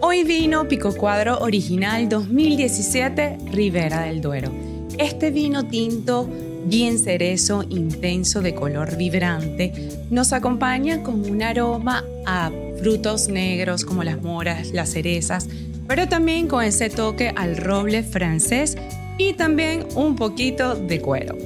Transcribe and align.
Hoy 0.00 0.24
vino 0.24 0.68
Pico 0.68 0.94
Cuadro 0.94 1.38
Original 1.38 2.08
2017 2.08 3.38
Ribera 3.52 4.02
del 4.02 4.20
Duero. 4.20 4.52
Este 4.98 5.30
vino 5.30 5.66
tinto 5.66 6.28
bien 6.64 6.98
cerezo, 6.98 7.64
intenso, 7.68 8.40
de 8.42 8.54
color 8.54 8.96
vibrante, 8.96 9.72
nos 10.10 10.32
acompaña 10.32 11.02
con 11.02 11.28
un 11.28 11.42
aroma 11.42 12.04
a 12.26 12.50
frutos 12.78 13.28
negros 13.28 13.84
como 13.84 14.04
las 14.04 14.20
moras, 14.22 14.72
las 14.72 14.90
cerezas, 14.90 15.48
pero 15.88 16.08
también 16.08 16.48
con 16.48 16.62
ese 16.62 16.90
toque 16.90 17.32
al 17.34 17.56
roble 17.56 18.02
francés 18.02 18.76
y 19.18 19.32
también 19.34 19.86
un 19.94 20.16
poquito 20.16 20.74
de 20.74 21.00
cuero. 21.00 21.36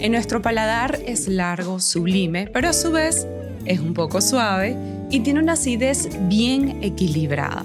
En 0.00 0.12
nuestro 0.12 0.42
paladar 0.42 0.98
es 1.06 1.28
largo, 1.28 1.80
sublime, 1.80 2.48
pero 2.48 2.68
a 2.68 2.72
su 2.72 2.92
vez 2.92 3.26
es 3.64 3.80
un 3.80 3.94
poco 3.94 4.20
suave 4.20 4.76
y 5.10 5.20
tiene 5.20 5.40
una 5.40 5.52
acidez 5.52 6.08
bien 6.28 6.82
equilibrada, 6.82 7.64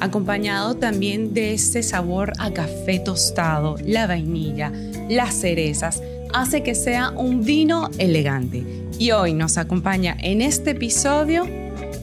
acompañado 0.00 0.76
también 0.76 1.34
de 1.34 1.54
ese 1.54 1.82
sabor 1.82 2.32
a 2.38 2.52
café 2.52 2.98
tostado, 2.98 3.76
la 3.84 4.06
vainilla, 4.06 4.72
las 5.08 5.34
cerezas, 5.34 6.02
hace 6.32 6.62
que 6.62 6.74
sea 6.74 7.10
un 7.10 7.44
vino 7.44 7.90
elegante. 7.98 8.64
Y 8.98 9.12
hoy 9.12 9.32
nos 9.32 9.58
acompaña 9.58 10.16
en 10.20 10.42
este 10.42 10.70
episodio 10.70 11.46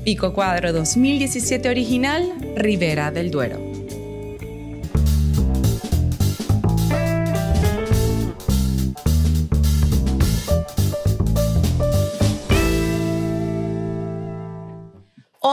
Pico 0.03 0.33
Cuadro 0.33 0.71
2017 0.71 1.67
original 1.67 2.33
Ribera 2.55 3.11
del 3.11 3.31
Duero. 3.31 3.74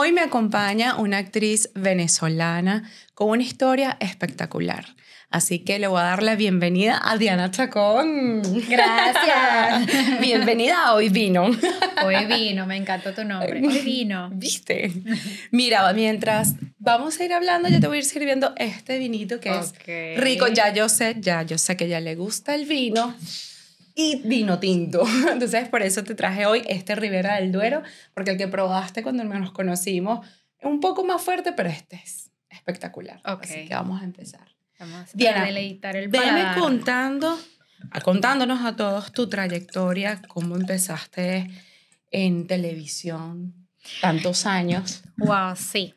Hoy 0.05 0.11
me 0.11 0.23
acompaña 0.23 0.97
una 0.97 1.19
actriz 1.19 1.71
venezolana 1.77 2.91
con 3.15 3.29
una 3.29 3.45
historia 3.45 3.97
espectacular. 4.01 4.85
Así 5.31 5.61
que 5.61 5.79
le 5.79 5.87
voy 5.87 6.01
a 6.01 6.03
dar 6.03 6.25
la 6.25 6.35
bienvenida 6.35 7.01
a 7.01 7.17
Diana 7.19 7.53
Chacón. 7.53 8.43
Gracias. 8.69 10.19
bienvenida 10.21 10.87
a 10.87 10.95
Hoy 10.95 11.09
Vino. 11.09 11.45
Hoy 12.05 12.25
Vino, 12.27 12.67
me 12.67 12.79
encantó 12.79 13.15
tu 13.15 13.23
nombre. 13.23 13.65
Hoy 13.65 13.79
Vino. 13.85 14.29
¿Viste? 14.33 14.91
Mira, 15.53 15.93
mientras 15.93 16.57
vamos 16.81 17.21
a 17.21 17.25
ir 17.25 17.33
hablando, 17.33 17.69
yo 17.69 17.79
te 17.79 17.87
voy 17.87 17.99
a 17.99 18.01
ir 18.01 18.05
sirviendo 18.05 18.55
este 18.57 18.99
vinito 18.99 19.39
que 19.39 19.57
es 19.57 19.73
rico. 20.21 20.49
Ya 20.49 20.73
yo 20.73 20.89
sé, 20.89 21.15
ya 21.21 21.43
yo 21.43 21.59
sé 21.59 21.77
que 21.77 21.87
ya 21.87 22.01
le 22.01 22.17
gusta 22.17 22.57
el 22.57 22.67
vino 22.67 23.15
y 23.95 24.17
vino 24.27 24.59
tinto. 24.59 25.03
Entonces, 25.31 25.69
por 25.69 25.83
eso 25.83 26.05
te 26.05 26.15
traje 26.15 26.47
hoy 26.47 26.63
este 26.67 26.95
Ribera 26.95 27.37
del 27.37 27.53
Duero, 27.53 27.83
porque 28.15 28.33
el 28.33 28.39
que 28.39 28.49
probaste 28.49 29.03
cuando 29.03 29.25
nos 29.25 29.53
conocimos 29.53 30.27
es 30.59 30.67
un 30.67 30.81
poco 30.81 31.05
más 31.05 31.23
fuerte, 31.23 31.53
pero 31.53 31.69
este 31.69 31.97
es 31.97 32.31
espectacular. 32.51 33.21
Así 33.25 33.67
que 33.67 33.75
vamos 33.75 34.01
a 34.01 34.05
empezar. 34.05 34.49
Vamos 34.79 35.11
Diana, 35.15 35.43
a 35.43 35.47
deleitar 35.47 35.97
el 35.97 36.11
paladar. 36.11 36.59
contando, 36.59 37.39
contándonos 38.03 38.65
a 38.65 38.75
todos 38.75 39.13
tu 39.13 39.29
trayectoria, 39.29 40.21
cómo 40.29 40.57
empezaste 40.57 41.51
en 42.11 42.47
televisión, 42.47 43.55
tantos 44.01 44.47
años. 44.47 45.03
Wow, 45.17 45.55
sí. 45.57 45.95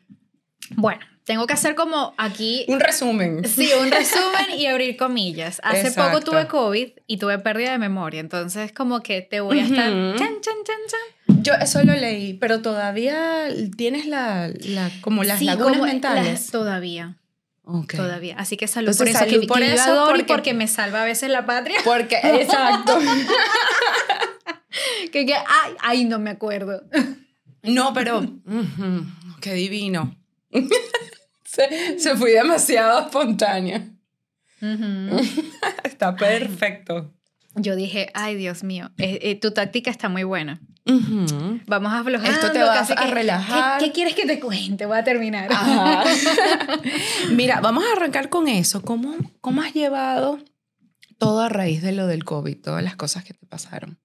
Bueno, 0.76 1.04
tengo 1.26 1.48
que 1.48 1.54
hacer 1.54 1.74
como 1.74 2.14
aquí... 2.16 2.64
Un 2.68 2.78
resumen. 2.78 3.44
Sí, 3.48 3.68
un 3.80 3.90
resumen 3.90 4.48
y 4.56 4.66
abrir 4.66 4.96
comillas. 4.96 5.60
Hace 5.64 5.90
poco 5.90 6.20
tuve 6.20 6.46
COVID 6.46 6.88
y 7.08 7.16
tuve 7.16 7.40
pérdida 7.40 7.72
de 7.72 7.78
memoria, 7.78 8.20
entonces 8.20 8.72
como 8.72 9.02
que 9.02 9.22
te 9.22 9.40
voy 9.40 9.58
a 9.58 9.64
estar... 9.64 9.90
Chan, 9.90 10.40
chan, 10.40 10.54
chan. 10.64 11.42
Yo 11.42 11.54
eso 11.54 11.82
lo 11.82 11.94
leí, 11.94 12.34
pero 12.34 12.62
todavía 12.62 13.48
tienes 13.76 14.06
la, 14.06 14.52
la 14.60 14.90
como 15.00 15.24
las 15.24 15.40
sí, 15.40 15.46
lagunas 15.46 15.80
mentales. 15.80 16.46
todavía. 16.52 17.16
Okay. 17.64 17.98
Todavía. 17.98 18.36
Así 18.38 18.56
que 18.56 18.68
salud 18.68 18.96
por 18.96 19.08
eso. 19.08 19.18
Salud 19.18 19.40
que, 19.40 19.46
por 19.48 19.62
eso 19.62 20.04
porque, 20.06 20.24
porque, 20.24 20.54
me 20.54 20.68
salva 20.68 21.02
a 21.02 21.04
veces 21.04 21.30
la 21.30 21.44
patria. 21.44 21.80
Porque, 21.84 22.20
exacto. 22.22 23.00
que, 25.12 25.26
que, 25.26 25.34
ay, 25.34 25.72
ay, 25.80 26.04
no 26.04 26.20
me 26.20 26.30
acuerdo. 26.30 26.84
No, 27.64 27.92
pero, 27.92 28.24
qué 29.40 29.54
divino. 29.54 30.16
Se, 31.98 32.16
fui 32.16 32.32
demasiado 32.32 33.00
espontánea. 33.00 33.88
está 35.84 36.16
perfecto. 36.16 37.12
Yo 37.54 37.74
dije, 37.74 38.10
ay, 38.14 38.36
Dios 38.36 38.64
mío, 38.64 38.90
eh, 38.98 39.18
eh, 39.22 39.40
tu 39.40 39.50
táctica 39.50 39.90
está 39.90 40.08
muy 40.08 40.24
buena. 40.24 40.60
Vamos 41.66 41.92
a 41.92 42.00
aflojar. 42.00 42.30
Esto 42.30 42.52
te 42.52 42.62
va 42.62 42.80
a 42.80 43.06
relajar. 43.08 43.80
¿qué, 43.80 43.92
quieres 43.92 44.14
que 44.14 44.24
te 44.24 44.38
cuente? 44.38 44.86
Voy 44.86 44.98
a 44.98 45.04
terminar. 45.04 45.50
Mira, 47.32 47.60
vamos 47.60 47.84
a 47.84 47.96
arrancar 47.96 48.28
con 48.28 48.46
eso. 48.46 48.82
¿Cómo, 48.82 49.16
¿Cómo 49.40 49.62
has 49.62 49.74
llevado 49.74 50.38
todo 51.18 51.40
a 51.40 51.48
raíz 51.48 51.82
de 51.82 51.92
lo 51.92 52.06
del 52.06 52.24
COVID, 52.24 52.60
todas 52.60 52.84
las 52.84 52.94
cosas 52.94 53.24
que 53.24 53.34
te 53.34 53.46
pasaron? 53.46 53.98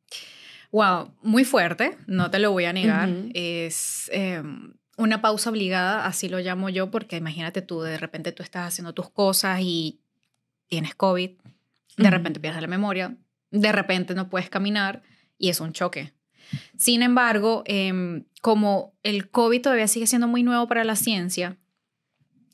Wow, 0.72 1.14
muy 1.22 1.44
fuerte, 1.44 1.98
no 2.08 2.32
te 2.32 2.40
lo 2.40 2.52
voy 2.52 2.66
a 2.66 2.74
negar. 2.74 3.10
Es 3.34 4.10
em, 4.14 4.74
una 5.02 5.22
pausa 5.22 5.50
obligada, 5.50 6.06
así 6.06 6.30
lo 6.30 6.40
llamo 6.40 6.70
yo, 6.70 6.92
porque 6.92 7.18
imagínate 7.18 7.62
tú, 7.62 7.82
de 7.82 7.98
repente 7.98 8.32
tú 8.32 8.44
estás 8.44 8.68
haciendo 8.68 8.94
tus 8.94 9.10
cosas 9.10 9.60
y 9.62 10.00
tienes 10.68 10.94
COVID, 10.96 11.32
de 11.98 12.10
repente 12.10 12.40
pierdes 12.40 12.62
la 12.62 12.68
memoria, 12.68 13.18
de 13.50 13.72
repente 13.72 14.14
no 14.14 14.30
puedes 14.30 14.50
caminar 14.50 15.02
y 15.38 15.50
es 15.50 15.60
un 15.60 15.74
choque. 15.74 16.14
Sin 16.78 17.02
embargo, 17.02 17.64
em, 17.66 18.26
como 18.42 18.94
el 19.04 19.30
COVID 19.30 19.62
todavía 19.62 19.88
sigue 19.88 20.08
siendo 20.08 20.28
muy 20.28 20.44
nuevo 20.44 20.68
para 20.68 20.84
la 20.84 20.96
ciencia, 20.96 21.58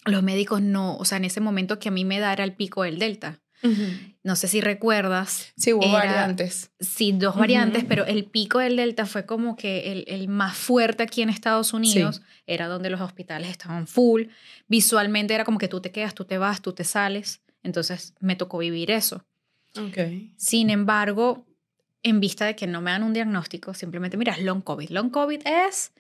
los 0.05 0.23
médicos 0.23 0.61
no, 0.61 0.95
o 0.95 1.03
sea, 1.03 1.17
en 1.17 1.25
ese 1.25 1.41
momento 1.41 1.79
que 1.79 1.89
a 1.89 1.91
mí 1.91 2.05
me 2.05 2.19
da 2.19 2.31
era 2.31 2.45
el 2.45 2.53
pico 2.53 2.83
del 2.83 2.97
Delta. 2.97 3.41
No 4.23 4.35
sé 4.35 4.47
si 4.47 4.61
recuerdas. 4.61 5.51
Sí, 5.57 5.73
hubo 5.73 5.91
variantes. 5.91 6.71
Sí, 6.79 7.11
dos 7.11 7.35
variantes, 7.35 7.85
pero 7.85 8.05
el 8.05 8.25
pico 8.25 8.59
del 8.59 8.75
Delta 8.75 9.05
fue 9.05 9.25
como 9.25 9.55
que 9.55 9.91
el, 9.91 10.05
el 10.07 10.27
más 10.27 10.55
fuerte 10.55 11.03
aquí 11.03 11.21
en 11.21 11.29
Estados 11.29 11.73
Unidos. 11.73 12.21
Era 12.45 12.67
donde 12.67 12.89
los 12.89 13.01
hospitales 13.01 13.49
estaban 13.49 13.87
full. 13.87 14.23
Visualmente 14.67 15.33
era 15.33 15.43
como 15.43 15.57
que 15.57 15.67
tú 15.67 15.81
te 15.81 15.91
quedas, 15.91 16.13
tú 16.13 16.25
te 16.25 16.37
vas, 16.37 16.61
tú 16.61 16.73
te 16.73 16.83
sales. 16.83 17.41
Entonces 17.63 18.13
me 18.19 18.35
tocó 18.35 18.59
vivir 18.59 18.91
eso. 18.91 19.25
Okay. 19.75 20.31
Sin 20.37 20.69
embargo, 20.69 21.45
en 22.03 22.19
vista 22.19 22.45
de 22.45 22.55
que 22.55 22.67
no 22.67 22.81
me 22.81 22.91
dan 22.91 23.03
un 23.03 23.13
diagnóstico, 23.13 23.73
simplemente 23.73 24.17
mira, 24.17 24.37
long 24.37 24.61
COVID. 24.61 24.89
Long 24.89 25.09
COVID 25.09 25.41
es 25.45 25.91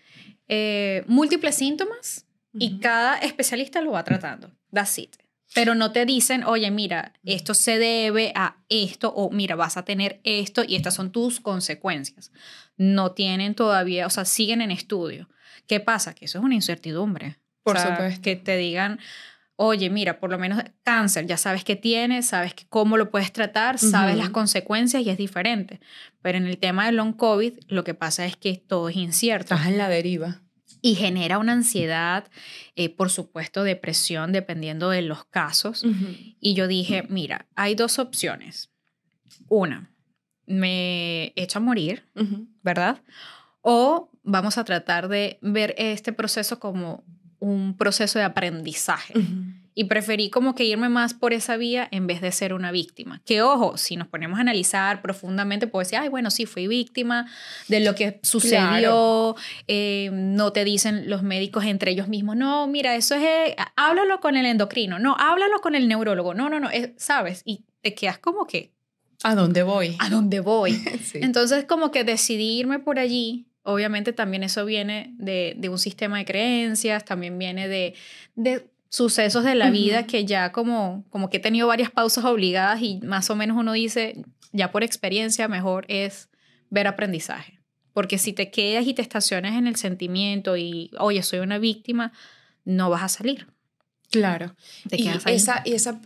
eh, 0.47 1.03
múltiples 1.07 1.55
síntomas 1.55 2.25
y 2.53 2.79
cada 2.79 3.17
especialista 3.19 3.81
lo 3.81 3.91
va 3.91 4.03
tratando. 4.03 4.51
That's 4.71 4.97
it. 4.97 5.15
Pero 5.53 5.75
no 5.75 5.91
te 5.91 6.05
dicen, 6.05 6.43
oye, 6.43 6.69
mira, 6.71 7.13
esto 7.23 7.53
se 7.53 7.79
debe 7.79 8.31
a 8.35 8.57
esto 8.69 9.13
o 9.13 9.31
mira, 9.31 9.55
vas 9.55 9.77
a 9.77 9.85
tener 9.85 10.19
esto 10.23 10.63
y 10.67 10.75
estas 10.75 10.93
son 10.93 11.11
tus 11.11 11.39
consecuencias. 11.39 12.31
No 12.75 13.11
tienen 13.11 13.55
todavía, 13.55 14.05
o 14.05 14.09
sea, 14.09 14.25
siguen 14.25 14.61
en 14.61 14.71
estudio. 14.71 15.29
¿Qué 15.67 15.79
pasa? 15.79 16.13
Que 16.13 16.25
eso 16.25 16.39
es 16.39 16.43
una 16.43 16.55
incertidumbre. 16.55 17.37
Por 17.63 17.77
supuesto. 17.77 18.21
Que 18.21 18.35
te 18.35 18.57
digan, 18.57 18.99
oye, 19.55 19.89
mira, 19.89 20.19
por 20.19 20.29
lo 20.29 20.37
menos 20.37 20.63
cáncer, 20.83 21.25
ya 21.25 21.37
sabes 21.37 21.63
qué 21.63 21.75
tienes, 21.75 22.27
sabes 22.27 22.53
cómo 22.69 22.95
lo 22.95 23.09
puedes 23.09 23.33
tratar, 23.33 23.77
sabes 23.79 24.15
las 24.15 24.29
consecuencias 24.29 25.03
y 25.03 25.09
es 25.09 25.17
diferente. 25.17 25.79
Pero 26.21 26.37
en 26.37 26.45
el 26.45 26.57
tema 26.57 26.85
del 26.85 26.95
long 26.95 27.13
COVID, 27.13 27.53
lo 27.67 27.83
que 27.83 27.93
pasa 27.93 28.25
es 28.25 28.37
que 28.37 28.55
todo 28.55 28.89
es 28.89 28.95
incierto. 28.95 29.55
Estás 29.55 29.67
en 29.67 29.77
la 29.77 29.89
deriva. 29.89 30.41
Y 30.81 30.95
genera 30.95 31.37
una 31.37 31.53
ansiedad, 31.53 32.29
eh, 32.75 32.89
por 32.89 33.09
supuesto, 33.09 33.63
depresión, 33.63 34.31
dependiendo 34.31 34.89
de 34.89 35.01
los 35.01 35.25
casos. 35.25 35.85
Y 36.39 36.53
yo 36.53 36.67
dije, 36.67 37.03
mira, 37.09 37.47
hay 37.55 37.75
dos 37.75 37.99
opciones. 37.99 38.69
Una, 39.49 39.91
me 40.45 41.33
echo 41.35 41.59
a 41.59 41.61
morir, 41.61 42.05
¿verdad? 42.63 43.01
O 43.61 44.09
vamos 44.23 44.57
a 44.57 44.63
tratar 44.63 45.07
de 45.07 45.39
ver 45.41 45.75
este 45.77 46.13
proceso 46.13 46.59
como 46.59 47.03
un 47.39 47.75
proceso 47.77 48.19
de 48.19 48.25
aprendizaje. 48.25 49.13
Y 49.79 49.83
preferí 49.83 50.31
como 50.31 50.55
que 50.55 50.63
irme 50.63 50.89
más 50.89 51.13
por 51.13 51.33
esa 51.33 51.55
vía 51.55 51.87
en 51.91 52.07
vez 52.07 52.19
de 52.19 52.31
ser 52.31 52.51
una 52.51 52.71
víctima. 52.71 53.21
Que 53.25 53.43
ojo, 53.43 53.77
si 53.77 53.95
nos 53.95 54.07
ponemos 54.07 54.39
a 54.39 54.41
analizar 54.41 55.03
profundamente, 55.03 55.67
puedo 55.67 55.83
decir, 55.83 55.99
ay, 55.99 56.09
bueno, 56.09 56.31
sí, 56.31 56.47
fui 56.47 56.65
víctima 56.65 57.29
de 57.67 57.81
lo 57.81 57.93
que 57.93 58.19
sucedió. 58.23 59.35
Eh, 59.67 60.09
no 60.11 60.51
te 60.51 60.63
dicen 60.63 61.07
los 61.11 61.21
médicos 61.21 61.63
entre 61.63 61.91
ellos 61.91 62.07
mismos, 62.07 62.35
no, 62.35 62.65
mira, 62.65 62.95
eso 62.95 63.13
es, 63.13 63.21
eh, 63.21 63.55
háblalo 63.75 64.19
con 64.19 64.35
el 64.35 64.47
endocrino, 64.47 64.97
no, 64.97 65.15
háblalo 65.19 65.59
con 65.59 65.75
el 65.75 65.87
neurólogo, 65.87 66.33
no, 66.33 66.49
no, 66.49 66.59
no, 66.59 66.69
¿sabes? 66.95 67.43
Y 67.45 67.63
te 67.81 67.93
quedas 67.93 68.17
como 68.17 68.47
que... 68.47 68.73
¿A 69.21 69.35
dónde 69.35 69.61
voy? 69.61 69.95
¿A 69.99 70.09
dónde 70.09 70.39
voy? 70.39 70.81
Entonces 71.13 71.65
como 71.65 71.91
que 71.91 72.03
decidí 72.03 72.57
irme 72.57 72.79
por 72.79 72.97
allí 72.97 73.45
obviamente 73.61 74.13
también 74.13 74.43
eso 74.43 74.63
viene 74.65 75.13
de, 75.17 75.53
de, 75.57 75.67
un 75.67 75.77
sistema 75.77 76.19
de 76.19 76.25
creencias, 76.25 77.03
también 77.03 77.37
viene 77.37 77.67
de, 77.67 77.95
de 78.35 78.65
sucesos 78.89 79.43
de 79.43 79.55
la 79.55 79.69
vida 79.69 80.07
que 80.07 80.25
ya 80.25 80.51
como, 80.51 81.05
como 81.09 81.29
que 81.29 81.37
he 81.37 81.39
tenido 81.39 81.67
varias 81.67 81.91
pausas 81.91 82.25
obligadas 82.25 82.81
y 82.81 82.99
más 83.01 83.29
o 83.29 83.35
menos 83.35 83.57
uno 83.57 83.73
dice, 83.73 84.23
ya 84.51 84.71
por 84.71 84.83
experiencia 84.83 85.47
mejor 85.47 85.85
es 85.89 86.29
ver 86.69 86.87
aprendizaje. 86.87 87.59
Porque 87.93 88.17
si 88.17 88.33
te 88.33 88.51
quedas 88.51 88.85
y 88.85 88.93
te 88.93 89.01
estacionas 89.01 89.55
en 89.55 89.67
el 89.67 89.75
sentimiento 89.75 90.55
y, 90.55 90.91
oye, 90.99 91.23
soy 91.23 91.39
una 91.39 91.57
víctima, 91.57 92.11
no 92.63 92.89
vas 92.89 93.03
a 93.03 93.09
salir. 93.09 93.47
Claro. 94.11 94.55
y, 94.91 95.09
esa, 95.25 95.63
y 95.65 95.73
esa 95.73 95.99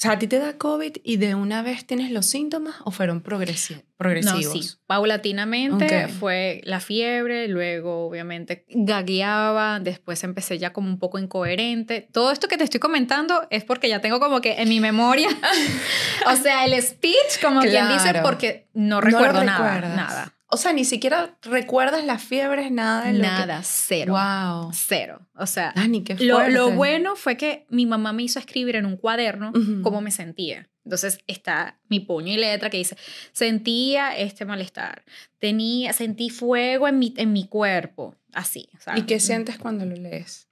sea, 0.00 0.12
¿a 0.12 0.18
ti 0.18 0.28
te 0.28 0.38
da 0.38 0.56
COVID 0.56 0.98
y 1.02 1.16
de 1.16 1.34
una 1.34 1.60
vez 1.62 1.84
tienes 1.84 2.12
los 2.12 2.26
síntomas 2.26 2.76
o 2.84 2.92
fueron 2.92 3.20
progresivos? 3.20 3.82
No, 3.98 4.40
sí. 4.40 4.60
Paulatinamente 4.86 6.06
fue 6.06 6.60
la 6.62 6.78
fiebre, 6.78 7.48
luego 7.48 8.06
obviamente 8.06 8.64
gagueaba, 8.68 9.80
después 9.80 10.22
empecé 10.22 10.56
ya 10.56 10.72
como 10.72 10.88
un 10.88 11.00
poco 11.00 11.18
incoherente. 11.18 12.08
Todo 12.12 12.30
esto 12.30 12.46
que 12.46 12.56
te 12.56 12.62
estoy 12.62 12.78
comentando 12.78 13.48
es 13.50 13.64
porque 13.64 13.88
ya 13.88 14.00
tengo 14.00 14.20
como 14.20 14.40
que 14.40 14.62
en 14.62 14.68
mi 14.68 14.78
memoria, 14.78 15.28
o 16.26 16.36
sea, 16.36 16.64
el 16.64 16.80
speech, 16.80 17.42
como 17.42 17.60
quien 17.60 17.88
dice, 17.88 18.20
porque 18.22 18.68
no 18.74 19.00
recuerdo 19.00 19.42
nada, 19.42 19.80
nada. 19.96 20.37
O 20.50 20.56
sea, 20.56 20.72
ni 20.72 20.86
siquiera 20.86 21.36
recuerdas 21.42 22.04
las 22.04 22.22
fiebres, 22.22 22.70
nada 22.70 23.04
de 23.04 23.18
Nada, 23.18 23.60
cero. 23.62 24.14
Wow. 24.14 24.70
Cero. 24.72 25.20
O 25.34 25.46
sea, 25.46 25.72
Dani, 25.76 26.02
qué 26.02 26.14
lo, 26.14 26.48
lo, 26.48 26.70
bueno 26.70 27.16
fue 27.16 27.36
que 27.36 27.66
mi 27.68 27.84
mamá 27.84 28.14
me 28.14 28.22
hizo 28.22 28.38
escribir 28.38 28.76
en 28.76 28.86
un 28.86 28.96
cuaderno 28.96 29.52
cómo 29.82 30.00
me 30.00 30.10
sentía. 30.10 30.68
Entonces 30.84 31.18
está 31.26 31.78
mi 31.90 32.00
puño 32.00 32.32
y 32.32 32.38
letra 32.38 32.70
que 32.70 32.78
dice, 32.78 32.96
sentía 33.32 34.16
este 34.16 34.46
malestar, 34.46 35.04
tenía, 35.38 35.92
sentí 35.92 36.30
fuego 36.30 36.88
en 36.88 36.98
mi, 36.98 37.12
en 37.18 37.34
mi 37.34 37.46
cuerpo, 37.46 38.16
así. 38.32 38.70
¿Y 38.96 39.02
qué 39.02 39.20
sientes 39.20 39.58
cuando 39.58 39.84
lo 39.84 39.96
lees? 39.96 40.48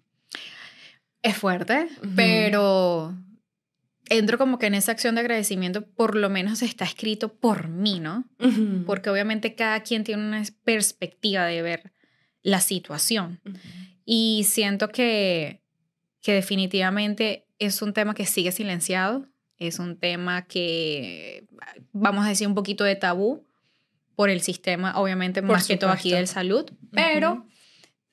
Es 1.23 1.39
fuerte, 1.39 1.89
pero 2.15 3.15
entro 4.09 4.39
como 4.39 4.59
que 4.59 4.67
en 4.67 4.75
esa 4.75 4.93
acción 4.93 5.15
de 5.15 5.23
agradecimiento, 5.23 5.87
por 5.87 6.15
lo 6.15 6.31
menos 6.31 6.63
está 6.63 6.85
escrito 6.85 7.35
por 7.35 7.69
mí, 7.69 8.01
¿no? 8.01 8.25
Porque 8.87 9.11
obviamente 9.11 9.55
cada 9.55 9.81
quien 9.81 10.05
tiene 10.05 10.27
una 10.27 10.43
perspectiva 10.65 11.45
de 11.45 11.63
ver 11.63 11.93
la 12.43 12.61
situación. 12.61 13.41
Y 14.05 14.45
siento 14.49 14.89
que, 14.89 15.63
que 16.23 16.33
definitivamente 16.33 17.47
es 17.59 17.83
un 17.83 17.93
tema 17.93 18.15
que 18.15 18.27
sigue 18.27 18.53
silenciado, 18.53 19.27
es 19.59 19.79
un 19.79 19.99
tema 19.99 20.47
que, 20.47 21.47
vamos 21.93 22.25
a 22.25 22.29
decir, 22.29 22.47
un 22.47 22.55
poquito 22.55 22.85
de 22.85 22.97
tabú 22.97 23.47
por 24.15 24.31
el 24.31 24.41
sistema, 24.41 24.99
obviamente, 24.99 25.43
más 25.43 25.67
que 25.67 25.77
todo 25.77 25.91
aquí 25.91 26.13
del 26.13 26.29
salud, 26.29 26.71
pero 26.93 27.47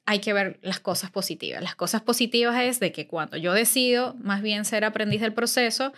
hay 0.05 0.19
que 0.19 0.33
ver 0.33 0.59
las 0.61 0.79
cosas 0.79 1.11
positivas. 1.11 1.61
Las 1.61 1.75
cosas 1.75 2.01
positivas 2.01 2.61
es 2.61 2.79
de 2.79 2.91
que 2.91 3.07
cuando 3.07 3.37
yo 3.37 3.53
decido 3.53 4.15
más 4.19 4.41
bien 4.41 4.65
ser 4.65 4.83
aprendiz 4.83 5.21
del 5.21 5.33
proceso, 5.33 5.93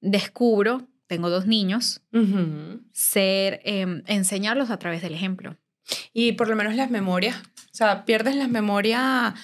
descubro, 0.00 0.86
tengo 1.06 1.30
dos 1.30 1.46
niños, 1.46 2.02
ser, 2.92 3.60
em, 3.64 4.02
enseñarlos 4.06 4.70
a 4.70 4.78
través 4.78 5.02
del 5.02 5.14
ejemplo. 5.14 5.56
Y 6.12 6.32
por 6.32 6.48
lo 6.48 6.56
menos 6.56 6.74
las 6.74 6.90
memorias, 6.90 7.36
o 7.36 7.74
sea, 7.74 8.04
pierdes 8.04 8.36
las 8.36 8.50
memorias 8.50 9.34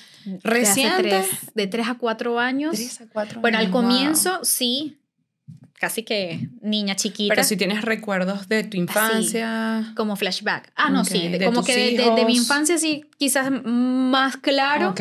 recientes. 0.43 1.55
De 1.55 1.67
tres, 1.67 1.89
a 1.89 1.95
cuatro 1.95 2.39
años. 2.39 2.75
Tres 2.75 3.01
a 3.01 3.07
cuatro 3.09 3.41
bueno, 3.41 3.59
al 3.59 3.71
comienzo 3.71 4.45
sí, 4.45 4.99
casi 5.79 6.03
que 6.03 6.49
niña 6.61 6.97
chiquita. 6.97 7.35
Pero 7.35 7.45
si 7.45 7.57
tienes 7.57 7.83
recuerdos 7.83 8.49
de 8.49 8.65
tu 8.65 8.77
infancia. 8.77 9.93
como 9.97 10.17
flashback. 10.17 10.73
Ah, 10.77 10.91
no, 10.91 11.05
sí. 11.05 11.31
como 11.45 11.65
que 11.65 11.97
de, 11.97 12.25
mi 12.25 12.37
infancia 12.37 12.79
sí, 12.79 13.05
quizás 13.19 13.51
más 13.65 14.37
claro. 14.37 14.91
Ok. 14.91 15.01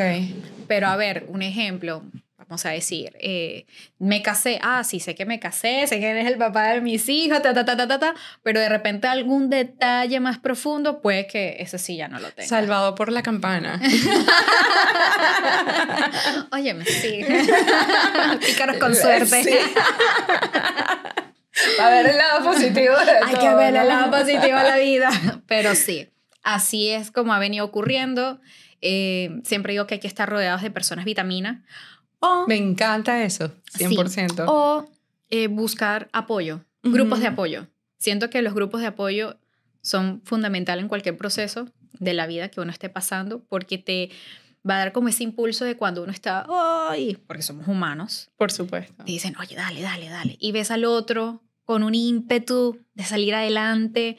Pero 0.67 0.87
a 0.87 0.95
ver, 0.95 1.25
un 1.27 1.41
ejemplo 1.41 2.03
vamos 2.53 2.67
a 2.67 2.69
decir, 2.69 3.17
eh, 3.19 3.65
me 3.97 4.21
casé, 4.21 4.59
ah, 4.61 4.83
sí, 4.83 4.99
sé 4.99 5.15
que 5.15 5.25
me 5.25 5.39
casé, 5.39 5.87
sé 5.87 5.99
que 5.99 6.07
eres 6.07 6.27
el 6.27 6.37
papá 6.37 6.67
de 6.67 6.81
mis 6.81 7.09
hijos, 7.09 7.41
ta, 7.41 7.51
ta, 7.51 7.65
ta, 7.65 7.75
ta, 7.75 7.87
ta, 7.87 7.97
ta, 7.97 8.13
pero 8.43 8.59
de 8.59 8.69
repente 8.69 9.07
algún 9.07 9.49
detalle 9.49 10.19
más 10.19 10.37
profundo, 10.37 11.01
puede 11.01 11.25
que 11.25 11.55
ese 11.57 11.79
sí 11.79 11.97
ya 11.97 12.09
no 12.09 12.19
lo 12.19 12.29
tenga. 12.29 12.47
Salvado 12.47 12.93
por 12.93 13.11
la 13.11 13.23
campana. 13.23 13.81
Óyeme, 16.51 16.85
sí. 16.85 17.25
Pícaros 18.45 18.77
con 18.77 18.93
suerte. 18.93 19.43
Sí. 19.43 19.51
A 21.81 21.89
ver 21.89 22.05
el 22.05 22.17
lado 22.17 22.43
positivo 22.43 22.95
de 22.97 23.11
Hay 23.25 23.35
que 23.35 23.55
ver 23.55 23.75
el 23.75 23.87
lado 23.87 24.11
positivo 24.11 24.59
de 24.59 24.63
la 24.63 24.77
vida. 24.77 25.09
Pero 25.47 25.73
sí, 25.73 26.07
así 26.43 26.89
es 26.89 27.09
como 27.09 27.33
ha 27.33 27.39
venido 27.39 27.65
ocurriendo. 27.65 28.39
Eh, 28.85 29.39
siempre 29.43 29.71
digo 29.71 29.87
que 29.87 29.95
hay 29.95 30.01
que 30.01 30.07
estar 30.07 30.29
rodeados 30.29 30.61
de 30.61 30.69
personas 30.69 31.05
vitamina 31.05 31.63
me 32.47 32.55
encanta 32.55 33.23
eso, 33.23 33.51
100%. 33.77 34.45
o 34.47 34.85
eh, 35.29 35.47
buscar 35.47 36.09
apoyo, 36.13 36.63
grupos 36.83 37.19
de 37.19 37.27
apoyo. 37.27 37.67
Siento 37.97 38.29
que 38.29 38.41
los 38.41 38.53
grupos 38.53 38.81
de 38.81 38.87
apoyo 38.87 39.37
son 39.81 40.21
fundamentales 40.25 40.83
en 40.83 40.89
cualquier 40.89 41.17
proceso 41.17 41.67
de 41.99 42.13
la 42.13 42.27
vida 42.27 42.49
que 42.49 42.61
uno 42.61 42.71
esté 42.71 42.89
pasando 42.89 43.43
porque 43.43 43.77
te 43.77 44.09
va 44.67 44.75
a 44.75 44.79
dar 44.79 44.91
como 44.93 45.09
ese 45.09 45.23
impulso 45.23 45.65
de 45.65 45.75
cuando 45.75 46.03
uno 46.03 46.11
está, 46.11 46.45
¡ay! 46.89 47.17
Porque 47.27 47.43
somos 47.43 47.67
humanos. 47.67 48.29
Por 48.37 48.51
supuesto. 48.51 49.03
Y 49.05 49.13
dicen, 49.13 49.35
oye, 49.39 49.55
dale, 49.55 49.81
dale, 49.81 50.09
dale. 50.09 50.37
Y 50.39 50.51
ves 50.51 50.71
al 50.71 50.85
otro 50.85 51.41
con 51.65 51.83
un 51.83 51.95
ímpetu 51.95 52.79
de 52.93 53.03
salir 53.03 53.35
adelante, 53.35 54.17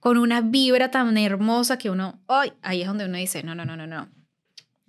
con 0.00 0.18
una 0.18 0.40
vibra 0.40 0.90
tan 0.90 1.16
hermosa 1.16 1.78
que 1.78 1.90
uno, 1.90 2.20
¡ay! 2.28 2.52
Ahí 2.62 2.82
es 2.82 2.88
donde 2.88 3.06
uno 3.06 3.18
dice, 3.18 3.42
no, 3.42 3.54
no, 3.54 3.64
no, 3.64 3.76
no, 3.76 3.86
no. 3.86 4.08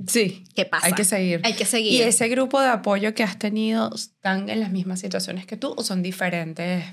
Sí. 0.08 0.46
¿Qué 0.56 0.66
pasa? 0.66 0.88
Hay 0.88 0.94
que 0.94 1.04
seguir. 1.04 1.42
Hay 1.44 1.54
que 1.54 1.66
seguir. 1.66 1.94
¿Y 1.94 2.02
ese 2.02 2.28
grupo 2.30 2.62
de 2.62 2.70
apoyo 2.70 3.14
que 3.14 3.24
has 3.24 3.38
tenido 3.38 3.94
están 3.94 4.50
en 4.50 4.60
las 4.60 4.72
mismas 4.72 5.00
situaciones 5.00 5.46
que 5.46 5.58
tú 5.58 5.74
o 5.76 5.84
son 5.84 6.02
diferentes 6.02 6.86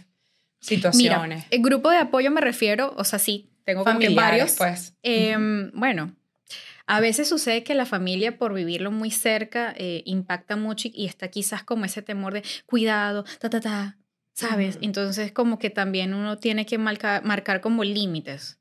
situaciones? 0.61 1.38
Mira, 1.38 1.47
el 1.50 1.62
grupo 1.62 1.91
de 1.91 1.99
apoyo 1.99 2.31
me 2.31 2.41
refiero, 2.41 2.94
o 2.97 3.05
sea, 3.05 3.19
sí, 3.19 3.50
tengo 3.64 3.85
como 3.85 3.99
que 3.99 4.11
varios. 4.11 4.53
Pues. 4.53 4.94
Em, 5.03 5.70
bueno, 5.73 6.14
a 6.87 7.00
veces 7.00 7.29
sucede 7.29 7.62
que 7.62 7.75
la 7.75 7.87
familia, 7.87 8.38
por 8.38 8.55
vivirlo 8.55 8.91
muy 8.91 9.11
cerca, 9.11 9.73
eh, 9.76 10.03
impacta 10.05 10.56
mucho 10.56 10.88
y 10.93 11.06
está 11.06 11.29
quizás 11.29 11.62
como 11.62 11.85
ese 11.85 12.03
temor 12.03 12.32
de 12.35 12.43
cuidado, 12.67 13.25
ta, 13.38 13.50
ta, 13.50 13.61
ta, 13.61 13.99
¿sabes? 14.32 14.79
Entonces, 14.82 15.31
como 15.31 15.58
que 15.61 15.70
también 15.70 16.12
uno 16.12 16.38
tiene 16.38 16.67
que 16.67 16.79
marcar, 16.79 17.25
marcar 17.25 17.61
como 17.61 17.85
límites. 17.85 18.58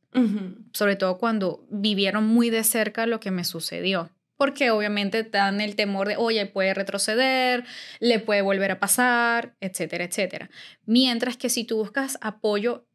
Sobre 0.71 0.95
todo 0.95 1.17
cuando 1.17 1.67
vivieron 1.69 2.25
muy 2.25 2.49
de 2.49 2.63
cerca 2.63 3.05
lo 3.05 3.19
que 3.19 3.31
me 3.31 3.43
sucedió 3.43 4.09
porque 4.37 4.71
obviamente 4.71 5.23
dan 5.23 5.61
el 5.61 5.75
temor 5.75 6.07
de, 6.07 6.17
oye, 6.17 6.45
puede 6.45 6.73
retroceder, 6.73 7.63
le 7.99 8.19
puede 8.19 8.41
volver 8.41 8.71
a 8.71 8.79
pasar, 8.79 9.55
etcétera, 9.59 10.03
etcétera. 10.03 10.49
Mientras 10.85 11.37
que 11.37 11.49
si 11.49 11.63
tú 11.63 11.77
buscas 11.77 12.17
apoyo 12.21 12.87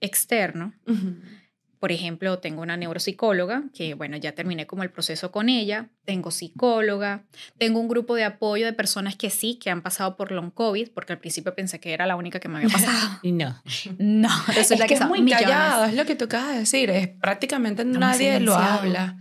externo, 0.00 0.74
por 1.84 1.92
ejemplo, 1.92 2.38
tengo 2.38 2.62
una 2.62 2.78
neuropsicóloga, 2.78 3.64
que 3.74 3.92
bueno, 3.92 4.16
ya 4.16 4.32
terminé 4.32 4.66
como 4.66 4.84
el 4.84 4.90
proceso 4.90 5.30
con 5.30 5.50
ella, 5.50 5.90
tengo 6.06 6.30
psicóloga, 6.30 7.26
tengo 7.58 7.78
un 7.78 7.88
grupo 7.88 8.14
de 8.14 8.24
apoyo 8.24 8.64
de 8.64 8.72
personas 8.72 9.16
que 9.16 9.28
sí, 9.28 9.58
que 9.62 9.68
han 9.68 9.82
pasado 9.82 10.16
por 10.16 10.32
long 10.32 10.50
COVID, 10.50 10.92
porque 10.94 11.12
al 11.12 11.18
principio 11.18 11.54
pensé 11.54 11.80
que 11.80 11.92
era 11.92 12.06
la 12.06 12.16
única 12.16 12.40
que 12.40 12.48
me 12.48 12.56
había 12.56 12.68
pasado. 12.72 13.18
y 13.20 13.32
no. 13.32 13.60
No, 13.98 14.30
resulta 14.46 14.84
es 14.84 14.88
que, 14.88 14.94
es 14.94 15.06
muy 15.06 15.30
callado, 15.30 15.84
es 15.84 15.92
lo 15.92 16.06
que 16.06 16.16
tú 16.16 16.24
acabas 16.24 16.54
de 16.54 16.60
decir, 16.60 16.88
es 16.88 17.08
prácticamente 17.08 17.84
nadie 17.84 18.40
lo 18.40 18.54
habla. 18.54 19.18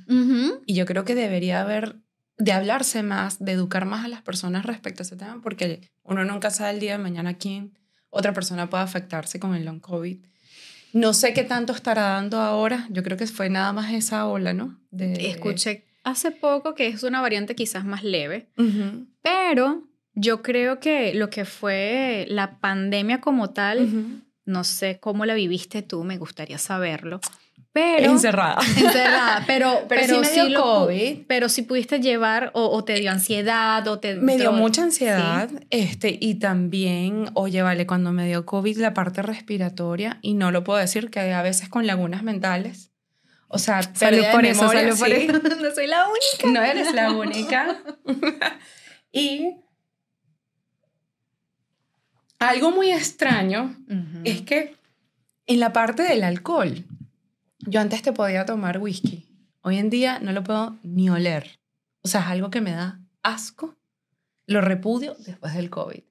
Y 0.65 0.73
yo 0.73 0.85
creo 0.85 1.03
que 1.03 1.15
debería 1.15 1.59
haber 1.59 1.97
de 2.37 2.53
hablarse 2.53 3.03
más, 3.03 3.43
de 3.43 3.51
educar 3.51 3.83
más 3.83 4.05
a 4.05 4.07
las 4.07 4.21
personas 4.21 4.65
respecto 4.65 5.01
a 5.01 5.05
ese 5.05 5.17
tema, 5.17 5.41
porque 5.43 5.91
uno 6.01 6.23
nunca 6.23 6.49
sabe 6.49 6.71
el 6.71 6.79
día 6.79 6.93
de 6.93 7.03
mañana 7.03 7.33
quién 7.33 7.77
otra 8.09 8.31
persona 8.31 8.69
puede 8.69 8.83
afectarse 8.83 9.37
con 9.37 9.53
el 9.53 9.65
long 9.65 9.81
COVID. 9.81 10.23
No 10.93 11.13
sé 11.13 11.33
qué 11.33 11.43
tanto 11.43 11.73
estará 11.73 12.03
dando 12.03 12.39
ahora. 12.39 12.87
Yo 12.89 13.03
creo 13.03 13.17
que 13.17 13.27
fue 13.27 13.49
nada 13.49 13.73
más 13.73 13.91
esa 13.91 14.27
ola, 14.27 14.53
¿no? 14.53 14.79
De... 14.91 15.29
Escuché 15.29 15.85
hace 16.03 16.31
poco 16.31 16.75
que 16.75 16.87
es 16.87 17.03
una 17.03 17.21
variante 17.21 17.55
quizás 17.55 17.85
más 17.85 18.03
leve, 18.03 18.47
pero 19.21 19.83
yo 20.13 20.41
creo 20.41 20.79
que 20.79 21.13
lo 21.13 21.29
que 21.29 21.45
fue 21.45 22.25
la 22.29 22.59
pandemia 22.59 23.21
como 23.21 23.51
tal, 23.51 24.21
no 24.45 24.63
sé 24.63 24.99
cómo 24.99 25.25
la 25.25 25.33
viviste 25.33 25.81
tú, 25.81 26.03
me 26.03 26.17
gustaría 26.17 26.57
saberlo. 26.57 27.21
Pero, 27.73 28.11
encerrada. 28.11 28.59
Encerrada, 28.77 29.43
pero, 29.47 29.85
pero, 29.89 30.23
sí 30.23 30.37
me 30.37 30.53
COVID. 30.53 31.23
Pero 31.27 31.49
si 31.49 31.63
pudiste 31.63 31.99
llevar 31.99 32.51
o, 32.53 32.83
te 32.83 32.93
dio 32.93 33.09
ansiedad 33.09 33.87
o 33.87 33.99
te... 33.99 34.15
Me 34.15 34.37
dio 34.37 34.51
mucha 34.51 34.83
ansiedad 34.83 35.49
este, 35.71 36.15
y 36.21 36.35
también, 36.35 37.31
oye, 37.33 37.63
vale, 37.63 37.87
cuando 37.87 38.11
me 38.11 38.27
dio 38.27 38.45
COVID 38.45 38.77
la 38.77 38.93
parte 38.93 39.23
respiratoria, 39.23 40.19
y 40.21 40.35
no 40.35 40.51
lo 40.51 40.63
puedo 40.63 40.77
decir, 40.77 41.09
que 41.09 41.33
a 41.33 41.41
veces 41.41 41.67
con 41.67 41.87
lagunas 41.87 42.21
mentales. 42.21 42.91
O 43.47 43.57
sea, 43.57 43.81
salud 43.81 44.23
por 44.31 44.45
eso, 44.45 44.69
salud 44.69 44.97
por 44.97 45.09
eso. 45.09 45.33
No 45.61 45.73
soy 45.73 45.87
la 45.87 46.07
única. 46.07 46.51
No 46.51 46.63
eres 46.63 46.93
la 46.93 47.11
única. 47.11 47.83
y 49.11 49.57
algo 52.37 52.71
muy 52.71 52.91
extraño 52.91 53.75
es 54.23 54.41
que 54.41 54.75
en 55.45 55.59
la 55.59 55.73
parte 55.73 56.03
del 56.03 56.23
alcohol, 56.23 56.85
yo 57.65 57.81
antes 57.81 58.01
te 58.01 58.13
podía 58.13 58.45
tomar 58.45 58.79
whisky. 58.79 59.27
Hoy 59.61 59.77
en 59.77 59.89
día 59.89 60.19
no 60.19 60.31
lo 60.31 60.43
puedo 60.43 60.77
ni 60.83 61.09
oler. 61.09 61.59
O 62.01 62.07
sea, 62.07 62.21
es 62.21 62.27
algo 62.27 62.49
que 62.49 62.61
me 62.61 62.71
da 62.71 62.99
asco. 63.21 63.75
Lo 64.45 64.61
repudio 64.61 65.15
después 65.19 65.53
del 65.53 65.69
COVID. 65.69 66.01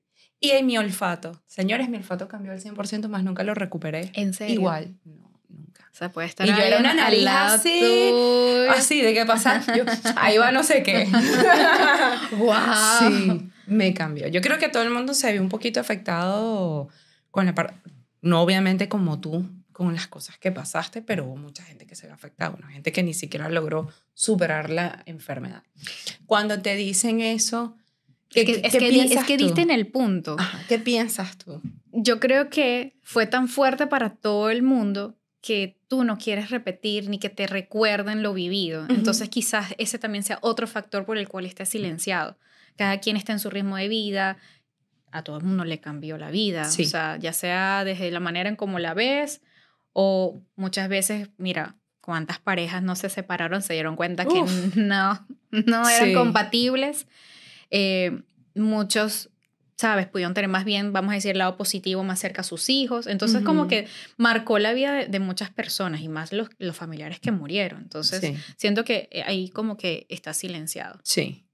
Y 0.40 0.50
en 0.50 0.66
mi 0.66 0.78
olfato. 0.78 1.40
Señores, 1.46 1.88
mi 1.88 1.98
olfato 1.98 2.26
cambió 2.28 2.52
al 2.52 2.60
100%, 2.60 3.08
más 3.08 3.22
nunca 3.22 3.44
lo 3.44 3.54
recuperé. 3.54 4.10
¿En 4.14 4.34
serio? 4.34 4.54
Igual. 4.54 4.96
No, 5.04 5.30
nunca. 5.48 5.88
O 5.92 5.94
sea, 5.94 6.10
puede 6.10 6.28
estar 6.28 6.48
Y 6.48 6.50
yo 6.50 6.56
era 6.56 6.78
una 6.78 6.94
nariz 6.94 7.26
así, 7.28 7.78
tuyo. 7.78 8.70
así, 8.70 9.02
¿de 9.02 9.14
qué 9.14 9.26
pasa? 9.26 9.62
Yo, 9.76 9.84
ahí 10.16 10.38
va 10.38 10.50
no 10.50 10.62
sé 10.62 10.82
qué. 10.82 11.06
¡Wow! 12.38 12.56
Sí, 12.98 13.50
me 13.66 13.94
cambió. 13.94 14.28
Yo 14.28 14.40
creo 14.40 14.58
que 14.58 14.68
todo 14.68 14.82
el 14.82 14.90
mundo 14.90 15.14
se 15.14 15.30
vio 15.30 15.42
un 15.42 15.48
poquito 15.48 15.78
afectado 15.78 16.88
con 17.30 17.46
la 17.46 17.54
parte, 17.54 17.74
no 18.22 18.40
obviamente 18.40 18.88
como 18.88 19.20
tú, 19.20 19.46
con 19.84 19.94
las 19.94 20.06
cosas 20.08 20.38
que 20.38 20.52
pasaste, 20.52 21.02
pero 21.02 21.24
hubo 21.26 21.36
mucha 21.36 21.62
gente 21.62 21.86
que 21.86 21.94
se 21.94 22.06
vio 22.06 22.14
afectada, 22.14 22.50
bueno, 22.50 22.68
gente 22.68 22.92
que 22.92 23.02
ni 23.02 23.14
siquiera 23.14 23.48
logró 23.48 23.88
superar 24.14 24.70
la 24.70 25.02
enfermedad. 25.06 25.62
Cuando 26.26 26.60
te 26.60 26.76
dicen 26.76 27.20
eso, 27.20 27.76
¿qué, 28.28 28.40
Es 28.42 28.46
que, 28.46 28.52
es 28.66 28.72
qué 28.72 28.78
que, 28.78 29.00
es 29.14 29.24
que 29.24 29.36
diste 29.36 29.62
en 29.62 29.70
el 29.70 29.86
punto. 29.88 30.36
Ajá, 30.38 30.60
¿Qué 30.68 30.78
piensas 30.78 31.36
tú? 31.38 31.60
Yo 31.92 32.20
creo 32.20 32.48
que 32.48 32.96
fue 33.02 33.26
tan 33.26 33.48
fuerte 33.48 33.86
para 33.86 34.10
todo 34.10 34.50
el 34.50 34.62
mundo 34.62 35.16
que 35.40 35.80
tú 35.88 36.04
no 36.04 36.18
quieres 36.18 36.50
repetir 36.50 37.08
ni 37.10 37.18
que 37.18 37.28
te 37.28 37.46
recuerden 37.46 38.22
lo 38.22 38.32
vivido. 38.32 38.86
Entonces 38.88 39.28
quizás 39.28 39.74
ese 39.76 39.98
también 39.98 40.22
sea 40.22 40.38
otro 40.40 40.66
factor 40.66 41.04
por 41.04 41.18
el 41.18 41.28
cual 41.28 41.46
esté 41.46 41.66
silenciado. 41.66 42.38
Cada 42.76 42.98
quien 43.00 43.16
está 43.16 43.32
en 43.32 43.40
su 43.40 43.50
ritmo 43.50 43.76
de 43.76 43.88
vida, 43.88 44.38
a 45.10 45.22
todo 45.22 45.36
el 45.36 45.44
mundo 45.44 45.64
le 45.64 45.78
cambió 45.80 46.16
la 46.16 46.30
vida, 46.30 46.64
Sí. 46.64 46.84
o 46.84 46.88
sea, 46.88 47.18
ya 47.18 47.32
sea 47.32 47.84
desde 47.84 48.10
la 48.10 48.20
manera 48.20 48.48
en 48.48 48.56
cómo 48.56 48.78
la 48.78 48.94
ves 48.94 49.42
o 49.92 50.42
muchas 50.56 50.88
veces, 50.88 51.28
mira, 51.38 51.76
cuántas 52.00 52.38
parejas 52.40 52.82
no 52.82 52.96
se 52.96 53.08
separaron, 53.08 53.62
se 53.62 53.74
dieron 53.74 53.96
cuenta 53.96 54.24
que 54.26 54.40
Uf. 54.42 54.50
no, 54.76 55.26
no 55.50 55.88
eran 55.88 56.08
Sí. 56.08 56.14
compatibles. 56.14 57.06
Eh, 57.70 58.22
muchos, 58.54 59.30
sabes, 59.76 60.06
pudieron 60.08 60.34
tener 60.34 60.48
más 60.50 60.64
bien, 60.64 60.92
vamos 60.92 61.12
a 61.12 61.14
decir, 61.14 61.30
el 61.32 61.38
lado 61.38 61.56
positivo 61.56 62.04
más 62.04 62.18
cerca 62.20 62.42
a 62.42 62.44
sus 62.44 62.68
hijos. 62.68 63.06
Entonces, 63.06 63.42
como 63.42 63.66
que 63.68 63.86
marcó 64.16 64.58
la 64.58 64.72
vida 64.74 64.92
de, 64.92 65.06
de 65.06 65.18
muchas 65.20 65.50
personas 65.50 66.00
y 66.02 66.08
más 66.08 66.32
los, 66.32 66.48
los 66.58 66.76
familiares 66.76 67.18
que 67.20 67.30
murieron. 67.32 67.80
Entonces, 67.82 68.20
Sí. 68.20 68.36
siento 68.56 68.84
que 68.84 69.08
eh, 69.10 69.22
ahí 69.26 69.48
como 69.48 69.76
que 69.76 70.06
está 70.08 70.34
silenciado. 70.34 71.00
Sí. 71.02 71.46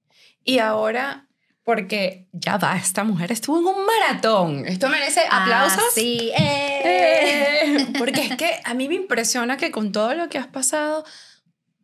Y 0.44 0.58
ahora, 0.58 1.27
porque 1.68 2.26
ya 2.32 2.56
va, 2.56 2.78
esta 2.78 3.04
mujer 3.04 3.30
estuvo 3.30 3.58
en 3.58 3.66
un 3.66 3.84
maratón. 3.84 4.66
Esto 4.66 4.88
merece 4.88 5.20
aplausos. 5.30 5.78
Ah, 5.78 5.92
sí. 5.94 6.32
Eh, 6.34 7.88
Porque 7.98 8.22
es 8.22 8.36
que 8.36 8.58
a 8.64 8.72
mí 8.72 8.88
me 8.88 8.94
impresiona 8.94 9.58
que 9.58 9.70
con 9.70 9.92
todo 9.92 10.14
lo 10.14 10.30
que 10.30 10.38
has 10.38 10.46
pasado, 10.46 11.04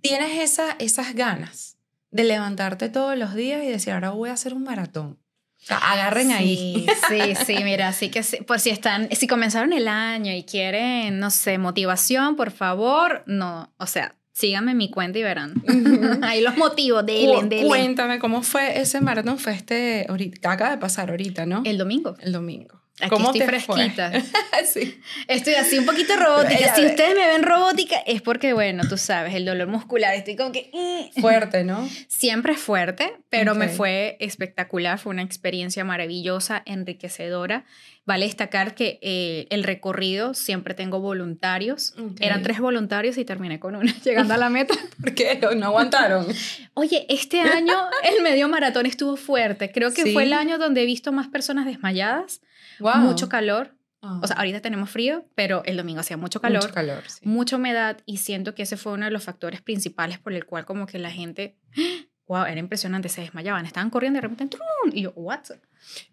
tienes 0.01 0.41
esa, 0.41 0.75
esas 0.79 1.15
ganas 1.15 1.77
de 2.11 2.25
levantarte 2.25 2.89
todos 2.89 3.19
los 3.19 3.35
días 3.35 3.63
y 3.63 3.67
decir, 3.67 3.93
ahora 3.93 4.09
voy 4.09 4.31
a 4.31 4.33
hacer 4.33 4.55
un 4.55 4.65
maratón. 4.65 5.21
O 5.61 5.67
sea, 5.67 5.77
agarren 5.77 6.33
ahí. 6.33 6.87
Sí, 7.11 7.35
sí, 7.37 7.45
sí, 7.45 7.63
mira, 7.63 7.89
así 7.89 8.09
que 8.09 8.23
sí, 8.23 8.39
por 8.39 8.61
si 8.61 8.71
están, 8.71 9.11
si 9.15 9.27
comenzaron 9.27 9.75
el 9.75 9.89
año 9.89 10.33
y 10.33 10.45
quieren, 10.45 11.19
no 11.19 11.31
sé, 11.31 11.59
motivación, 11.59 12.37
por 12.37 12.53
favor, 12.53 13.23
no, 13.27 13.71
o 13.77 13.87
sea, 13.87 14.15
síganme 14.35 14.73
en 14.73 14.77
mi 14.77 14.91
cuenta 14.91 15.19
y 15.19 15.23
verán. 15.23 15.55
Ahí 16.23 16.43
los 16.43 16.57
motivos, 16.59 17.07
dele, 17.07 17.35
Cu- 17.41 17.49
dele. 17.49 17.67
Cuéntame, 17.69 18.19
¿cómo 18.19 18.43
fue 18.43 18.81
ese 18.81 19.01
maratón? 19.01 19.39
Fue 19.39 19.53
este, 19.55 20.05
ahorita, 20.09 20.53
acaba 20.53 20.73
de 20.73 20.79
pasar 20.79 21.09
ahorita, 21.11 21.47
¿no? 21.47 21.63
El 21.65 21.79
domingo. 21.79 22.17
El 22.21 22.33
domingo. 22.33 22.83
Aquí 23.01 23.09
¿Cómo 23.11 23.33
estoy 23.33 23.41
fresquita. 23.47 24.13
sí. 24.73 25.01
Estoy 25.27 25.55
así 25.55 25.79
un 25.79 25.85
poquito 25.85 26.15
robótica. 26.17 26.77
Si 26.77 26.87
ustedes 26.87 27.17
me 27.17 27.27
ven 27.27 27.43
robótica, 27.43 27.97
es 28.07 28.23
porque, 28.23 28.53
bueno, 28.53 28.85
tú 28.89 28.97
sabes, 28.97 29.35
el 29.35 29.45
dolor 29.45 29.67
muscular, 29.67 30.15
estoy 30.15 30.37
como 30.37 30.53
que... 30.53 30.71
mm. 30.73 31.21
Fuerte, 31.21 31.65
¿no? 31.65 31.89
Siempre 32.07 32.53
es 32.53 32.61
fuerte, 32.61 33.13
pero 33.31 33.57
me 33.57 33.69
fue 33.69 34.17
espectacular, 34.21 34.99
fue 35.01 35.11
una 35.11 35.23
experiencia 35.23 35.83
maravillosa, 35.85 36.63
enriquecedora. 36.67 37.65
Vale 38.07 38.27
destacar 38.27 38.75
que 38.75 38.99
eh, 39.03 39.47
el 39.51 39.65
recorrido 39.65 40.35
siempre 40.35 40.75
tengo 40.75 41.01
voluntarios. 41.01 41.95
Eran 42.21 42.43
tres 42.43 42.61
voluntarios 42.61 43.17
y 43.19 43.25
terminé 43.25 43.59
con 43.59 43.75
una, 43.77 43.93
llegando 44.05 44.35
a 44.35 44.37
la 44.37 44.51
meta. 44.51 44.75
¿Por 45.01 45.15
qué? 45.15 45.41
No 45.57 45.67
aguantaron. 45.67 46.27
Oye, 46.75 47.07
este 47.09 47.41
año 47.41 47.75
el 48.05 48.23
medio 48.23 48.49
maratón 48.49 48.87
estuvo 48.87 49.17
fuerte. 49.17 49.73
Creo 49.73 49.93
que 49.93 50.03
Sí. 50.05 50.13
fue 50.13 50.25
el 50.25 50.33
año 50.35 50.59
donde 50.59 50.83
he 50.83 50.87
visto 50.87 51.13
más 51.13 51.29
personas 51.29 51.65
desmayadas, 51.67 52.41
Wow. 52.79 52.97
mucho 52.97 53.29
calor. 53.29 53.77
Ah. 54.03 54.21
O 54.23 54.27
sea, 54.27 54.37
ahorita 54.37 54.61
tenemos 54.61 54.91
frío, 54.91 55.25
pero 55.35 55.63
el 55.65 55.77
domingo 55.77 56.01
hacía 56.01 56.17
mucho 56.17 56.41
calor. 56.41 56.63
Mucho 56.63 56.75
calor, 56.75 57.03
sí. 57.07 57.21
mucha 57.27 57.57
humedad 57.57 57.99
y 58.05 58.19
siento 58.19 58.55
que 58.55 58.65
ese 58.65 58.77
fue 58.77 58.93
uno 58.93 59.07
de 59.07 59.11
los 59.11 59.25
factores 59.25 59.63
principales 59.63 60.19
por 60.19 60.33
el 60.33 60.45
cual 60.45 60.67
como 60.67 60.87
que 60.87 60.99
la 60.99 61.11
gente, 61.11 61.57
wow, 62.29 62.45
era 62.45 62.61
impresionante, 62.61 63.09
se 63.09 63.23
desmayaban, 63.23 63.65
estaban 63.65 63.91
corriendo 63.91 64.19
y 64.19 64.23
de 64.23 64.29
repente, 64.29 64.57
¡trum! 64.57 64.93
y 64.93 65.03
yo, 65.03 65.13
what? 65.17 65.41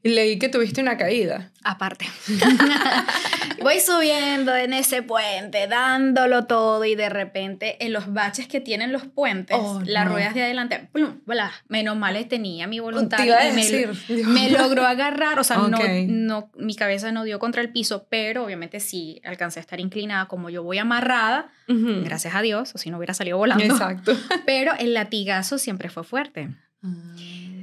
Y 0.04 0.10
leí 0.10 0.38
que 0.40 0.50
tuviste 0.50 0.82
una 0.82 0.98
caída. 0.98 1.52
Aparte. 1.64 2.06
Voy 3.62 3.80
subiendo 3.80 4.56
en 4.56 4.74
ese 4.74 5.04
puente, 5.04 5.68
dándolo 5.68 6.46
todo 6.46 6.84
y 6.84 6.96
de 6.96 7.10
repente 7.10 7.84
en 7.86 7.94
los 7.94 8.12
baches 8.12 8.48
que 8.48 8.60
tienen 8.60 8.92
los 8.92 9.06
puentes, 9.06 9.56
Oh, 9.60 9.82
las 9.86 10.06
no. 10.06 10.14
ruedas 10.14 10.34
de 10.34 10.42
adelante, 10.44 10.90
plum, 10.92 11.20
bla, 11.28 11.52
menos 11.68 11.96
mal 11.96 12.26
tenía 12.28 12.66
mi 12.66 12.80
voluntad 12.80 13.18
Te 13.18 13.28
iba 13.28 13.38
a 13.38 13.48
y 13.50 13.52
me, 13.54 13.62
decir, 13.64 13.92
Dios. 14.08 14.28
me 14.28 14.50
logró 14.50 14.86
agarrar, 14.86 15.38
o 15.38 15.44
sea, 15.44 15.58
no, 15.58 15.78
Ok. 15.78 15.84
no, 16.08 16.52
mi 16.56 16.76
cabeza 16.76 17.12
no 17.12 17.24
dio 17.24 17.38
contra 17.38 17.62
el 17.62 17.72
piso, 17.72 18.08
pero 18.10 18.44
obviamente 18.46 18.80
sí 18.80 19.22
alcancé 19.24 19.60
a 19.60 19.62
estar 19.62 19.80
inclinada 19.80 20.26
como 20.28 20.50
yo 20.50 20.64
voy 20.64 20.80
amarrada, 20.80 21.52
Ujú. 21.70 22.02
gracias 22.04 22.34
a 22.34 22.42
Dios, 22.42 22.74
o 22.74 22.80
si 22.80 22.90
no 22.90 22.98
hubiera 22.98 23.14
salido 23.14 23.38
volando. 23.38 23.64
Exacto. 23.64 24.14
Pero 24.48 24.74
el 24.80 24.94
latigazo 24.96 25.58
siempre 25.60 25.90
fue 25.90 26.04
fuerte. 26.04 26.50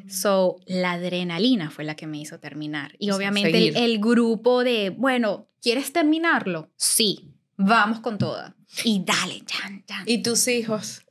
So, 0.08 0.56
la 0.66 0.92
adrenalina 0.92 1.70
fue 1.70 1.84
la 1.84 1.94
que 1.96 2.06
me 2.06 2.18
hizo 2.18 2.38
terminar. 2.40 2.94
Y 2.98 3.10
O 3.10 3.16
obviamente 3.16 3.84
el, 3.84 3.98
grupo 4.00 4.64
de, 4.64 4.90
bueno, 4.90 5.48
¿quieres 5.62 5.92
terminarlo? 5.92 6.70
Sí, 6.76 7.34
vamos 7.56 8.00
con 8.00 8.18
toda. 8.18 8.56
Y 8.84 9.02
dale, 9.04 9.42
chan, 9.44 9.84
chan. 9.86 10.04
¿Y 10.06 10.22
tus 10.22 10.46
hijos? 10.48 11.02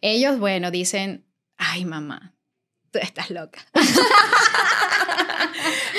Ellos, 0.00 0.38
bueno, 0.38 0.70
dicen, 0.70 1.26
ay, 1.56 1.84
mamá, 1.84 2.34
tú 2.90 2.98
estás 3.00 3.30
loca. 3.30 3.60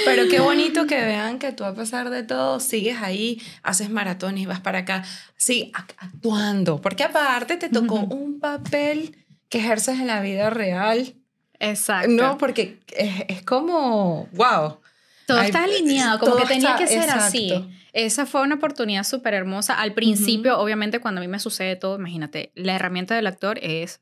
Pero 0.05 0.27
qué 0.29 0.39
bonito 0.39 0.85
que 0.87 0.95
vean 1.01 1.39
que 1.39 1.51
tú 1.51 1.63
a 1.63 1.73
pesar 1.73 2.09
de 2.09 2.23
todo 2.23 2.59
sigues 2.59 2.97
ahí, 3.01 3.41
haces 3.63 3.89
maratones, 3.89 4.47
vas 4.47 4.59
para 4.61 4.79
acá, 4.79 5.03
sí, 5.35 5.71
ac- 5.73 5.95
actuando. 5.97 6.79
Porque 6.81 7.03
aparte 7.03 7.57
te 7.57 7.69
tocó 7.69 7.95
un 7.95 8.39
papel 8.39 9.25
que 9.49 9.59
ejerces 9.59 9.99
en 9.99 10.07
la 10.07 10.21
vida 10.21 10.49
real. 10.49 11.15
Exacto. 11.59 12.09
No, 12.11 12.37
porque 12.37 12.79
es, 12.95 13.23
es 13.27 13.41
como, 13.43 14.27
wow. 14.33 14.79
Todo 15.25 15.39
Ay, 15.39 15.47
está 15.47 15.63
alineado, 15.65 16.19
como 16.19 16.35
que 16.37 16.45
tenía 16.45 16.69
está- 16.71 16.77
que 16.79 16.87
ser 16.87 17.03
exacto. 17.03 17.23
así. 17.25 17.69
Esa 17.93 18.25
fue 18.25 18.41
una 18.43 18.55
oportunidad 18.55 19.03
súper 19.03 19.33
hermosa. 19.33 19.73
Al 19.79 19.93
principio, 19.93 20.57
obviamente, 20.59 20.99
cuando 20.99 21.19
a 21.19 21.21
mí 21.23 21.27
me 21.27 21.39
sucede 21.39 21.75
todo, 21.75 21.97
imagínate, 21.97 22.51
la 22.55 22.75
herramienta 22.75 23.15
del 23.15 23.27
actor 23.27 23.59
es 23.61 23.99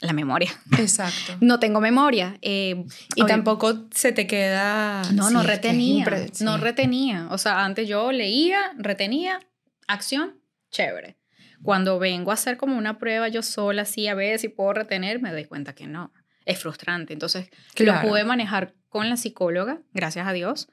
la 0.00 0.12
memoria. 0.12 0.52
Exacto. 0.78 1.36
No 1.40 1.58
tengo 1.58 1.80
memoria. 1.80 2.38
eh, 2.42 2.84
Y 3.16 3.26
tampoco 3.26 3.86
se 3.90 4.12
te 4.12 4.26
queda... 4.26 5.02
No, 5.12 5.28
sí, 5.28 5.34
no 5.34 5.42
retenía. 5.42 6.28
sí. 6.32 6.44
No 6.44 6.56
retenía. 6.58 7.26
O 7.30 7.38
sea, 7.38 7.64
antes 7.64 7.88
yo 7.88 8.10
leía, 8.12 8.72
retenía, 8.78 9.40
acción, 9.88 10.40
chévere. 10.70 11.16
Cuando 11.62 11.98
vengo 11.98 12.30
a 12.30 12.34
hacer 12.34 12.56
como 12.56 12.76
una 12.78 12.98
prueba 12.98 13.28
yo 13.28 13.42
sola, 13.42 13.82
así 13.82 14.06
a 14.08 14.14
ver 14.14 14.38
si 14.38 14.48
puedo 14.48 14.72
retener, 14.74 15.20
me 15.20 15.32
doy 15.32 15.44
cuenta 15.44 15.74
que 15.74 15.86
no. 15.86 16.12
Es 16.44 16.58
frustrante. 16.60 17.12
Entonces, 17.12 17.48
Claro. 17.74 18.02
lo 18.02 18.08
pude 18.10 18.24
manejar 18.24 18.74
con 18.88 19.08
la 19.08 19.16
psicóloga, 19.16 19.80
gracias 19.92 20.26
a 20.26 20.32
Dios. 20.32 20.68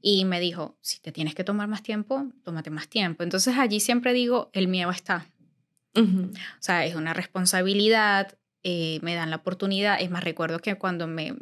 Y 0.00 0.24
me 0.24 0.40
dijo, 0.40 0.76
si 0.80 1.00
te 1.00 1.12
tienes 1.12 1.34
que 1.34 1.44
tomar 1.44 1.68
más 1.68 1.82
tiempo, 1.82 2.26
tómate 2.44 2.70
más 2.70 2.88
tiempo. 2.88 3.22
Entonces 3.22 3.56
allí 3.56 3.78
siempre 3.80 4.12
digo, 4.12 4.50
el 4.52 4.66
miedo 4.68 4.90
está. 4.90 5.26
Ujú. 5.94 6.30
O 6.32 6.62
sea, 6.62 6.84
es 6.86 6.94
una 6.96 7.14
responsabilidad, 7.14 8.36
eh, 8.64 8.98
me 9.02 9.14
dan 9.14 9.30
la 9.30 9.36
oportunidad. 9.36 10.00
Es 10.00 10.10
más, 10.10 10.24
recuerdo 10.24 10.58
que 10.58 10.74
cuando 10.76 11.06
me, 11.06 11.34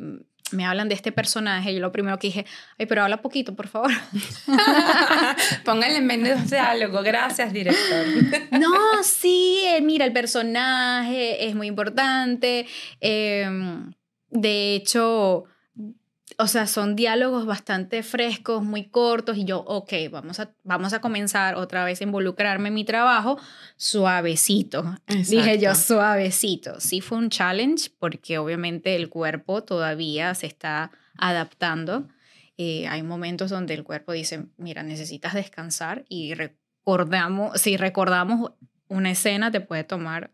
me 0.52 0.64
hablan 0.64 0.88
de 0.88 0.94
este 0.94 1.12
personaje, 1.12 1.74
yo 1.74 1.80
lo 1.80 1.92
primero 1.92 2.18
que 2.18 2.28
dije, 2.28 2.46
ay, 2.78 2.86
pero 2.86 3.02
habla 3.02 3.22
poquito, 3.22 3.54
por 3.54 3.68
favor. 3.68 3.90
Pónganle 5.64 5.98
en 5.98 6.06
menos 6.06 6.50
diálogo. 6.50 7.02
Gracias, 7.02 7.52
director. 7.52 8.06
no, 8.52 9.02
sí, 9.02 9.60
eh, 9.66 9.80
mira, 9.80 10.04
el 10.04 10.12
personaje 10.12 11.46
es 11.46 11.54
muy 11.54 11.66
importante. 11.66 12.66
eh, 13.00 13.48
de 14.30 14.76
hecho, 14.76 15.44
o 16.40 16.46
sea, 16.46 16.66
son 16.66 16.96
diálogos 16.96 17.44
bastante 17.44 18.02
frescos, 18.02 18.62
muy 18.64 18.88
cortos, 18.88 19.36
y 19.36 19.44
yo, 19.44 19.60
ok, 19.60 19.92
vamos 20.10 20.40
a, 20.40 20.50
vamos 20.64 20.94
a 20.94 21.00
comenzar 21.00 21.54
otra 21.54 21.84
vez 21.84 22.00
a 22.00 22.04
involucrarme 22.04 22.68
en 22.68 22.74
mi 22.74 22.84
trabajo 22.84 23.38
suavecito. 23.76 24.96
Dije 25.06 25.58
yo, 25.58 25.70
Exacto. 25.70 25.94
suavecito. 25.94 26.80
Sí 26.80 27.00
fue 27.02 27.18
un 27.18 27.28
challenge 27.28 27.90
porque 27.98 28.38
obviamente 28.38 28.96
el 28.96 29.10
cuerpo 29.10 29.62
todavía 29.62 30.34
se 30.34 30.46
está 30.46 30.90
adaptando. 31.18 32.08
Eh, 32.56 32.88
hay 32.88 33.02
momentos 33.02 33.50
donde 33.50 33.74
el 33.74 33.84
cuerpo 33.84 34.12
dice, 34.12 34.46
mira, 34.56 34.82
necesitas 34.82 35.34
descansar 35.34 36.04
y 36.08 36.34
recordamos, 36.34 37.60
si 37.60 37.76
recordamos 37.76 38.52
una 38.88 39.10
escena 39.10 39.50
te 39.50 39.60
puede 39.60 39.84
tomar 39.84 40.30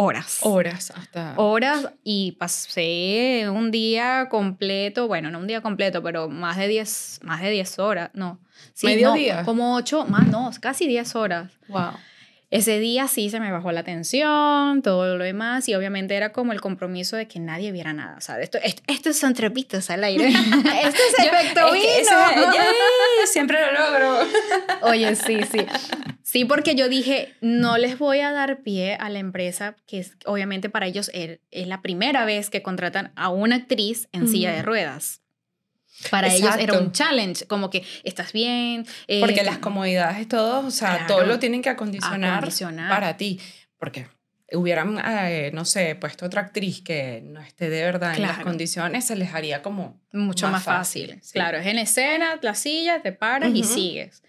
horas. 0.00 0.38
Horas 0.42 0.92
hasta... 0.92 1.34
Horas 1.36 1.90
y 2.04 2.32
pasé 2.32 3.46
un 3.50 3.72
día 3.72 4.28
completo, 4.30 5.08
bueno, 5.08 5.28
no 5.32 5.40
un 5.40 5.48
día 5.48 5.60
completo, 5.60 6.04
pero 6.04 6.28
más 6.28 6.56
de 6.56 6.68
10, 6.68 7.20
más 7.24 7.42
de 7.42 7.50
10 7.50 7.78
horas, 7.80 8.10
no. 8.14 8.38
Sí, 8.74 8.86
¿Medio 8.86 9.08
no, 9.08 9.14
día? 9.14 9.42
Como 9.42 9.74
8, 9.74 10.06
más 10.06 10.28
no, 10.28 10.48
casi 10.60 10.86
10 10.86 11.16
horas. 11.16 11.50
Wow. 11.66 11.94
Ese 12.50 12.78
día 12.78 13.08
sí 13.08 13.28
se 13.28 13.40
me 13.40 13.52
bajó 13.52 13.72
la 13.72 13.82
tensión, 13.82 14.80
todo 14.80 15.16
lo 15.16 15.24
demás, 15.24 15.68
y 15.68 15.74
obviamente 15.74 16.14
era 16.14 16.32
como 16.32 16.52
el 16.52 16.62
compromiso 16.62 17.16
de 17.16 17.28
que 17.28 17.40
nadie 17.40 17.72
viera 17.72 17.92
nada. 17.92 18.16
O 18.16 18.22
sea, 18.22 18.40
esto, 18.40 18.58
esto, 18.86 19.12
son 19.12 19.34
trepitos 19.34 19.90
al 19.90 20.02
aire. 20.02 20.28
esto 20.28 21.00
es 21.18 21.18
efecto 21.26 21.72
vino. 21.72 21.86
siempre 23.26 23.58
lo 23.60 23.72
logro. 23.72 24.30
Oye, 24.80 25.14
sí, 25.14 25.40
sí. 25.50 25.66
Sí, 26.22 26.46
porque 26.46 26.74
yo 26.74 26.88
dije, 26.88 27.34
no 27.42 27.76
les 27.76 27.98
voy 27.98 28.20
a 28.20 28.32
dar 28.32 28.62
pie 28.62 28.96
a 28.98 29.10
la 29.10 29.18
empresa, 29.18 29.76
que 29.86 29.98
es, 29.98 30.16
obviamente 30.24 30.70
para 30.70 30.86
ellos 30.86 31.10
er, 31.12 31.40
es, 31.50 31.66
la 31.66 31.82
primera 31.82 32.24
vez 32.24 32.48
que 32.48 32.62
contratan 32.62 33.12
a 33.14 33.28
una 33.28 33.56
actriz 33.56 34.08
en 34.12 34.26
silla 34.26 34.52
de 34.52 34.62
ruedas. 34.62 35.20
Para 36.10 36.32
ellos 36.32 36.54
era 36.58 36.78
un 36.78 36.92
challenge, 36.92 37.46
como 37.46 37.70
que 37.70 37.84
estás 38.04 38.32
bien. 38.32 38.86
Eh, 39.06 39.20
porque 39.20 39.42
las 39.42 39.58
comodidades, 39.58 40.28
todo, 40.28 40.66
o 40.66 40.70
sea, 40.70 41.06
todo 41.06 41.24
lo 41.24 41.38
tienen 41.38 41.62
que 41.62 41.70
acondicionar, 41.70 42.48
para 42.88 43.16
ti. 43.16 43.40
Porque 43.78 44.06
hubieran, 44.52 44.98
eh, 45.04 45.50
no 45.52 45.64
sé, 45.64 45.94
puesto 45.94 46.26
otra 46.26 46.42
actriz 46.42 46.80
que 46.80 47.20
no 47.22 47.40
esté 47.40 47.68
de 47.68 47.82
verdad 47.82 48.14
en 48.16 48.22
las 48.22 48.38
condiciones, 48.38 49.04
se 49.04 49.16
les 49.16 49.34
haría 49.34 49.62
como 49.62 50.00
mucho 50.12 50.48
más, 50.48 50.64
fácil. 50.64 51.20
Claro, 51.32 51.58
es 51.58 51.66
en 51.66 51.78
escena, 51.78 52.38
la 52.40 52.54
silla, 52.54 53.02
te 53.02 53.12
paras 53.12 53.50
y 53.54 53.64
sigues. 53.64 54.22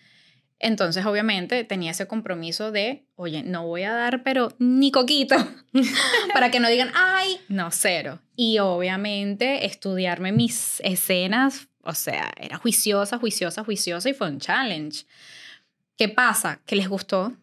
Entonces, 0.60 1.06
obviamente, 1.06 1.64
tenía 1.64 1.92
ese 1.92 2.06
compromiso 2.06 2.72
de, 2.72 3.06
oye, 3.16 3.44
no 3.44 3.66
voy 3.66 3.84
a 3.84 3.94
dar, 3.94 4.24
pero 4.24 4.54
ni 4.60 4.92
coquito, 4.92 5.36
para 6.34 6.52
que 6.52 6.60
no 6.60 6.70
digan, 6.70 6.92
ay, 6.94 7.40
no, 7.48 7.70
cero. 7.72 8.20
Y 8.36 8.60
obviamente, 8.60 9.66
estudiarme 9.66 10.34
mis 10.34 10.82
escenas, 10.82 11.70
o 11.82 11.94
sea, 11.94 12.32
era 12.38 12.58
juiciosa, 12.58 13.18
juiciosa, 13.18 13.64
juiciosa 13.64 14.10
y 14.10 14.14
fue 14.14 14.30
un 14.30 14.40
challenge. 14.40 15.06
¿Qué 15.98 16.10
pasa? 16.10 16.60
Que 16.66 16.76
les 16.76 16.90
gustó, 16.90 17.34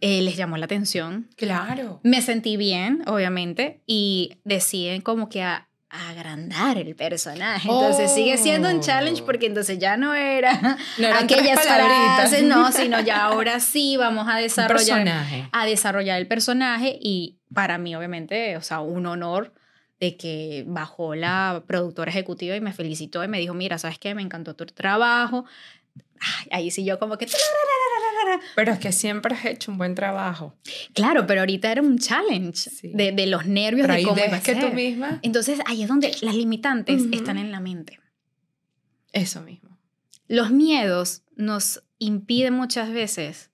eh, 0.00 0.22
les 0.22 0.36
llamó 0.36 0.56
la 0.56 0.66
atención. 0.66 1.28
Claro. 1.36 2.00
Me 2.04 2.22
sentí 2.22 2.56
bien, 2.56 3.02
obviamente, 3.06 3.80
y 3.86 4.38
deciden 4.44 5.00
como 5.00 5.28
que 5.28 5.42
a, 5.42 5.65
agrandar 5.88 6.78
el 6.78 6.94
personaje. 6.96 7.68
Entonces 7.68 8.12
sigue 8.12 8.36
siendo 8.38 8.68
un 8.68 8.80
challenge 8.80 9.22
oh. 9.22 9.26
porque 9.26 9.46
entonces 9.46 9.78
ya 9.78 9.96
no 9.96 10.14
era 10.14 10.78
no 10.98 11.08
aquellas 11.14 11.60
frases, 11.60 12.42
no, 12.42 12.72
sino 12.72 13.00
ya 13.00 13.24
ahora 13.24 13.60
sí 13.60 13.96
vamos 13.96 14.26
a 14.28 14.36
desarrollar 14.36 15.06
a 15.52 15.66
desarrollar 15.66 16.18
el 16.18 16.26
personaje 16.26 16.98
y 17.00 17.38
para 17.54 17.78
mí 17.78 17.94
obviamente, 17.94 18.56
o 18.56 18.62
sea, 18.62 18.80
un 18.80 19.06
honor 19.06 19.52
de 20.00 20.16
que 20.16 20.64
bajó 20.66 21.14
la 21.14 21.62
productora 21.66 22.10
ejecutiva 22.10 22.54
y 22.54 22.60
me 22.60 22.72
felicitó 22.72 23.24
y 23.24 23.28
me 23.28 23.38
dijo, 23.38 23.54
"Mira, 23.54 23.78
¿sabes 23.78 23.98
qué? 23.98 24.14
Me 24.14 24.22
encantó 24.22 24.54
tu 24.54 24.66
trabajo." 24.66 25.46
ahí 26.50 26.70
sí 26.70 26.84
yo 26.84 26.98
como 26.98 27.18
que 27.18 27.26
pero 28.54 28.72
es 28.72 28.78
que 28.78 28.92
siempre 28.92 29.34
has 29.34 29.44
hecho 29.44 29.72
un 29.72 29.78
buen 29.78 29.94
trabajo. 29.94 30.54
Claro, 30.94 31.26
pero 31.26 31.40
ahorita 31.40 31.70
era 31.70 31.82
un 31.82 31.98
challenge 31.98 32.70
de, 32.82 33.12
de, 33.12 33.26
los 33.26 33.46
nervios 33.46 33.88
de 33.88 34.02
cómo 34.02 34.16
que 34.42 34.54
tú 34.56 34.68
misma. 34.68 35.18
Entonces 35.22 35.60
ahí 35.66 35.82
es 35.82 35.88
donde 35.88 36.14
las 36.22 36.34
limitantes 36.34 37.04
están 37.12 37.38
en 37.38 37.52
la 37.52 37.60
mente. 37.60 38.00
Eso 39.12 39.40
mismo. 39.40 39.78
Los 40.28 40.50
miedos 40.50 41.22
nos 41.36 41.82
impiden 41.98 42.54
muchas 42.54 42.90
veces 42.90 43.50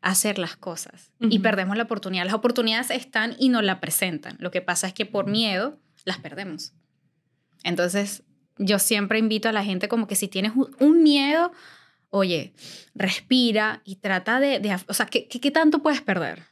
hacer 0.00 0.38
las 0.38 0.56
cosas 0.56 1.12
y 1.18 1.38
perdemos 1.38 1.76
la 1.76 1.84
oportunidad. 1.84 2.24
Las 2.24 2.34
oportunidades 2.34 2.90
están 2.90 3.36
y 3.38 3.48
nos 3.48 3.62
la 3.62 3.80
presentan. 3.80 4.36
Lo 4.38 4.50
que 4.50 4.60
pasa 4.60 4.86
es 4.86 4.92
que 4.92 5.06
por 5.06 5.26
miedo 5.26 5.78
las 6.04 6.18
perdemos. 6.18 6.74
Entonces, 7.62 8.22
yo 8.58 8.78
siempre 8.78 9.18
invito 9.18 9.48
a 9.48 9.52
la 9.52 9.64
gente 9.64 9.88
como 9.88 10.06
que 10.06 10.14
si 10.14 10.28
tienes 10.28 10.52
un 10.78 11.02
miedo, 11.02 11.52
oye, 12.14 12.52
respira 12.94 13.82
y 13.84 13.96
trata 13.96 14.38
de, 14.38 14.78
o 14.86 14.94
sea, 14.94 15.06
¿qué, 15.06 15.26
¿qué, 15.26 15.50
tanto 15.50 15.82
puedes 15.82 16.00
perder? 16.00 16.44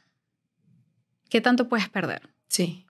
¿Qué 1.29 1.39
tanto 1.39 1.69
puedes 1.69 1.87
perder? 1.87 2.21
Sí. 2.49 2.85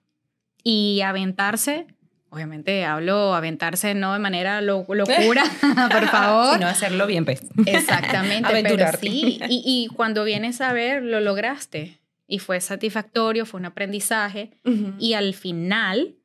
Y 0.64 1.00
aventarse, 1.02 1.86
obviamente 2.30 2.84
hablo 2.84 3.36
aventarse 3.36 3.94
no 3.94 4.12
de 4.12 4.18
manera 4.18 4.60
locura, 4.60 5.04
por 5.92 6.08
favor. 6.08 6.54
Sino 6.54 6.66
hacerlo 6.66 7.06
bien, 7.06 7.24
pues. 7.24 7.46
Exactamente. 7.64 8.48
Aventurarte. 8.50 9.08
sí, 9.08 9.40
y, 9.48 9.62
y, 9.64 9.94
cuando 9.94 10.24
vienes 10.24 10.60
a 10.60 10.72
ver, 10.72 11.00
lo 11.04 11.20
lograste. 11.20 12.00
Y 12.26 12.40
fue 12.40 12.60
satisfactorio, 12.60 13.46
fue 13.46 13.60
un 13.60 13.66
aprendizaje. 13.66 14.50
Y 14.98 15.12
al 15.12 15.34
final, 15.34 16.16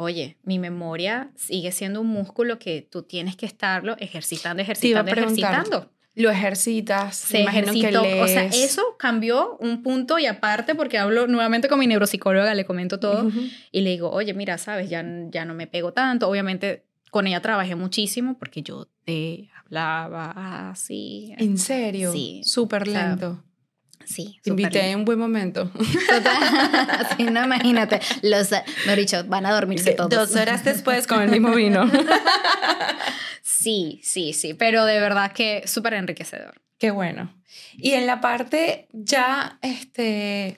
oye, 0.00 0.36
mi 0.42 0.58
memoria 0.58 1.30
sigue 1.36 1.72
siendo 1.72 2.00
un 2.00 2.08
músculo 2.08 2.58
que 2.58 2.82
tú 2.82 3.02
tienes 3.02 3.36
que 3.36 3.46
estarlo 3.46 3.96
ejercitando, 3.98 4.62
ejercitando, 4.62 5.10
ejercitando. 5.12 5.90
Lo 6.16 6.30
ejercitas, 6.30 7.16
se 7.16 7.42
ejercitó. 7.42 8.02
O 8.02 8.26
sea, 8.26 8.44
eso 8.46 8.96
cambió 8.98 9.56
un 9.58 9.82
punto 9.82 10.18
y 10.18 10.26
aparte 10.26 10.74
porque 10.74 10.98
hablo 10.98 11.28
nuevamente 11.28 11.68
con 11.68 11.78
mi 11.78 11.86
neuropsicóloga, 11.86 12.52
le 12.54 12.64
comento 12.64 12.98
todo 12.98 13.30
y 13.70 13.80
le 13.82 13.90
digo, 13.90 14.10
oye, 14.10 14.34
mira, 14.34 14.58
sabes, 14.58 14.90
ya, 14.90 15.04
ya 15.30 15.44
no 15.44 15.54
me 15.54 15.66
pego 15.66 15.92
tanto. 15.92 16.28
Obviamente 16.28 16.84
con 17.10 17.26
ella 17.26 17.40
trabajé 17.40 17.74
muchísimo 17.74 18.38
porque 18.38 18.62
yo 18.62 18.88
te 19.04 19.50
hablaba 19.56 20.70
así. 20.70 21.32
¿En 21.38 21.58
serio? 21.58 22.12
Sí. 22.12 22.42
Súper 22.44 22.88
lento. 22.88 23.42
Sí. 24.04 24.40
Te 24.42 24.50
invité 24.50 24.90
en 24.90 25.00
un 25.00 25.04
buen 25.04 25.18
momento. 25.18 25.70
sí, 27.16 27.24
no, 27.24 27.44
imagínate. 27.44 28.00
Los, 28.22 28.50
no 28.86 28.96
dicho, 28.96 29.24
van 29.24 29.46
a 29.46 29.52
dormirse 29.52 29.92
todos. 29.92 30.10
Dos 30.10 30.36
horas 30.36 30.64
después 30.64 31.06
con 31.06 31.22
el 31.22 31.30
mismo 31.30 31.54
vino. 31.54 31.90
sí, 33.42 34.00
sí, 34.02 34.32
sí. 34.32 34.54
Pero 34.54 34.84
de 34.84 35.00
verdad 35.00 35.32
que 35.32 35.62
súper 35.66 35.94
enriquecedor. 35.94 36.60
Qué 36.78 36.90
bueno. 36.90 37.32
Y 37.76 37.92
en 37.92 38.06
la 38.06 38.20
parte 38.20 38.88
ya, 38.92 39.58
este, 39.62 40.56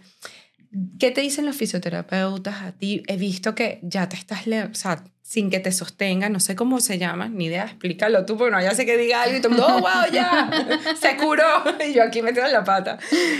¿qué 0.99 1.11
te 1.11 1.21
dicen 1.21 1.45
los 1.45 1.57
fisioterapeutas 1.57 2.63
a 2.63 2.73
ti? 2.73 3.03
He 3.07 3.17
visto 3.17 3.55
que 3.55 3.81
ya 3.83 4.09
te 4.09 4.17
estás, 4.17 4.47
o 4.47 4.75
sea, 4.75 5.05
sin 5.33 5.49
que 5.49 5.61
te 5.61 5.73
sostenga, 5.73 6.29
no 6.29 6.41
sé 6.41 6.55
cómo 6.55 6.79
se 6.81 6.99
llama, 6.99 7.27
ni 7.27 7.47
idea, 7.47 7.65
explícalo 7.65 8.27
tú, 8.27 8.37
porque 8.37 8.51
no 8.51 8.61
ya 8.61 8.75
sé 8.75 8.85
que 8.85 8.99
diga 8.99 9.23
algo 9.23 9.39
y 9.39 9.41
todo, 9.41 9.67
oh, 9.67 9.81
wow, 9.81 10.13
ya, 10.13 10.51
se 11.01 11.17
curó, 11.17 11.65
y 11.89 11.95
yo 11.95 12.03
aquí 12.03 12.21
metido 12.21 12.45
en 12.45 12.53
la 12.53 12.65
pata. 12.65 12.99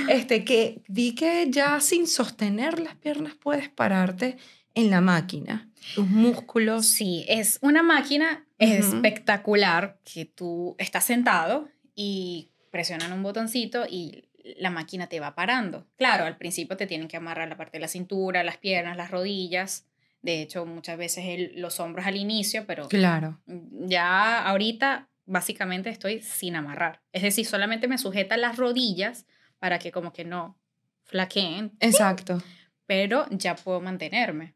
Este, 0.09 0.43
que 0.43 0.81
vi 0.89 1.15
que 1.15 1.49
ya 1.51 1.81
sin 1.81 2.07
sostener 2.07 2.81
las 2.81 2.95
piernas 2.95 3.35
puedes 3.35 3.69
pararte 3.69 4.39
en 4.75 4.89
la 4.89 5.03
máquina, 5.03 5.69
tus 5.95 6.07
músculos. 6.07 6.87
Sí, 6.87 7.27
es 7.29 7.59
una 7.61 7.83
máquina 7.83 8.47
espectacular 8.57 9.99
que 10.03 10.25
tú 10.25 10.75
estás 10.79 11.05
sentado 11.05 11.69
y 11.95 12.53
presionan 12.71 13.13
un 13.13 13.23
botoncito 13.23 13.85
y 13.87 14.25
la 14.57 14.71
máquina 14.71 15.09
te 15.09 15.21
va 15.21 15.35
parando. 15.35 15.87
Claro, 15.99 16.25
al 16.25 16.39
principio 16.39 16.79
te 16.79 16.87
tienen 16.87 17.09
que 17.09 17.19
amarrar 17.19 17.51
la 17.51 17.59
parte 17.59 17.77
de 17.77 17.83
la 17.83 17.89
cintura, 17.89 18.43
las 18.45 18.57
piernas, 18.57 18.97
las 18.97 19.11
rodillas, 19.11 19.85
de 20.23 20.41
hecho, 20.41 20.65
muchas 20.65 20.97
veces 20.97 21.51
los 21.55 21.81
hombros 21.81 22.07
al 22.07 22.17
inicio, 22.17 22.65
pero 22.67 22.89
claro. 22.89 23.41
ya 23.47 24.47
ahorita 24.47 25.09
básicamente 25.27 25.91
estoy 25.91 26.23
sin 26.23 26.57
amarrar. 26.57 27.03
Es 27.13 27.23
decir, 27.23 27.45
solamente 27.45 27.89
me 27.89 27.99
sujetan 27.99 28.41
las 28.41 28.57
rodillas 28.57 29.27
para 29.59 29.79
que 29.79 29.93
como 29.93 30.13
que 30.13 30.25
no 30.25 30.59
flaqueen. 31.03 31.73
Exacto. 31.81 32.43
Pero 32.87 33.27
ya 33.31 33.57
puedo 33.57 33.81
mantenerme. 33.81 34.55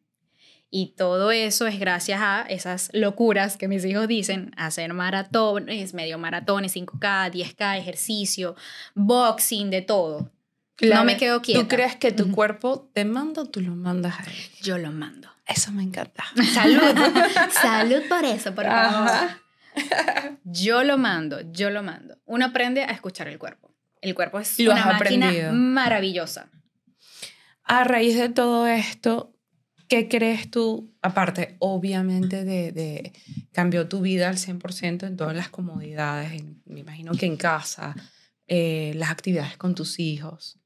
Y 0.70 0.94
todo 0.96 1.31
eso 1.31 1.66
es 1.66 1.79
gracias 1.79 2.20
a 2.20 2.42
esas 2.42 2.90
locuras 2.92 3.57
que 3.57 3.68
mis 3.68 3.85
hijos 3.85 4.09
dicen, 4.09 4.52
hacer 4.57 4.92
maratones, 4.92 5.94
medio 5.94 6.18
maratones, 6.18 6.74
5K, 6.74 7.31
10K, 7.31 7.79
ejercicio, 7.79 8.57
boxing, 8.94 9.70
de 9.70 9.83
todo. 9.83 10.33
No 10.81 11.05
me 11.05 11.17
quedo 11.17 11.41
quieta. 11.41 11.62
¿Tú 11.62 11.69
crees 11.69 11.97
que 11.97 12.12
tu 12.12 12.31
cuerpo 12.33 12.91
te 12.93 13.05
manda 13.05 13.43
o 13.43 13.47
tú 13.47 13.61
lo 13.61 13.75
mandas 13.75 14.21
a 14.21 14.25
él? 14.25 14.37
Yo 14.62 14.79
lo 14.79 14.93
mando. 14.93 15.31
Eso 15.47 15.73
me 15.73 15.83
encanta. 15.83 16.25
Salud. 16.55 16.83
Salud 17.51 18.03
por 18.09 18.25
eso, 18.25 18.55
por 18.55 18.67
favor. 18.67 19.11
Yo 20.45 20.83
lo 20.85 20.97
mando, 20.97 21.41
yo 21.53 21.69
lo 21.69 21.83
mando. 21.83 22.17
Uno 22.25 22.47
aprende 22.47 22.83
a 22.83 22.93
escuchar 22.93 23.29
el 23.29 23.39
cuerpo. 23.39 23.75
El 24.01 24.15
cuerpo 24.15 24.41
es 24.41 24.59
una 24.59 24.87
máquina 24.87 25.53
maravillosa. 25.53 26.49
A 27.62 27.85
raíz 27.85 28.17
de 28.17 28.29
todo 28.29 28.67
esto, 28.67 29.35
¿qué 29.89 30.09
crees 30.09 30.51
tú? 30.51 30.95
Aparte, 31.03 31.57
obviamente, 31.59 32.45
de, 32.45 32.73
de 32.73 33.12
cambió 33.53 33.89
tu 33.89 34.01
vida 34.01 34.29
al 34.29 34.37
100% 34.37 35.07
en 35.07 35.17
todas 35.17 35.37
las 35.37 35.49
comodidades, 35.49 36.43
me 36.65 36.81
imagino 36.81 37.12
que 37.12 37.27
en 37.27 37.37
casa, 37.37 37.95
eh, 38.47 38.93
las 38.97 39.11
actividades 39.11 39.57
con 39.57 39.75
tus 39.75 39.99
hijos. 39.99 40.59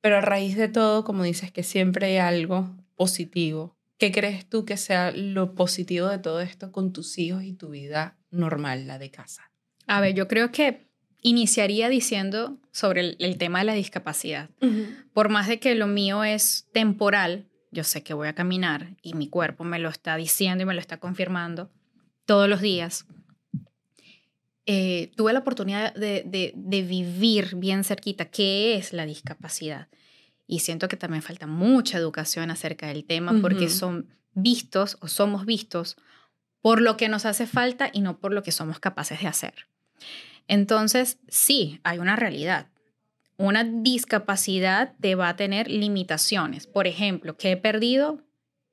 Pero 0.00 0.18
a 0.18 0.20
raíz 0.20 0.56
de 0.56 0.68
todo, 0.68 1.04
como 1.04 1.24
dices, 1.24 1.50
que 1.52 1.62
siempre 1.62 2.06
hay 2.06 2.16
algo 2.18 2.76
positivo. 2.96 3.76
¿Qué 3.98 4.12
crees 4.12 4.48
tú 4.48 4.64
que 4.64 4.76
sea 4.76 5.10
lo 5.10 5.54
positivo 5.54 6.08
de 6.08 6.18
todo 6.18 6.40
esto 6.40 6.70
con 6.70 6.92
tus 6.92 7.18
hijos 7.18 7.42
y 7.42 7.52
tu 7.52 7.70
vida 7.70 8.16
normal, 8.30 8.86
la 8.86 8.98
de 8.98 9.10
casa? 9.10 9.50
A 9.86 10.00
ver, 10.00 10.14
yo 10.14 10.28
creo 10.28 10.52
que 10.52 10.88
iniciaría 11.22 11.88
diciendo 11.88 12.58
sobre 12.70 13.16
el, 13.18 13.38
tema 13.38 13.60
de 13.60 13.64
la 13.64 13.72
discapacidad. 13.72 14.50
Por 15.12 15.30
más 15.30 15.48
de 15.48 15.58
que 15.58 15.74
lo 15.74 15.86
mío 15.86 16.22
es 16.22 16.68
temporal, 16.72 17.48
yo 17.70 17.84
sé 17.84 18.02
que 18.02 18.14
voy 18.14 18.28
a 18.28 18.34
caminar 18.34 18.96
y 19.02 19.14
mi 19.14 19.28
cuerpo 19.28 19.64
me 19.64 19.78
lo 19.78 19.88
está 19.88 20.16
diciendo 20.16 20.62
y 20.62 20.66
me 20.66 20.74
lo 20.74 20.80
está 20.80 20.98
confirmando 20.98 21.70
todos 22.24 22.48
los 22.48 22.60
días. 22.60 23.06
Eh, 24.70 25.12
tuve 25.16 25.32
la 25.32 25.38
oportunidad 25.38 25.94
de, 25.94 26.22
de, 26.54 26.82
vivir 26.82 27.56
bien 27.56 27.84
cerquita 27.84 28.26
qué 28.26 28.76
es 28.76 28.92
la 28.92 29.06
discapacidad. 29.06 29.88
Y 30.46 30.58
siento 30.58 30.88
que 30.88 30.98
también 30.98 31.22
falta 31.22 31.46
mucha 31.46 31.96
educación 31.96 32.50
acerca 32.50 32.86
del 32.88 33.06
tema 33.06 33.32
porque 33.40 33.70
son 33.70 34.10
vistos 34.34 34.98
o 35.00 35.08
somos 35.08 35.46
vistos 35.46 35.96
por 36.60 36.82
lo 36.82 36.98
que 36.98 37.08
nos 37.08 37.24
hace 37.24 37.46
falta 37.46 37.88
y 37.90 38.02
no 38.02 38.18
por 38.18 38.34
lo 38.34 38.42
que 38.42 38.52
somos 38.52 38.78
capaces 38.78 39.22
de 39.22 39.28
hacer. 39.28 39.54
Entonces, 40.48 41.16
sí, 41.28 41.80
hay 41.82 41.98
una 41.98 42.16
realidad. 42.16 42.66
Una 43.38 43.64
discapacidad 43.64 44.92
te 45.00 45.14
va 45.14 45.30
a 45.30 45.36
tener 45.36 45.70
limitaciones. 45.70 46.66
Por 46.66 46.86
ejemplo, 46.86 47.38
que 47.38 47.52
he 47.52 47.56
perdido 47.56 48.20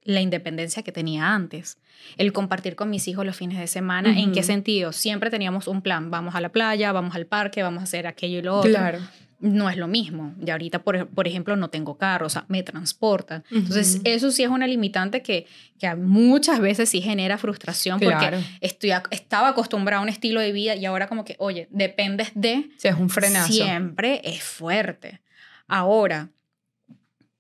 la 0.06 0.22
independencia 0.22 0.84
que 0.84 0.94
tenía 0.94 1.34
antes. 1.34 1.78
El 2.16 2.32
compartir 2.32 2.76
con 2.76 2.90
mis 2.90 3.08
hijos 3.08 3.26
los 3.26 3.36
fines 3.36 3.60
de 3.60 3.68
semana. 3.68 4.18
¿En 4.18 4.32
qué 4.32 4.44
sentido? 4.44 4.94
Siempre 4.94 5.30
teníamos 5.30 5.68
un 5.68 5.82
plan. 5.82 6.10
Vamos 6.10 6.36
a 6.36 6.42
la 6.42 6.50
playa, 6.50 6.94
vamos 6.94 7.16
al 7.16 7.26
parque, 7.26 7.64
vamos 7.64 7.82
a 7.82 7.84
hacer 7.84 8.08
aquello 8.08 8.40
y 8.40 8.42
lo 8.42 8.56
otro. 8.58 8.72
Claro 8.72 9.00
no 9.40 9.70
es 9.70 9.78
lo 9.78 9.88
mismo. 9.88 10.34
Y 10.44 10.50
ahorita, 10.50 10.84
por, 10.84 11.08
por, 11.08 11.28
ejemplo, 11.28 11.56
no 11.56 11.70
tengo 11.70 11.98
carro, 11.98 12.28
o 12.28 12.30
sea, 12.30 12.46
me 12.48 12.64
transportan. 12.64 13.44
Entonces, 13.52 14.02
eso 14.04 14.32
sí 14.32 14.44
es 14.44 14.50
una 14.50 14.68
limitante 14.68 15.22
que, 15.22 15.46
que 15.80 15.94
muchas 15.96 16.60
veces 16.60 16.90
sí 16.90 17.02
genera 17.02 17.38
frustración 17.38 18.00
porque 18.00 18.40
estoy, 18.62 18.92
estaba 19.12 19.50
acostumbrado 19.50 20.02
a 20.02 20.04
un 20.04 20.10
estilo 20.10 20.40
de 20.40 20.52
vida 20.52 20.76
y 20.76 20.86
ahora 20.86 21.08
como 21.08 21.26
que, 21.26 21.36
oye, 21.40 21.68
dependes 21.72 22.32
de... 22.34 22.70
Si 22.78 22.88
es 22.88 22.96
un 22.96 23.10
frenazo. 23.10 23.52
Siempre 23.52 24.22
es 24.24 24.44
fuerte. 24.44 25.22
Ahora, 25.68 26.30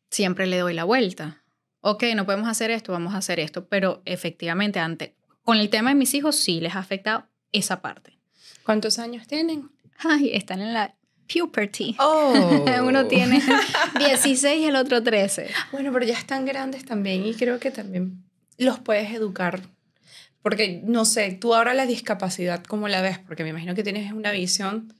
siempre 0.09 0.47
le 0.47 0.57
doy 0.57 0.73
la 0.73 0.83
vuelta. 0.83 1.41
Ok, 1.87 2.03
no 2.15 2.25
podemos 2.25 2.47
hacer 2.47 2.71
esto, 2.71 2.93
vamos 2.93 3.13
a 3.13 3.17
hacer 3.17 3.39
esto, 3.39 3.67
pero 3.67 4.01
efectivamente, 4.05 4.79
ante, 4.79 5.13
con 5.43 5.57
el 5.57 5.69
tema 5.69 5.91
de 5.91 5.95
mis 5.95 6.15
hijos 6.15 6.35
sí 6.35 6.59
les 6.59 6.75
ha 6.75 6.79
afectado 6.79 7.27
esa 7.51 7.83
parte. 7.83 8.17
¿Cuántos 8.63 8.97
años 8.97 9.27
tienen? 9.27 9.69
Ay, 9.99 10.31
están 10.33 10.61
en 10.61 10.73
la 10.73 10.95
puberty. 11.31 11.95
Oh. 11.99 12.65
Uno 12.83 13.05
tiene 13.05 13.39
16 13.99 14.61
y 14.61 14.65
el 14.65 14.77
otro 14.77 15.03
13. 15.03 15.47
Bueno, 15.73 15.93
pero 15.93 16.07
ya 16.07 16.17
están 16.17 16.45
grandes 16.45 16.85
también 16.85 17.23
y 17.23 17.35
creo 17.35 17.59
que 17.59 17.69
también 17.69 18.23
los 18.57 18.79
puedes 18.79 19.11
educar. 19.11 19.61
Porque, 20.41 20.81
no 20.83 21.05
sé, 21.05 21.33
tú 21.39 21.53
ahora 21.53 21.75
la 21.75 21.85
discapacidad, 21.85 22.63
¿cómo 22.63 22.87
la 22.87 23.03
ves? 23.03 23.19
Porque 23.19 23.43
me 23.43 23.49
imagino 23.49 23.75
que 23.75 23.83
tienes 23.83 24.11
una 24.11 24.31
visión 24.31 24.91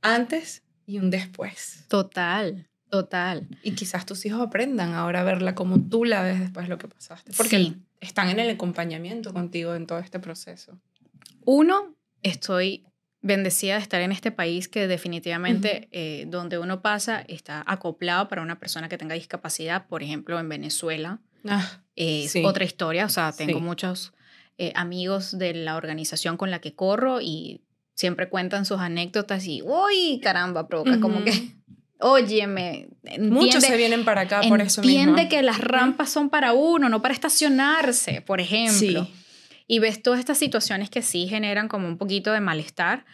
antes 0.00 0.62
y 0.86 1.00
un 1.00 1.10
después. 1.10 1.86
Total, 1.88 2.69
total. 2.90 3.46
Y 3.62 3.72
quizás 3.72 4.04
tus 4.04 4.26
hijos 4.26 4.40
aprendan 4.40 4.94
ahora 4.94 5.20
a 5.20 5.24
verla 5.24 5.54
como 5.54 5.80
tú 5.80 6.04
la 6.04 6.22
ves 6.22 6.40
después 6.40 6.66
de 6.66 6.70
lo 6.70 6.78
que 6.78 6.88
pasaste. 6.88 7.32
Porque 7.36 7.74
están 8.00 8.28
en 8.28 8.38
el 8.38 8.50
acompañamiento 8.50 9.32
contigo 9.32 9.74
en 9.74 9.86
todo 9.86 9.98
este 9.98 10.18
proceso. 10.18 10.78
Uno, 11.44 11.94
estoy 12.22 12.84
bendecida 13.22 13.74
de 13.74 13.80
estar 13.80 14.00
en 14.00 14.12
este 14.12 14.30
país 14.30 14.68
que 14.68 14.86
definitivamente 14.86 15.88
eh, 15.92 16.24
donde 16.28 16.58
uno 16.58 16.80
pasa 16.80 17.20
está 17.28 17.62
acoplado 17.66 18.28
para 18.28 18.42
una 18.42 18.58
persona 18.58 18.88
que 18.88 18.98
tenga 18.98 19.14
discapacidad, 19.14 19.86
por 19.86 20.02
ejemplo 20.02 20.38
en 20.38 20.48
Venezuela. 20.48 21.20
Ah, 21.46 21.80
es 21.96 22.34
otra 22.44 22.64
historia, 22.64 23.04
o 23.04 23.08
sea, 23.08 23.32
tengo 23.32 23.60
muchos 23.60 24.12
eh, 24.58 24.72
amigos 24.74 25.38
de 25.38 25.54
la 25.54 25.76
organización 25.76 26.36
con 26.36 26.50
la 26.50 26.60
que 26.60 26.74
corro 26.74 27.20
y 27.20 27.62
siempre 27.94 28.28
cuentan 28.28 28.64
sus 28.64 28.78
anécdotas 28.78 29.46
y, 29.46 29.62
uy, 29.62 30.20
caramba, 30.22 30.66
provoca 30.68 31.00
como 31.00 31.22
que, 31.24 31.54
óyeme. 32.00 32.88
Muchos 33.18 33.64
se 33.64 33.76
vienen 33.76 34.04
para 34.04 34.22
acá 34.22 34.40
por 34.48 34.60
eso 34.60 34.80
mismo. 34.82 34.98
Entiende 34.98 35.28
que 35.28 35.42
las 35.42 35.58
rampas 35.58 36.10
son 36.10 36.30
para 36.30 36.52
uno, 36.52 36.88
no 36.88 37.02
para 37.02 37.14
estacionarse, 37.14 38.20
por 38.22 38.40
ejemplo. 38.40 39.04
Sí 39.04 39.14
y 39.70 39.78
ves 39.78 40.02
todas 40.02 40.18
estas 40.18 40.36
situaciones 40.36 40.90
que 40.90 41.00
sí 41.00 41.28
generan 41.28 41.68
como 41.68 41.86
un 41.86 41.96
poquito 41.96 42.32
de 42.32 42.40
malestar, 42.40 43.04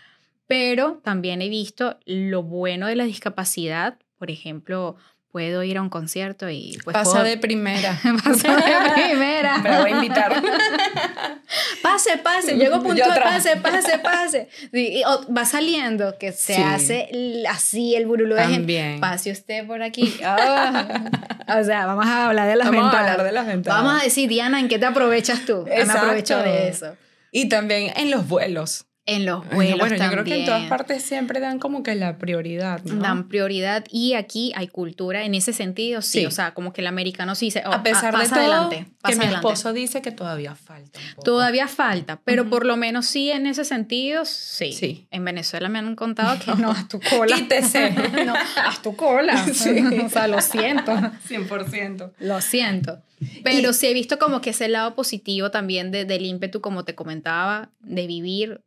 pero 0.46 1.02
también 1.04 1.42
he 1.42 1.50
visto 1.50 1.98
lo 2.06 2.42
bueno 2.44 2.86
de 2.86 2.96
la 2.96 3.04
discapacidad, 3.04 3.98
por 4.16 4.30
ejemplo, 4.30 4.96
puedo 5.36 5.62
ir 5.62 5.76
a 5.76 5.82
un 5.82 5.90
concierto 5.90 6.48
y 6.48 6.78
pues 6.82 6.94
pasa 6.94 7.22
de 7.22 7.36
primera. 7.36 8.00
Pasa 8.24 8.56
de 8.56 8.92
primera. 8.94 9.58
Me 9.58 9.80
voy 9.82 9.92
a 9.92 9.94
invitar. 9.96 10.42
Pase 11.82 12.16
pase 12.16 12.56
llego 12.56 12.82
punto 12.82 12.94
de 12.94 13.20
pase 13.20 13.56
pase 13.58 13.98
pase. 13.98 14.48
Y, 14.72 15.02
va 15.04 15.44
saliendo 15.44 16.16
que 16.18 16.32
se 16.32 16.56
hace 16.56 17.10
así 17.50 17.94
el 17.94 18.06
burulú 18.06 18.34
de 18.34 18.46
gente. 18.46 18.96
Pase 18.98 19.30
usted 19.30 19.66
por 19.66 19.82
aquí. 19.82 20.18
Oh. 20.24 21.60
o 21.60 21.64
sea 21.64 21.84
vamos 21.84 22.06
a 22.06 22.28
hablar 22.28 22.48
de 22.48 22.56
las 22.56 22.68
vamos 22.68 22.84
ventanas. 22.84 23.08
a 23.08 23.12
hablar 23.12 23.26
de 23.26 23.32
las 23.32 23.46
ventanas. 23.46 23.82
Vamos 23.82 24.00
a 24.00 24.04
decir 24.04 24.30
Diana 24.30 24.58
en 24.58 24.68
qué 24.68 24.78
te 24.78 24.86
aprovechas 24.86 25.44
tú 25.44 25.66
me 25.66 25.82
aprovecho 25.82 26.38
de 26.38 26.68
eso. 26.68 26.96
Y 27.30 27.50
también 27.50 27.92
en 27.94 28.10
los 28.10 28.26
vuelos 28.26 28.86
en 29.06 29.24
los 29.24 29.48
vuelos 29.50 29.78
bueno, 29.78 29.96
yo 29.96 30.10
creo 30.10 30.24
que 30.24 30.40
en 30.40 30.46
todas 30.46 30.68
partes 30.68 31.02
siempre 31.02 31.38
dan 31.38 31.60
como 31.60 31.84
que 31.84 31.94
la 31.94 32.18
prioridad, 32.18 32.82
¿no? 32.82 32.96
Dan 32.96 33.28
prioridad 33.28 33.84
y 33.88 34.14
aquí 34.14 34.52
hay 34.56 34.66
cultura 34.66 35.24
en 35.24 35.34
ese 35.36 35.52
sentido, 35.52 36.02
sí. 36.02 36.26
O 36.26 36.32
sea, 36.32 36.54
como 36.54 36.72
que 36.72 36.80
el 36.80 36.88
americano 36.88 37.36
sí 37.36 37.46
dice, 37.46 37.62
oh, 37.66 37.72
a 37.72 37.82
pesar 37.84 38.18
de 38.18 38.28
todo, 38.28 38.38
adelante, 38.38 38.86
que 39.04 39.14
mi 39.14 39.26
esposo 39.26 39.72
dice 39.72 40.02
que 40.02 40.10
todavía 40.10 40.56
falta 40.56 40.98
un 40.98 41.10
poco. 41.10 41.22
Todavía 41.22 41.68
falta, 41.68 42.20
pero 42.24 42.50
por 42.50 42.66
lo 42.66 42.76
menos 42.76 43.06
sí 43.06 43.30
en 43.30 43.46
ese 43.46 43.64
sentido, 43.64 44.24
sí. 44.24 44.72
sí. 44.72 45.06
En 45.12 45.24
Venezuela 45.24 45.68
me 45.68 45.78
han 45.78 45.94
contado 45.94 46.36
que 46.44 46.52
no, 46.60 46.72
haz 46.72 46.88
tu 46.88 47.00
cola. 47.00 47.36
Quítese. 47.36 47.90
no, 48.26 48.34
haz 48.34 48.82
tu 48.82 48.96
cola. 48.96 49.46
Sí. 49.56 49.78
o 50.04 50.08
sea, 50.08 50.28
lo 50.28 50.40
siento. 50.40 50.92
100%. 50.92 52.12
Lo 52.18 52.40
siento. 52.40 53.00
Pero 53.42 53.72
sí 53.72 53.86
he 53.86 53.94
visto 53.94 54.18
como 54.18 54.40
que 54.40 54.50
ese 54.50 54.68
lado 54.68 54.94
positivo 54.94 55.50
también 55.50 55.90
de, 55.90 56.04
del 56.04 56.26
ímpetu, 56.26 56.60
como 56.60 56.84
te 56.84 56.94
comentaba, 56.94 57.70
de 57.80 58.06
vivir 58.06 58.60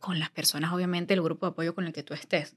con 0.00 0.18
las 0.18 0.30
personas, 0.30 0.72
obviamente, 0.72 1.12
el 1.12 1.20
grupo 1.20 1.46
de 1.46 1.50
apoyo 1.50 1.74
con 1.74 1.86
el 1.86 1.92
que 1.92 2.02
tú 2.02 2.14
estés. 2.14 2.54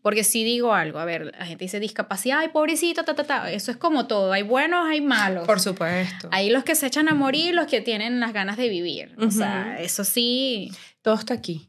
Porque 0.00 0.22
si 0.22 0.44
digo 0.44 0.72
algo, 0.72 1.00
a 1.00 1.04
ver, 1.04 1.34
la 1.36 1.44
gente 1.44 1.64
dice 1.64 1.80
discapacidad, 1.80 2.38
ay, 2.38 2.48
pobrecito, 2.48 3.04
ta, 3.04 3.14
ta, 3.16 3.24
ta. 3.24 3.50
Eso 3.50 3.72
es 3.72 3.76
como 3.76 4.06
todo. 4.06 4.32
Hay 4.32 4.44
buenos, 4.44 4.86
hay 4.86 5.00
malos. 5.00 5.44
Por 5.44 5.58
supuesto. 5.58 6.28
Hay 6.30 6.50
los 6.50 6.62
que 6.62 6.76
se 6.76 6.86
echan 6.86 7.08
a 7.08 7.14
morir, 7.14 7.52
los 7.54 7.66
que 7.66 7.80
tienen 7.80 8.20
las 8.20 8.32
ganas 8.32 8.56
de 8.56 8.68
vivir. 8.68 9.14
O 9.18 9.30
sea, 9.30 9.78
eso 9.80 10.04
sí. 10.04 10.70
Todo 11.02 11.16
está 11.16 11.34
aquí. 11.34 11.68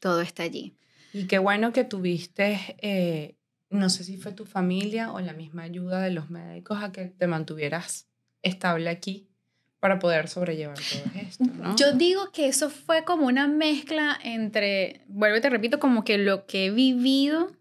Todo 0.00 0.20
está 0.20 0.44
allí. 0.44 0.76
Y 1.12 1.26
qué 1.26 1.38
bueno 1.38 1.72
que 1.72 1.82
tuviste, 1.82 2.76
eh, 2.80 3.36
no 3.70 3.90
sé 3.90 4.04
si 4.04 4.16
fue 4.16 4.32
tu 4.32 4.44
familia 4.44 5.12
o 5.12 5.20
la 5.20 5.32
misma 5.32 5.62
ayuda 5.62 6.00
de 6.00 6.10
los 6.10 6.30
médicos 6.30 6.82
a 6.82 6.92
que 6.92 7.06
te 7.06 7.26
mantuvieras 7.26 8.06
estable 8.42 8.88
aquí 8.88 9.28
para 9.84 9.98
poder 9.98 10.28
sobrellevar 10.28 10.78
todo 10.78 11.20
esto, 11.20 11.44
¿no? 11.44 11.76
Yo 11.76 11.92
digo 11.92 12.32
que 12.32 12.48
eso 12.48 12.70
fue 12.70 13.04
como 13.04 13.26
una 13.26 13.48
mezcla 13.48 14.18
entre, 14.24 15.02
vuelvo 15.08 15.36
y 15.36 15.42
te 15.42 15.50
repito, 15.50 15.78
como 15.78 16.04
que 16.04 16.16
lo 16.16 16.46
que 16.46 16.64
he 16.64 16.70
vivido, 16.70 17.52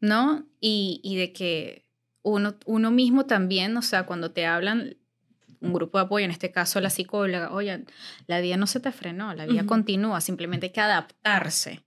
¿no? 0.00 0.46
Y, 0.60 1.00
y 1.02 1.16
de 1.16 1.32
que 1.32 1.90
uno, 2.22 2.54
uno 2.66 2.92
mismo 2.92 3.26
también, 3.26 3.76
o 3.76 3.82
sea, 3.82 4.06
cuando 4.06 4.30
te 4.30 4.46
hablan 4.46 4.96
un 5.60 5.72
grupo 5.72 5.98
de 5.98 6.04
apoyo, 6.04 6.24
en 6.24 6.30
este 6.30 6.52
caso 6.52 6.80
la 6.80 6.88
psicóloga, 6.88 7.50
oye, 7.50 7.84
la 8.28 8.40
vida 8.40 8.56
no 8.56 8.68
se 8.68 8.78
te 8.78 8.92
frenó, 8.92 9.34
la 9.34 9.46
vida 9.46 9.66
continúa, 9.66 10.20
simplemente 10.20 10.66
hay 10.66 10.72
que 10.72 10.82
adaptarse 10.82 11.82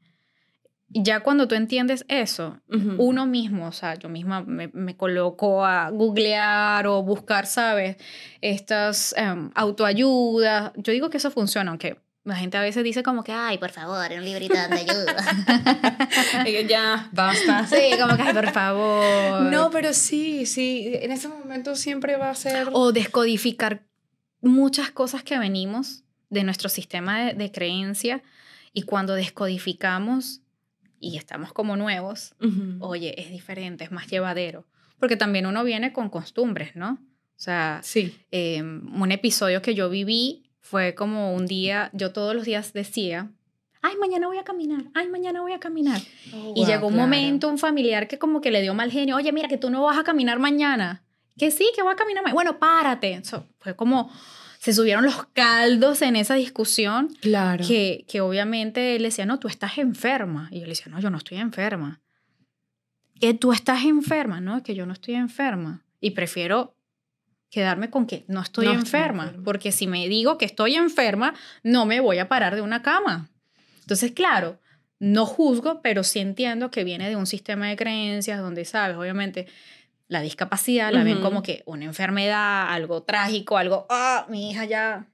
ya 0.89 1.19
cuando 1.19 1.47
tú 1.47 1.55
entiendes 1.55 2.05
eso, 2.07 2.59
uno 2.97 3.25
mismo, 3.25 3.67
o 3.67 3.71
sea, 3.71 3.95
yo 3.95 4.07
misma 4.07 4.41
me, 4.41 4.69
me, 4.69 4.95
coloco 4.95 5.65
a 5.65 5.89
googlear 5.89 6.87
o 6.87 7.03
buscar, 7.03 7.45
¿sabes? 7.45 7.97
Estas 8.41 9.13
um, 9.17 9.51
autoayudas. 9.53 10.71
Yo 10.77 10.93
digo 10.93 11.09
que 11.09 11.17
eso 11.17 11.29
funciona, 11.29 11.71
aunque 11.71 11.97
la 12.23 12.35
gente 12.35 12.57
a 12.57 12.61
veces 12.61 12.83
dice 12.83 13.03
como 13.03 13.23
que, 13.23 13.33
ay, 13.33 13.57
por 13.57 13.71
favor, 13.71 14.09
un 14.11 14.23
librito 14.23 14.53
de 14.53 14.75
ayuda. 14.75 15.15
ya, 16.67 17.09
basta. 17.11 17.67
Sí, 17.67 17.97
como 17.99 18.15
que, 18.15 18.23
ay, 18.23 18.33
por 18.33 18.51
favor. 18.51 19.41
No, 19.43 19.69
pero 19.69 19.93
sí, 19.93 20.45
sí, 20.45 20.91
en 20.93 21.11
ese 21.11 21.27
momento 21.27 21.75
siempre 21.75 22.15
va 22.15 22.29
a 22.29 22.35
ser... 22.35 22.69
O 22.73 22.91
descodificar 22.91 23.83
muchas 24.41 24.91
cosas 24.91 25.23
que 25.23 25.37
venimos 25.37 26.03
de 26.29 26.43
nuestro 26.43 26.69
sistema 26.69 27.25
de, 27.25 27.33
de 27.33 27.51
creencia 27.51 28.23
y 28.73 28.83
cuando 28.83 29.15
descodificamos 29.15 30.41
y 30.99 31.17
estamos 31.17 31.53
como 31.53 31.75
nuevos, 31.75 32.35
oye, 32.79 33.19
es 33.21 33.29
diferente, 33.29 33.83
es 33.83 33.91
más 33.91 34.07
llevadero. 34.07 34.65
Porque 34.99 35.15
también 35.15 35.45
uno 35.45 35.63
viene 35.63 35.93
con 35.93 36.09
costumbres, 36.09 36.75
¿no? 36.75 36.93
O 36.93 37.39
sea, 37.39 37.81
sí. 37.83 38.17
Em, 38.31 38.81
un 38.99 39.11
episodio 39.11 39.61
que 39.61 39.75
yo 39.75 39.89
viví 39.89 40.49
fue 40.59 40.95
como 40.95 41.33
un 41.33 41.45
día, 41.45 41.91
yo 41.93 42.11
todos 42.11 42.35
los 42.35 42.45
días 42.45 42.73
decía, 42.73 43.31
ay, 43.81 43.95
mañana 43.97 44.27
voy 44.27 44.37
a 44.37 44.43
caminar, 44.43 44.85
ay, 44.95 45.07
mañana 45.07 45.41
voy 45.41 45.53
a 45.53 45.59
caminar. 45.59 46.01
Oh, 46.33 46.53
y 46.55 46.65
llegó 46.65 46.87
un 46.87 46.95
momento, 46.95 47.47
un 47.47 47.59
familiar 47.59 48.07
que 48.07 48.17
como 48.17 48.41
que 48.41 48.49
le 48.49 48.61
dio 48.61 48.73
mal 48.73 48.91
genio, 48.91 49.15
oye, 49.15 49.31
mira, 49.31 49.47
que 49.47 49.57
tú 49.57 49.69
no 49.69 49.83
vas 49.83 49.97
a 49.97 50.03
caminar 50.03 50.39
mañana. 50.39 51.03
Que 51.37 51.51
sí, 51.51 51.71
que 51.75 51.83
voy 51.83 51.93
a 51.93 51.95
caminar 51.95 52.23
mañana. 52.23 52.33
Bueno, 52.33 52.59
párate. 52.59 53.21
fue 53.59 53.75
como 53.75 54.11
se 54.67 54.73
subieron 54.73 55.05
los 55.05 55.27
caldos 55.27 56.01
en 56.01 56.17
esa 56.17 56.35
discusión. 56.35 57.07
Claro. 57.21 57.65
Que, 57.65 58.03
que 58.05 58.19
obviamente 58.19 58.97
él 58.97 59.03
decía, 59.03 59.25
no, 59.25 59.39
tú 59.39 59.47
estás 59.47 59.77
enferma. 59.77 60.49
Y 60.51 60.59
yo 60.59 60.65
le 60.65 60.71
decía, 60.71 60.91
no, 60.91 60.99
yo 60.99 61.09
no 61.09 61.19
estoy 61.19 61.37
enferma. 61.37 62.01
Que 63.17 63.33
tú 63.33 63.53
estás 63.53 63.85
enferma, 63.85 64.41
no, 64.41 64.57
es 64.57 64.63
que 64.63 64.75
yo 64.75 64.85
no 64.85 64.91
estoy 64.91 65.15
enferma. 65.15 65.85
Y 66.01 66.11
prefiero 66.11 66.75
quedarme 67.49 67.89
con 67.89 68.07
que 68.07 68.25
no 68.27 68.41
estoy, 68.41 68.67
enferma, 68.67 69.33
porque 69.45 69.71
si 69.71 69.87
me 69.87 70.09
digo 70.09 70.37
que 70.37 70.43
estoy 70.43 70.75
enferma, 70.75 71.33
no 71.63 71.85
me 71.85 72.01
voy 72.01 72.17
a 72.17 72.27
parar 72.27 72.53
de 72.53 72.59
una 72.59 72.81
cama. 72.81 73.29
Entonces, 73.79 74.11
claro, 74.11 74.59
no 74.99 75.25
juzgo, 75.25 75.81
pero 75.81 76.03
sí 76.03 76.19
entiendo 76.19 76.71
que 76.71 76.83
viene 76.83 77.07
de 77.07 77.15
un 77.15 77.25
sistema 77.25 77.69
de 77.69 77.77
creencias 77.77 78.41
donde, 78.41 78.65
sabes, 78.65 78.97
obviamente 78.97 79.47
la 80.07 80.21
discapacidad 80.21 80.91
la 80.91 81.03
ven 81.03 81.21
como 81.21 81.43
que 81.43 81.63
una 81.65 81.85
enfermedad, 81.85 82.71
algo 82.71 83.03
trágico, 83.03 83.57
algo, 83.57 83.85
ah, 83.89 84.25
mi 84.29 84.51
hija 84.51 84.65
ya 84.65 85.07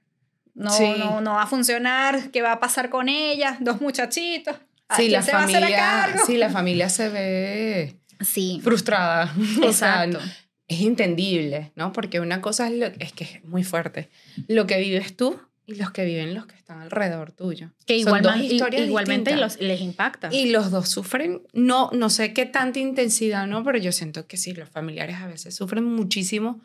no, 0.54 0.96
no, 0.96 1.20
no 1.20 1.32
va 1.32 1.42
a 1.42 1.46
funcionar, 1.46 2.30
¿qué 2.30 2.42
va 2.42 2.52
a 2.52 2.60
pasar 2.60 2.90
con 2.90 3.08
ella? 3.08 3.56
Dos 3.60 3.80
muchachitos. 3.80 4.56
Sí, 4.96 5.08
la 5.08 5.22
familia, 5.22 6.14
sí, 6.26 6.36
la 6.36 6.50
familia 6.50 6.88
se 6.88 7.08
ve 7.08 7.96
sí. 8.20 8.60
frustrada. 8.62 9.34
Exacto. 9.62 10.20
es 10.68 10.80
entendible, 10.82 11.72
¿no? 11.74 11.92
Porque 11.92 12.20
una 12.20 12.40
cosa 12.40 12.68
es, 12.68 12.92
es 13.00 13.12
que 13.12 13.24
es 13.24 13.44
muy 13.44 13.64
fuerte. 13.64 14.10
Lo 14.46 14.66
que 14.66 14.78
vives 14.78 15.16
tú 15.16 15.40
y 15.66 15.76
los 15.76 15.90
que 15.92 16.04
viven 16.04 16.34
los 16.34 16.46
que 16.46 16.56
están 16.56 16.80
alrededor 16.80 17.32
tuyo. 17.32 17.70
Que 17.86 17.96
igual 17.96 18.24
igualmente 18.72 19.34
les 19.36 19.80
impacta. 19.80 20.28
Y 20.30 20.50
los 20.50 20.70
dos 20.70 20.88
sufren, 20.88 21.42
no, 21.52 21.90
no 21.92 22.10
sé 22.10 22.32
qué 22.32 22.44
tanta 22.46 22.80
intensidad, 22.80 23.46
¿no? 23.46 23.64
Pero 23.64 23.78
yo 23.78 23.92
siento 23.92 24.26
que 24.26 24.36
sí, 24.36 24.52
los 24.52 24.68
familiares 24.68 25.16
a 25.16 25.26
veces 25.26 25.54
sufren 25.54 25.84
muchísimo. 25.84 26.60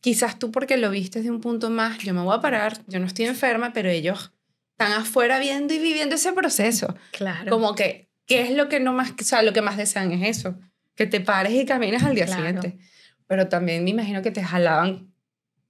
Quizás 0.00 0.38
tú 0.38 0.50
porque 0.50 0.76
lo 0.76 0.90
viste 0.90 1.20
de 1.22 1.30
un 1.30 1.40
punto 1.40 1.68
más, 1.68 1.98
yo 1.98 2.14
me 2.14 2.22
voy 2.22 2.36
a 2.36 2.40
parar, 2.40 2.78
yo 2.86 3.00
no 3.00 3.06
estoy 3.06 3.26
enferma, 3.26 3.72
pero 3.72 3.90
ellos 3.90 4.32
están 4.72 4.92
afuera 4.92 5.38
viendo 5.38 5.74
y 5.74 5.78
viviendo 5.78 6.14
ese 6.14 6.32
proceso. 6.32 6.96
Claro. 7.12 7.50
Como 7.50 7.74
que, 7.74 8.08
¿qué 8.26 8.42
es 8.42 8.52
lo 8.52 8.68
que 8.68 8.80
no 8.80 8.92
más, 8.92 9.12
o 9.20 9.24
sea, 9.24 9.42
lo 9.42 9.52
que 9.52 9.62
más 9.62 9.76
desean 9.76 10.12
es 10.12 10.38
eso? 10.38 10.58
Que 10.94 11.06
te 11.06 11.20
pares 11.20 11.52
y 11.52 11.66
camines 11.66 12.02
al 12.02 12.14
día 12.14 12.26
siguiente. 12.26 12.78
Pero 13.26 13.48
también 13.48 13.84
me 13.84 13.90
imagino 13.90 14.22
que 14.22 14.30
te 14.30 14.42
jalaban 14.42 15.09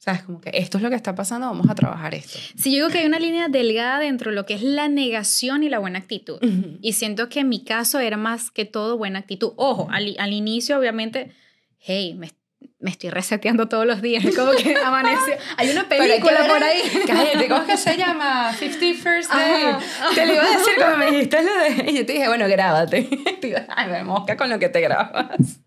¿Sabes? 0.00 0.22
Como 0.22 0.40
que 0.40 0.50
esto 0.54 0.78
es 0.78 0.82
lo 0.82 0.88
que 0.88 0.96
está 0.96 1.14
pasando, 1.14 1.46
vamos 1.46 1.68
a 1.68 1.74
trabajar 1.74 2.14
esto. 2.14 2.38
Sí, 2.56 2.70
yo 2.70 2.76
digo 2.76 2.88
que 2.88 3.00
hay 3.00 3.06
una 3.06 3.18
línea 3.18 3.48
delgada 3.48 3.98
dentro 3.98 4.30
de 4.30 4.34
lo 4.34 4.46
que 4.46 4.54
es 4.54 4.62
la 4.62 4.88
negación 4.88 5.62
y 5.62 5.68
la 5.68 5.78
buena 5.78 5.98
actitud. 5.98 6.38
Y 6.80 6.94
siento 6.94 7.28
que 7.28 7.40
en 7.40 7.50
mi 7.50 7.64
caso 7.64 8.00
era 8.00 8.16
más 8.16 8.50
que 8.50 8.64
todo 8.64 8.96
buena 8.96 9.18
actitud. 9.18 9.52
Ojo, 9.56 9.88
al, 9.90 10.16
al 10.18 10.32
inicio 10.32 10.78
obviamente, 10.78 11.32
hey, 11.80 12.14
me, 12.14 12.30
me, 12.78 12.88
estoy 12.88 13.10
reseteando 13.10 13.68
todos 13.68 13.84
los 13.84 14.00
días. 14.00 14.24
Como 14.34 14.52
que 14.52 14.74
amaneció. 14.84 15.34
Hay 15.58 15.68
una 15.68 15.86
película 15.86 16.46
por 16.48 16.64
ahí. 16.64 16.80
Cállate, 17.06 17.46
¿cómo 17.46 17.60
es 17.60 17.66
que 17.66 17.76
se 17.76 17.98
llama? 17.98 18.54
50 18.54 19.02
First 19.02 19.30
Day. 19.30 19.74
Te 20.14 20.24
lo 20.24 20.32
iba 20.32 20.44
a 20.44 20.50
decir 20.50 20.72
cuando 20.78 20.96
me 20.96 21.10
dijiste 21.10 21.42
lo 21.42 21.52
de... 21.52 21.90
Y 21.90 21.96
yo 21.98 22.06
te 22.06 22.14
dije, 22.14 22.26
bueno, 22.26 22.48
grábate. 22.48 23.06
Ay, 23.68 23.90
me 23.90 24.02
mosca 24.04 24.34
con 24.38 24.48
lo 24.48 24.58
que 24.58 24.70
te 24.70 24.80
grabas. 24.80 25.60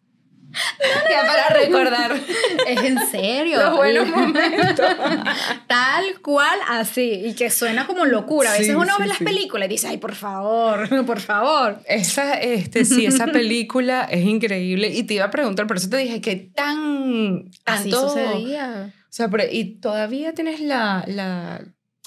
Ya 1.10 1.26
para 1.26 1.50
recordar. 1.50 2.20
Es 2.68 2.84
en 2.84 3.08
serio. 3.10 3.62
Los 3.62 3.76
buenos 3.76 4.08
momentos. 4.08 4.86
Tal 5.68 6.22
cual 6.22 6.60
así. 6.68 7.22
Y 7.26 7.34
que 7.34 7.50
suena 7.50 7.88
como 7.88 8.06
locura. 8.06 8.52
A 8.54 8.58
veces 8.58 8.76
uno 8.76 8.94
ve 9.00 9.08
las 9.08 9.18
películas 9.18 9.68
y 9.68 9.72
dice, 9.72 9.88
ay, 9.88 9.98
por 9.98 10.16
favor, 10.16 11.06
por 11.06 11.20
favor. 11.20 11.82
Esa, 11.88 12.36
este, 12.36 12.86
sí, 12.86 13.06
esa 13.06 13.28
película 13.32 14.08
es 14.10 14.26
increíble. 14.26 14.90
Y 14.90 15.04
te 15.04 15.16
iba 15.16 15.26
a 15.26 15.32
preguntar, 15.32 15.68
por 15.68 15.78
eso 15.78 15.90
te 15.90 15.98
dije, 15.98 16.22
¿qué 16.22 16.36
tan... 16.36 17.52
Así 17.66 17.92
sucedía. 17.92 18.94
O 19.10 19.14
sea, 19.14 19.30
y 19.52 19.76
todavía 19.76 20.34
tienes 20.34 20.60
la, 20.60 21.04
la, 21.08 21.62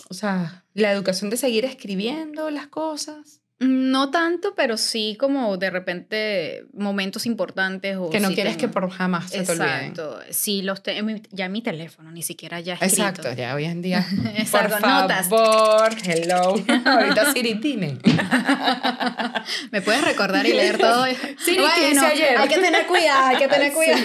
o 0.09 0.15
sea, 0.15 0.65
la 0.75 0.93
educación 0.93 1.31
de 1.31 1.37
seguir 1.37 1.65
escribiendo 1.65 2.51
las 2.51 2.67
cosas. 2.67 3.43
No 3.59 4.11
tanto, 4.11 4.55
pero 4.55 4.77
sí 4.77 5.17
como 5.19 5.57
de 5.57 5.71
repente 5.71 6.67
momentos 6.75 7.25
importantes. 7.25 7.97
O 7.97 8.11
que 8.11 8.21
no 8.21 8.29
quieres 8.33 8.59
que 8.59 8.69
por 8.69 8.91
jamás 8.91 9.31
se 9.31 9.39
Exacto. 9.39 9.63
te 9.63 9.71
olviden. 9.71 9.91
Exacto. 9.93 10.21
Sí, 10.31 10.61
los 10.61 10.83
ya 11.31 11.49
mi 11.49 11.63
teléfono, 11.63 12.11
ni 12.11 12.21
siquiera 12.23 12.61
ya 12.61 12.75
escrito. 12.75 12.95
Exacto, 12.95 13.33
ya 13.33 13.55
hoy 13.55 13.65
en 13.65 13.81
día. 13.81 14.07
Exacto, 14.37 14.77
por 14.79 15.41
favor, 15.41 15.97
hello. 16.05 16.55
Ahorita 16.85 17.33
Siri, 17.33 17.55
dime. 17.55 17.97
¿Me 19.71 19.81
puedes 19.81 20.05
recordar 20.05 20.45
y 20.45 20.53
leer 20.53 20.77
todo? 20.77 21.07
Siri, 21.39 21.61
bueno, 21.61 22.03
ayer? 22.03 22.37
Hay 22.37 22.49
que 22.49 22.59
tener 22.59 22.87
cuidado, 22.87 23.27
hay 23.27 23.37
que 23.39 23.49
tener 23.49 23.73
cuidado. 23.73 24.03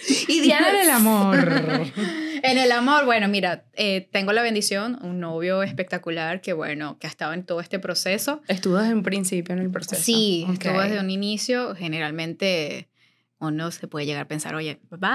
Y 0.28 0.40
Diana 0.40 0.72
del 0.72 0.90
amor. 0.90 1.36
en 2.42 2.58
el 2.58 2.72
amor, 2.72 3.04
bueno, 3.04 3.28
mira, 3.28 3.64
eh, 3.74 4.08
tengo 4.12 4.32
la 4.32 4.42
bendición, 4.42 4.98
un 5.02 5.20
novio 5.20 5.62
espectacular 5.62 6.40
que, 6.40 6.52
bueno, 6.52 6.98
que 6.98 7.06
ha 7.06 7.10
estado 7.10 7.32
en 7.32 7.44
todo 7.44 7.60
este 7.60 7.78
proceso. 7.78 8.42
Estuvo 8.48 8.76
desde 8.76 8.94
un 8.94 9.02
principio 9.02 9.54
en 9.54 9.60
el 9.60 9.70
proceso. 9.70 10.02
Sí, 10.02 10.46
estuvo 10.50 10.80
desde 10.80 11.00
un 11.00 11.10
inicio. 11.10 11.74
Generalmente 11.74 12.88
uno 13.38 13.70
se 13.70 13.86
puede 13.88 14.06
llegar 14.06 14.22
a 14.22 14.28
pensar, 14.28 14.54
oye, 14.54 14.80
bye. 14.90 15.10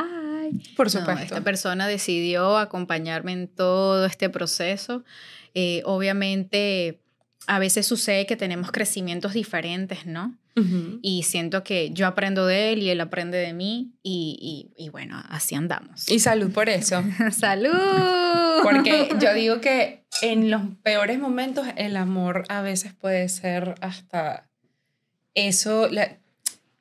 Por 0.76 0.89
supuesto. 0.89 1.24
esta 1.24 1.42
persona 1.42 1.88
decidió 1.88 2.58
acompañarme 2.58 3.34
en 3.34 3.48
todo 3.48 4.06
este 4.06 4.30
proceso. 4.30 5.04
Eh, 5.54 5.82
obviamente, 5.86 7.02
a 7.47 7.60
veces 7.60 7.86
sucede 7.86 8.25
que 8.25 8.36
tenemos 8.36 8.71
crecimientos 8.71 9.34
diferentes, 9.34 10.06
¿no? 10.06 10.38
Y 11.02 11.23
siento 11.23 11.63
que 11.63 11.91
yo 11.91 12.06
aprendo 12.06 12.45
de 12.45 12.73
él 12.73 12.84
y 12.84 12.89
él 12.89 12.99
aprende 12.99 13.38
de 13.38 13.54
mí 13.54 13.93
y, 14.04 14.69
y, 14.75 14.89
bueno, 14.89 15.23
así 15.30 15.56
andamos. 15.56 16.10
Y 16.10 16.19
salud 16.19 16.52
por 16.52 16.67
eso. 16.67 17.02
salud. 17.32 17.71
Porque 18.62 19.10
yo 19.21 19.34
digo 19.34 19.62
que 19.62 20.04
en 20.21 20.52
los 20.52 20.62
peores 20.84 21.17
momentos 21.17 21.65
el 21.78 21.95
amor 21.95 22.43
a 22.49 22.62
veces 22.62 22.93
puede 22.93 23.30
ser 23.30 23.75
hasta 23.80 24.49
eso, 25.34 25.88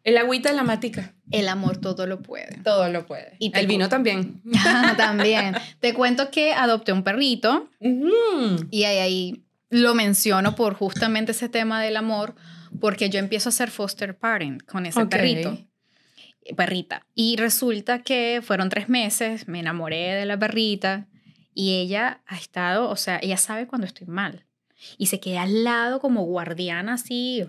el 0.02 0.16
agüita 0.16 0.50
de 0.50 0.56
la 0.56 0.64
matica. 0.64 1.14
El 1.30 1.48
amor 1.48 1.76
todo 1.76 2.06
lo 2.06 2.20
puede. 2.20 2.58
Todo 2.64 2.88
lo 2.88 3.06
puede. 3.06 3.36
Y 3.38 3.56
el 3.56 3.66
vino 3.66 3.88
también. 3.88 4.42
también. 4.96 5.54
Te 5.78 5.94
cuento 5.94 6.30
que 6.30 6.52
adopté 6.52 6.92
un 6.92 7.04
perrito 7.04 7.68
y 8.70 8.84
ahí, 8.84 8.98
ahí 8.98 9.44
lo 9.70 9.94
menciono 9.94 10.54
por 10.54 10.74
justamente 10.74 11.32
ese 11.32 11.48
tema 11.48 11.82
del 11.82 11.96
amor 11.96 12.34
porque 12.80 13.10
yo 13.10 13.18
empiezo 13.18 13.48
a 13.48 13.52
ser 13.52 13.70
foster 13.70 14.16
parent 14.16 14.62
con 14.62 14.86
ese 14.86 15.06
perrito 15.06 15.58
perrita. 16.54 17.06
Y 17.14 17.36
resulta 17.36 18.02
que 18.02 18.40
fueron 18.42 18.68
tres 18.68 18.88
meses, 18.88 19.48
me 19.48 19.60
enamoré 19.60 20.14
de 20.14 20.26
la 20.26 20.38
perrita 20.38 21.06
y 21.54 21.78
ella 21.80 22.22
ha 22.26 22.36
estado, 22.36 22.88
o 22.88 22.96
sea, 22.96 23.18
ella 23.22 23.36
sabe 23.36 23.66
cuando 23.66 23.86
estoy 23.86 24.06
mal. 24.06 24.44
Y 24.96 25.06
se 25.06 25.18
queda 25.18 25.42
al 25.42 25.64
lado 25.64 26.00
como 26.00 26.22
guardiana 26.24 26.94
así, 26.94 27.44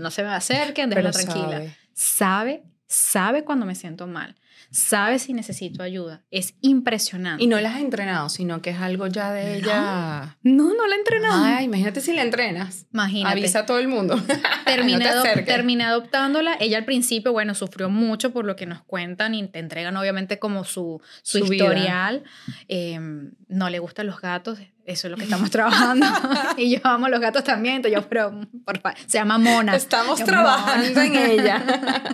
no 0.00 0.10
se 0.10 0.22
me 0.22 0.30
acerquen, 0.30 0.90
déjala 0.90 1.12
tranquila. 1.12 1.62
Sabe, 1.92 2.64
sabe 2.86 3.44
cuando 3.44 3.66
me 3.66 3.74
siento 3.74 4.06
mal 4.06 4.34
sabe 4.70 5.18
si 5.18 5.32
necesito 5.32 5.82
ayuda. 5.82 6.22
Es 6.30 6.54
impresionante. 6.60 7.42
Y 7.42 7.46
no 7.46 7.60
la 7.60 7.74
has 7.74 7.80
entrenado, 7.80 8.28
sino 8.28 8.62
que 8.62 8.70
es 8.70 8.78
algo 8.78 9.06
ya 9.06 9.32
de 9.32 9.56
ella. 9.56 10.36
No, 10.42 10.74
no 10.74 10.86
la 10.86 10.94
he 10.94 10.98
entrenado. 10.98 11.44
Ay, 11.44 11.64
imagínate 11.64 12.00
si 12.00 12.12
la 12.12 12.22
entrenas. 12.22 12.86
Imagínate. 12.92 13.38
Avisa 13.38 13.60
a 13.60 13.66
todo 13.66 13.78
el 13.78 13.88
mundo. 13.88 14.20
Terminé, 14.64 15.06
terminé 15.44 15.84
adoptándola. 15.84 16.56
Ella 16.60 16.78
al 16.78 16.84
principio, 16.84 17.32
bueno, 17.32 17.54
sufrió 17.54 17.88
mucho 17.88 18.32
por 18.32 18.44
lo 18.44 18.56
que 18.56 18.66
nos 18.66 18.82
cuentan 18.82 19.34
y 19.34 19.46
te 19.48 19.58
entregan 19.58 19.96
obviamente 19.96 20.38
como 20.38 20.64
su, 20.64 21.00
su, 21.22 21.38
historial. 21.38 22.24
Em, 22.68 23.32
no 23.48 23.70
le 23.70 23.78
gustan 23.78 24.06
los 24.06 24.20
gatos, 24.20 24.58
eso 24.86 25.06
es 25.06 25.10
lo 25.10 25.16
que 25.16 25.24
estamos 25.24 25.50
trabajando. 25.52 26.06
y 26.56 26.70
yo 26.70 26.80
amo 26.84 27.08
los 27.08 27.20
gatos 27.20 27.44
también, 27.44 27.76
entonces 27.76 28.00
yo, 28.00 28.08
pero, 28.08 28.40
por 28.64 28.80
se 29.06 29.18
llama 29.18 29.38
Mona. 29.38 29.76
Estamos 29.76 30.22
trabajando 30.24 31.00
en 31.00 31.16
ella. 31.16 31.62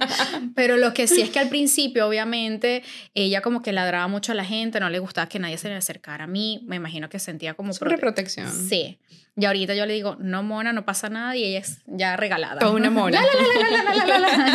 pero 0.54 0.76
lo 0.76 0.94
que 0.94 1.06
sí 1.06 1.20
es 1.20 1.30
que 1.30 1.38
al 1.38 1.48
principio, 1.48 2.06
obviamente, 2.06 2.82
ella 3.14 3.40
como 3.40 3.62
que 3.62 3.72
ladraba 3.72 4.08
mucho 4.08 4.32
a 4.32 4.34
la 4.34 4.44
gente, 4.44 4.80
no 4.80 4.90
le 4.90 4.98
gustaba 4.98 5.28
que 5.28 5.38
nadie 5.38 5.58
se 5.58 5.68
le 5.68 5.74
acercara 5.74 6.24
a 6.24 6.26
mí, 6.26 6.62
me 6.66 6.76
imagino 6.76 7.08
que 7.08 7.18
sentía 7.18 7.54
como... 7.54 7.72
protección. 7.74 8.50
Sí. 8.50 8.98
Y 9.40 9.44
ahorita 9.46 9.74
yo 9.74 9.86
le 9.86 9.94
digo, 9.94 10.16
no, 10.20 10.42
mona, 10.42 10.72
no 10.72 10.84
pasa 10.84 11.08
nada, 11.08 11.34
y 11.34 11.44
ella 11.44 11.60
es 11.60 11.78
ya 11.86 12.16
regalada. 12.16 12.58
Toda 12.58 12.72
una 12.72 12.90
mona. 12.90 13.22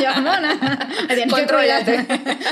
yo, 0.02 0.22
mona, 0.22 0.90
me 1.08 1.16
tienes 1.16 1.34
que 1.34 1.46
cuidar. 1.48 2.08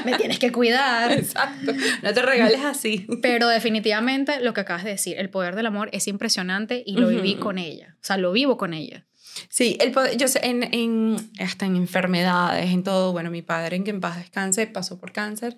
me 0.06 0.18
tienes 0.18 0.40
que 0.40 0.52
cuidar. 0.52 1.12
Exacto. 1.12 1.74
No 2.02 2.14
te 2.14 2.22
regales 2.24 2.62
así. 2.62 3.06
Pero 3.22 3.48
definitivamente 3.48 4.40
lo 4.40 4.54
que 4.54 4.62
acabas 4.62 4.84
de 4.84 4.92
decir, 4.92 5.18
el 5.20 5.30
poder 5.30 5.56
del 5.56 5.68
amor 5.68 5.90
es 5.94 6.08
impresionante 6.08 6.82
y 6.84 6.98
lo 6.98 7.08
viví 7.10 7.36
con 7.36 7.60
ella. 7.60 7.96
O 7.96 8.06
sea, 8.06 8.18
lo 8.18 8.32
vivo 8.32 8.58
con 8.58 8.74
ella. 8.74 9.06
Sí, 9.50 9.78
el 9.80 9.92
poder, 9.92 10.18
yo 10.18 10.28
sé, 10.28 10.40
en, 10.44 10.64
en, 10.74 11.18
hasta 11.40 11.66
en 11.66 11.76
enfermedades, 11.76 12.72
en 12.72 12.84
todo. 12.84 13.12
Bueno, 13.12 13.30
mi 13.30 13.44
padre, 13.44 13.76
en 13.76 13.84
que 13.84 13.92
en 13.92 14.02
paz 14.02 14.18
descanse, 14.18 14.66
pasó 14.66 15.00
por 15.00 15.12
cáncer. 15.12 15.56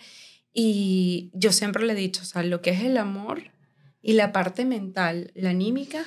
Y 0.54 1.32
yo 1.34 1.52
siempre 1.52 1.86
le 1.86 1.94
he 1.94 1.96
dicho, 1.96 2.22
o 2.22 2.26
sea, 2.26 2.44
lo 2.44 2.62
que 2.62 2.72
es 2.72 2.82
el 2.82 2.98
amor 2.98 3.44
y 4.02 4.14
la 4.14 4.32
parte 4.32 4.66
mental, 4.66 5.32
la 5.36 5.50
anímica, 5.50 6.04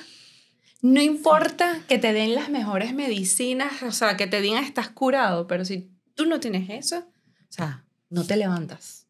no 0.81 1.01
importa 1.01 1.81
que 1.87 1.97
te 1.97 2.13
den 2.13 2.35
las 2.35 2.49
mejores 2.49 2.93
medicinas, 2.93 3.83
o 3.83 3.91
sea, 3.91 4.15
que 4.17 4.27
te 4.27 4.41
digan 4.41 4.63
estás 4.63 4.89
curado, 4.89 5.47
pero 5.47 5.65
si 5.65 5.91
tú 6.15 6.25
no 6.25 6.39
tienes 6.39 6.69
eso, 6.69 6.99
o 6.99 7.51
sea, 7.51 7.85
no 8.09 8.25
te 8.25 8.37
levantas. 8.37 9.07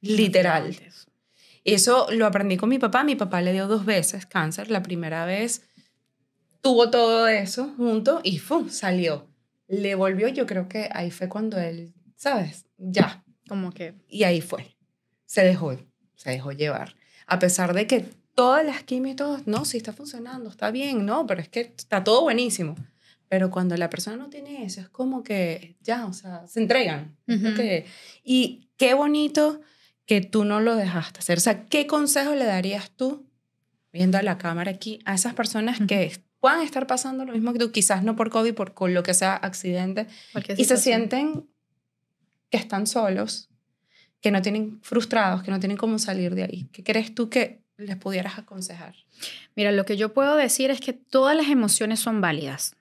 Literal. 0.00 0.76
Eso 1.64 2.06
lo 2.10 2.26
aprendí 2.26 2.56
con 2.56 2.68
mi 2.68 2.78
papá. 2.78 3.04
Mi 3.04 3.16
papá 3.16 3.42
le 3.42 3.52
dio 3.52 3.66
dos 3.66 3.84
veces 3.84 4.24
cáncer. 4.26 4.70
La 4.70 4.82
primera 4.82 5.26
vez 5.26 5.62
tuvo 6.62 6.90
todo 6.90 7.28
eso 7.28 7.74
junto 7.76 8.20
y 8.22 8.38
¡fum! 8.38 8.68
salió. 8.70 9.28
Le 9.68 9.94
volvió, 9.94 10.28
yo 10.28 10.46
creo 10.46 10.68
que 10.68 10.88
ahí 10.92 11.10
fue 11.10 11.28
cuando 11.28 11.58
él, 11.58 11.94
¿sabes? 12.16 12.66
Ya. 12.78 13.24
Como 13.48 13.72
que. 13.72 13.94
Y 14.08 14.24
ahí 14.24 14.40
fue. 14.40 14.76
Se 15.26 15.42
dejó, 15.42 15.76
se 16.16 16.30
dejó 16.30 16.52
llevar. 16.52 16.96
A 17.30 17.38
pesar 17.38 17.72
de 17.72 17.86
que 17.86 18.04
todas 18.34 18.64
las 18.64 18.82
químicos, 18.82 19.46
no, 19.46 19.64
sí 19.64 19.76
está 19.76 19.92
funcionando, 19.92 20.50
está 20.50 20.70
bien, 20.70 21.06
no, 21.06 21.26
pero 21.26 21.40
es 21.40 21.48
que 21.48 21.60
está 21.60 22.04
todo 22.04 22.22
buenísimo. 22.22 22.76
Pero 23.28 23.50
cuando 23.50 23.76
la 23.76 23.88
persona 23.88 24.16
no 24.16 24.28
tiene 24.28 24.64
eso, 24.64 24.80
es 24.80 24.88
como 24.88 25.22
que 25.22 25.76
ya, 25.82 26.06
o 26.06 26.12
sea, 26.12 26.46
se 26.48 26.60
entregan. 26.60 27.16
y 28.24 28.68
qué 28.76 28.94
bonito 28.94 29.60
que 30.04 30.20
tú 30.20 30.44
no 30.44 30.58
lo 30.60 30.74
dejaste 30.74 31.20
hacer. 31.20 31.38
O 31.38 31.40
sea, 31.40 31.66
¿qué 31.66 31.86
consejo 31.86 32.34
le 32.34 32.44
darías 32.44 32.90
tú, 32.90 33.24
viendo 33.92 34.18
a 34.18 34.22
la 34.22 34.38
cámara 34.38 34.72
aquí, 34.72 34.98
a 35.04 35.14
esas 35.14 35.34
personas 35.34 35.78
que 35.86 36.20
puedan 36.40 36.62
estar 36.62 36.88
pasando 36.88 37.24
lo 37.24 37.32
mismo 37.32 37.52
que 37.52 37.60
tú, 37.60 37.70
quizás 37.70 38.02
no 38.02 38.16
por 38.16 38.30
COVID, 38.30 38.54
por 38.54 38.74
con 38.74 38.94
lo 38.94 39.04
que 39.04 39.14
sea 39.14 39.36
accidente, 39.36 40.08
y 40.56 40.64
se 40.64 40.78
sienten 40.78 41.46
que 42.50 42.56
están 42.56 42.88
solos, 42.88 43.49
que 44.20 44.30
no 44.30 44.42
tienen 44.42 44.80
frustrados, 44.82 45.42
que 45.42 45.50
no 45.50 45.60
tienen 45.60 45.76
cómo 45.76 45.98
salir 45.98 46.34
de 46.34 46.44
ahí? 46.44 46.68
¿Qué 46.72 46.82
crees 46.84 47.14
tú 47.14 47.28
que 47.30 47.62
les 47.76 47.96
pudieras 47.96 48.38
aconsejar? 48.38 48.94
Mira, 49.56 49.72
lo 49.72 49.84
que 49.84 49.96
yo 49.96 50.12
puedo 50.12 50.36
decir 50.36 50.70
es 50.70 50.80
que 50.80 50.92
todas 50.92 51.36
las 51.36 51.48
emociones 51.48 52.00
son 52.00 52.20
válidas. 52.20 52.76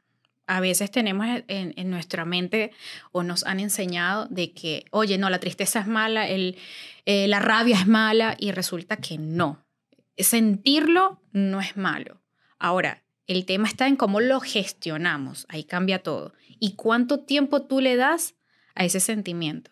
A 0.47 0.61
veces 0.61 0.89
tenemos 0.89 1.27
en, 1.47 1.89
nuestra 1.91 2.25
mente 2.25 2.71
o 3.11 3.21
nos 3.21 3.45
han 3.45 3.59
enseñado 3.59 4.25
de 4.31 4.51
que, 4.51 4.85
oye, 4.89 5.19
no, 5.19 5.29
la 5.29 5.39
tristeza 5.39 5.81
es 5.81 5.87
mala, 5.87 6.27
el, 6.27 6.57
eh, 7.05 7.27
la 7.27 7.39
rabia 7.39 7.77
es 7.77 7.87
mala 7.87 8.35
y 8.39 8.51
resulta 8.51 8.97
que 8.97 9.19
no. 9.19 9.63
Sentirlo 10.17 11.21
no 11.31 11.61
es 11.61 11.77
malo. 11.77 12.19
Ahora, 12.57 13.03
el 13.27 13.45
tema 13.45 13.67
está 13.67 13.87
en 13.87 13.95
cómo 13.95 14.21
lo 14.21 14.39
gestionamos, 14.39 15.45
ahí 15.49 15.63
cambia 15.63 16.01
todo. 16.01 16.33
Y 16.59 16.73
cuánto 16.73 17.19
tiempo 17.19 17.61
tú 17.61 17.79
le 17.79 17.95
das 17.95 18.33
a 18.73 18.85
ese 18.85 18.99
sentimiento. 18.99 19.69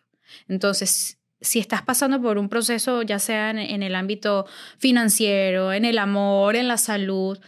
Entonces, 0.47 1.16
si 1.41 1.59
estás 1.59 1.81
pasando 1.81 2.21
por 2.21 2.37
un 2.37 2.49
proceso, 2.49 3.01
ya 3.03 3.19
sea 3.19 3.51
en, 3.51 3.83
el 3.83 3.95
ámbito 3.95 4.45
financiero, 4.77 5.71
en 5.73 5.85
el 5.85 5.97
amor, 5.97 6.55
en 6.55 6.67
la 6.67 6.77
salud, 6.77 7.39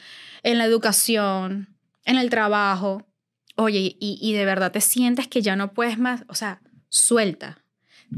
en 0.44 0.58
la 0.58 0.66
educación, 0.66 1.76
en 2.06 2.18
el 2.18 2.30
trabajo, 2.30 3.08
oye, 3.56 3.98
y, 4.00 4.34
de 4.34 4.46
verdad 4.46 4.72
te 4.72 4.82
sientes 4.82 5.28
que 5.28 5.42
ya 5.42 5.56
no 5.56 5.74
puedes 5.74 5.98
más, 5.98 6.24
o 6.28 6.36
sea, 6.36 6.62
suelta. 6.90 7.64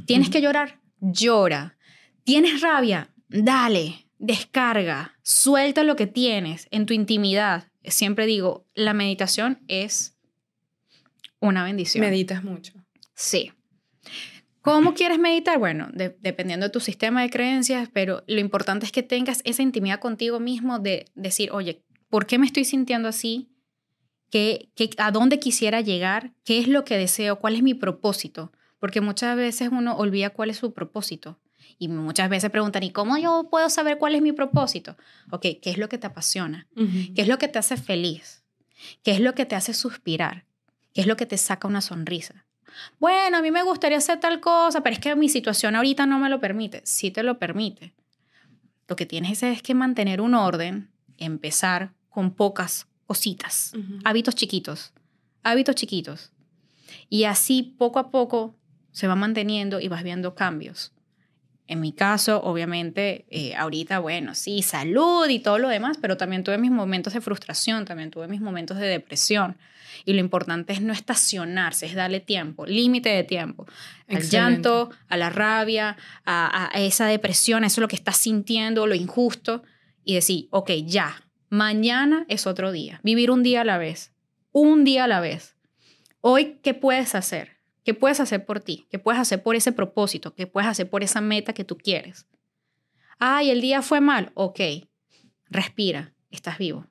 Tienes 0.05 0.29
que 0.29 0.41
llorar, 0.41 0.79
llora. 0.99 1.77
Tienes 2.23 2.61
rabia, 2.61 3.09
dale, 3.27 4.05
descarga, 4.19 5.17
suelta 5.23 5.83
lo 5.83 5.95
que 5.95 6.07
tienes 6.07 6.67
en 6.71 6.85
tu 6.85 6.93
intimidad. 6.93 7.67
Siempre 7.83 8.27
digo, 8.27 8.67
la 8.75 8.93
meditación 8.93 9.59
es 9.67 10.15
una 11.39 11.63
bendición. 11.63 12.05
Meditas 12.05 12.43
mucho. 12.43 12.73
Sí. 13.15 13.51
¿Cómo 14.61 14.93
quieres 14.93 15.17
meditar? 15.17 15.57
Bueno, 15.57 15.89
dependiendo 15.91 16.67
de 16.67 16.69
tu 16.71 16.79
sistema 16.79 17.23
de 17.23 17.31
creencias, 17.31 17.89
pero 17.91 18.23
lo 18.27 18.39
importante 18.39 18.85
es 18.85 18.91
que 18.91 19.01
tengas 19.01 19.41
esa 19.43 19.63
intimidad 19.63 19.99
contigo 19.99 20.39
mismo 20.39 20.77
de 20.77 21.05
decir, 21.15 21.51
oye, 21.51 21.83
¿por 22.09 22.27
qué 22.27 22.37
me 22.37 22.45
estoy 22.45 22.65
sintiendo 22.65 23.07
así? 23.07 23.49
¿Qué, 24.29 24.69
a 24.97 25.11
dónde 25.11 25.39
quisiera 25.39 25.81
llegar? 25.81 26.33
¿Qué 26.45 26.59
es 26.59 26.67
lo 26.67 26.85
que 26.85 26.97
deseo? 26.97 27.39
¿Cuál 27.39 27.55
es 27.55 27.63
mi 27.63 27.73
propósito? 27.73 28.51
Porque 28.79 29.01
muchas 29.01 29.35
veces 29.35 29.69
uno 29.71 29.97
olvida 29.97 30.29
cuál 30.29 30.51
es 30.51 30.57
su 30.57 30.73
propósito. 30.73 31.39
Y 31.77 31.87
muchas 31.87 32.29
veces 32.29 32.51
preguntan, 32.51 32.83
¿y 32.83 32.91
cómo 32.91 33.17
yo 33.17 33.47
puedo 33.49 33.69
saber 33.69 33.97
cuál 33.97 34.13
es 34.13 34.21
mi 34.21 34.31
propósito? 34.31 34.95
Ok, 35.31 35.41
¿qué 35.61 35.71
es 35.71 35.77
lo 35.77 35.89
que 35.89 35.97
te 35.97 36.07
apasiona? 36.07 36.67
¿Qué 37.15 37.21
es 37.23 37.27
lo 37.27 37.39
que 37.39 37.47
te 37.47 37.59
hace 37.59 37.77
feliz? 37.77 38.43
¿Qué 39.03 39.11
es 39.11 39.19
lo 39.19 39.33
que 39.33 39.45
te 39.45 39.55
hace 39.55 39.73
suspirar? 39.73 40.45
¿Qué 40.93 41.01
es 41.01 41.07
lo 41.07 41.17
que 41.17 41.25
te 41.25 41.37
saca 41.37 41.67
una 41.67 41.81
sonrisa? 41.81 42.45
Bueno, 42.99 43.37
a 43.37 43.41
mí 43.41 43.51
me 43.51 43.63
gustaría 43.63 43.97
hacer 43.97 44.19
tal 44.19 44.39
cosa, 44.39 44.81
pero 44.81 44.93
es 44.93 44.99
que 44.99 45.15
mi 45.15 45.29
situación 45.29 45.75
ahorita 45.75 46.05
no 46.05 46.19
me 46.19 46.29
lo 46.29 46.39
permite. 46.39 46.81
Sí 46.85 47.11
te 47.11 47.23
lo 47.23 47.37
permite. 47.37 47.93
Lo 48.87 48.95
que 48.95 49.05
tienes 49.05 49.41
es 49.43 49.61
que 49.61 49.73
mantener 49.73 50.21
un 50.21 50.33
orden, 50.33 50.91
empezar 51.17 51.93
con 52.09 52.31
pocas 52.31 52.87
cositas, 53.05 53.73
hábitos 54.03 54.35
chiquitos, 54.35 54.93
hábitos 55.43 55.75
chiquitos. 55.75 56.31
Y 57.09 57.23
así 57.25 57.63
poco 57.63 57.99
a 57.99 58.11
poco 58.11 58.55
se 58.91 59.07
va 59.07 59.15
manteniendo 59.15 59.79
y 59.79 59.87
vas 59.87 60.03
viendo 60.03 60.35
cambios. 60.35 60.91
En 61.67 61.79
mi 61.79 61.93
caso, 61.93 62.41
obviamente, 62.43 63.25
eh, 63.29 63.55
ahorita, 63.55 63.99
bueno, 63.99 64.35
sí, 64.35 64.61
salud 64.61 65.29
y 65.29 65.39
todo 65.39 65.57
lo 65.57 65.69
demás, 65.69 65.97
pero 66.01 66.17
también 66.17 66.43
tuve 66.43 66.57
mis 66.57 66.71
momentos 66.71 67.13
de 67.13 67.21
frustración, 67.21 67.85
también 67.85 68.11
tuve 68.11 68.27
mis 68.27 68.41
momentos 68.41 68.77
de 68.77 68.87
depresión. 68.87 69.57
Y 70.03 70.13
lo 70.13 70.19
importante 70.19 70.73
es 70.73 70.81
no 70.81 70.91
estacionarse, 70.93 71.85
es 71.85 71.95
darle 71.95 72.19
tiempo, 72.19 72.65
límite 72.65 73.09
de 73.09 73.23
tiempo. 73.23 73.67
Al 74.09 74.23
llanto, 74.23 74.89
a 75.07 75.17
la 75.17 75.29
rabia, 75.29 75.95
a, 76.25 76.69
a, 76.75 76.81
esa 76.81 77.05
depresión, 77.05 77.63
a 77.63 77.67
eso 77.67 77.75
es 77.75 77.83
lo 77.83 77.87
que 77.87 77.95
estás 77.95 78.17
sintiendo, 78.17 78.87
lo 78.87 78.95
injusto. 78.95 79.63
Y 80.03 80.15
decir, 80.15 80.47
ok, 80.49 80.71
ya, 80.85 81.23
mañana 81.49 82.25
es 82.27 82.47
otro 82.47 82.71
día. 82.71 82.99
Vivir 83.03 83.31
un 83.31 83.43
día 83.43 83.61
a 83.61 83.65
la 83.65 83.77
vez, 83.77 84.13
un 84.51 84.83
día 84.83 85.05
a 85.05 85.07
la 85.07 85.19
vez. 85.19 85.55
Hoy, 86.19 86.59
¿qué 86.63 86.73
puedes 86.73 87.15
hacer? 87.15 87.60
¿Qué 87.83 87.93
puedes 87.93 88.19
hacer 88.19 88.45
por 88.45 88.59
ti? 88.59 88.87
¿Qué 88.89 88.99
puedes 88.99 89.19
hacer 89.19 89.41
por 89.41 89.55
ese 89.55 89.71
propósito? 89.71 90.35
¿Qué 90.35 90.47
puedes 90.47 90.69
hacer 90.69 90.89
por 90.89 91.03
esa 91.03 91.21
meta 91.21 91.53
que 91.53 91.63
tú 91.63 91.77
quieres? 91.77 92.27
Ay, 93.17 93.49
el 93.49 93.61
día 93.61 93.81
fue 93.81 94.01
mal. 94.01 94.31
Ok, 94.35 94.59
respira, 95.49 96.13
estás 96.29 96.57
vivo. 96.57 96.87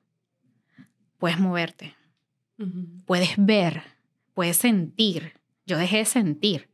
Puedes 1.17 1.39
moverte, 1.39 1.95
puedes 3.05 3.31
ver, 3.37 3.83
puedes 4.33 4.57
sentir. 4.57 5.33
Yo 5.65 5.77
dejé 5.77 5.97
de 5.97 6.05
sentir. 6.05 6.69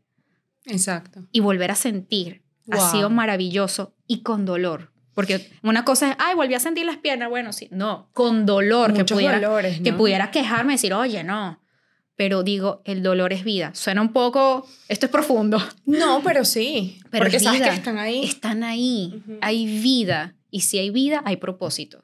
Exacto. 0.65 1.27
Y 1.32 1.41
volver 1.41 1.71
a 1.71 1.75
sentir 1.75 2.43
ha 2.71 2.91
sido 2.91 3.10
maravilloso 3.10 3.95
y 4.08 4.21
con 4.21 4.45
dolor. 4.45 4.93
Porque 5.13 5.49
una 5.63 5.84
cosa 5.84 6.12
es, 6.12 6.15
ay, 6.19 6.36
volví 6.36 6.53
a 6.53 6.60
sentir 6.60 6.86
las 6.86 6.97
piernas. 6.97 7.30
Bueno, 7.30 7.51
sí, 7.51 7.67
no, 7.71 8.10
con 8.13 8.45
dolor. 8.45 8.93
que 8.93 9.03
pudiera, 9.03 9.39
dolores, 9.39 9.82
Que 9.82 9.91
pudiera 9.91 10.30
quejarme 10.30 10.73
y 10.73 10.75
decir, 10.75 10.93
oye, 10.93 11.23
no. 11.23 11.60
Pero 12.17 12.43
digo, 12.43 12.82
el 12.84 13.03
dolor 13.03 13.32
es 13.32 13.43
vida. 13.45 13.71
Suena 13.75 14.01
un 14.01 14.12
poco, 14.12 14.67
esto 14.89 15.06
es 15.06 15.12
profundo. 15.12 15.62
No, 15.86 16.21
pero 16.23 16.43
sí. 16.43 16.99
Pero 17.12 17.25
porque 17.25 17.39
sabes 17.39 17.62
que 17.62 17.69
están 17.69 17.99
ahí. 17.99 18.25
Están 18.25 18.63
ahí. 18.63 19.23
Hay 19.39 19.80
vida. 19.82 20.36
Y 20.49 20.62
si 20.62 20.80
hay 20.80 20.89
vida, 20.89 21.21
hay 21.25 21.38
propósito. 21.38 22.01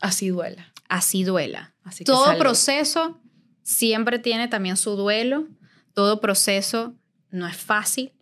Así 0.00 0.28
duela. 0.28 0.72
Así 0.88 1.24
duela. 1.24 1.74
Todo 2.04 2.38
proceso 2.38 3.20
siempre 3.62 4.18
tiene 4.18 4.48
también 4.48 4.76
su 4.76 4.96
duelo. 4.96 5.48
Todo 5.94 6.20
proceso 6.20 6.94
no 7.30 7.46
es 7.46 7.56
fácil, 7.56 8.12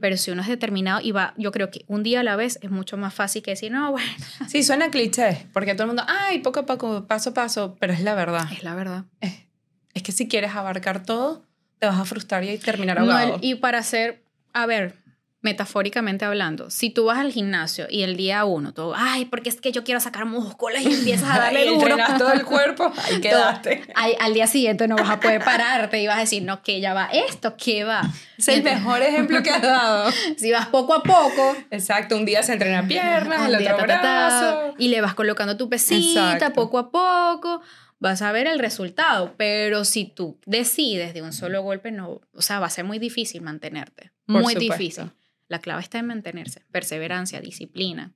pero 0.00 0.16
si 0.16 0.30
uno 0.30 0.42
es 0.42 0.48
determinado 0.48 1.00
y 1.02 1.12
va, 1.12 1.34
yo 1.36 1.52
creo 1.52 1.70
que 1.70 1.84
un 1.88 2.02
día 2.02 2.20
a 2.20 2.22
la 2.22 2.36
vez 2.36 2.58
es 2.62 2.70
mucho 2.70 2.96
más 2.96 3.12
fácil 3.12 3.42
que 3.42 3.50
decir, 3.50 3.72
no, 3.72 3.90
bueno. 3.92 4.08
Sí, 4.48 4.62
suena 4.62 4.90
cliché, 4.90 5.46
porque 5.52 5.74
todo 5.74 5.82
el 5.84 5.88
mundo, 5.88 6.04
ay, 6.06 6.38
poco 6.38 6.60
a 6.60 6.66
poco, 6.66 7.06
paso 7.06 7.30
a 7.30 7.34
paso, 7.34 7.76
pero 7.80 7.92
es 7.92 8.00
la 8.00 8.14
verdad. 8.14 8.46
Es 8.52 8.62
la 8.62 8.74
verdad. 8.74 9.04
Es, 9.94 10.02
que 10.02 10.12
si 10.12 10.28
quieres 10.28 10.54
abarcar 10.54 11.04
todo, 11.04 11.44
te 11.78 11.86
vas 11.86 11.98
a 11.98 12.04
frustrar 12.04 12.44
y 12.44 12.58
terminar 12.58 12.98
ahogado. 12.98 13.38
y 13.40 13.54
para 13.56 13.78
hacer, 13.78 14.22
a 14.52 14.66
ver, 14.66 15.04
metafóricamente 15.44 16.24
hablando, 16.24 16.70
si 16.70 16.88
tú 16.88 17.04
vas 17.04 17.18
al 17.18 17.30
gimnasio 17.30 17.86
y 17.90 18.02
el 18.02 18.16
día 18.16 18.46
uno, 18.46 18.72
todo, 18.72 18.94
ay, 18.96 19.26
porque 19.26 19.50
es 19.50 19.60
que 19.60 19.72
yo 19.72 19.84
quiero 19.84 20.00
sacar 20.00 20.24
músculos 20.24 20.80
y 20.80 20.86
empiezas 20.86 21.28
a 21.30 21.38
darle 21.38 21.66
duro. 21.66 21.96
todo 22.16 22.32
el 22.32 22.46
cuerpo, 22.46 22.90
ahí 23.04 23.20
quedaste. 23.20 23.82
al, 23.94 24.32
día 24.32 24.46
siguiente 24.46 24.88
no 24.88 24.96
vas 24.96 25.10
a 25.10 25.20
poder 25.20 25.44
pararte 25.44 26.00
y 26.00 26.06
vas 26.06 26.16
a 26.16 26.20
decir, 26.20 26.42
no, 26.42 26.62
que 26.62 26.80
ya 26.80 26.94
va 26.94 27.10
esto, 27.12 27.58
que 27.58 27.84
va. 27.84 28.10
Es 28.38 28.48
el 28.48 28.62
mejor 28.62 29.02
ejemplo 29.02 29.42
que 29.42 29.50
has 29.50 29.60
dado. 29.62 30.10
si 30.38 30.50
vas 30.50 30.68
poco 30.68 30.94
a 30.94 31.02
poco. 31.02 31.54
Exacto, 31.70 32.16
un 32.16 32.24
día 32.24 32.42
se 32.42 32.54
entrena 32.54 32.88
piernas, 32.88 33.46
el 33.46 33.54
otro 33.54 33.76
brazo. 33.82 34.74
y 34.78 34.88
le 34.88 35.02
vas 35.02 35.12
colocando 35.12 35.58
tu 35.58 35.68
pesita 35.68 36.54
poco 36.54 36.78
a 36.78 36.90
poco 36.90 37.60
vas 38.04 38.20
a 38.20 38.32
ver 38.32 38.46
el 38.46 38.58
resultado, 38.58 39.34
pero 39.38 39.86
si 39.86 40.04
tú 40.04 40.38
decides 40.44 41.14
de 41.14 41.22
un 41.22 41.32
solo 41.32 41.62
golpe, 41.62 41.90
no, 41.90 42.20
o 42.34 42.42
sea, 42.42 42.60
va 42.60 42.66
a 42.66 42.70
ser 42.70 42.84
muy 42.84 42.98
difícil 42.98 43.40
mantenerte, 43.40 44.12
muy 44.26 44.54
difícil. 44.54 45.10
La 45.48 45.58
clave 45.58 45.80
está 45.80 45.98
en 46.00 46.06
mantenerse. 46.06 46.62
Perseverancia, 46.70 47.40
disciplina. 47.40 48.12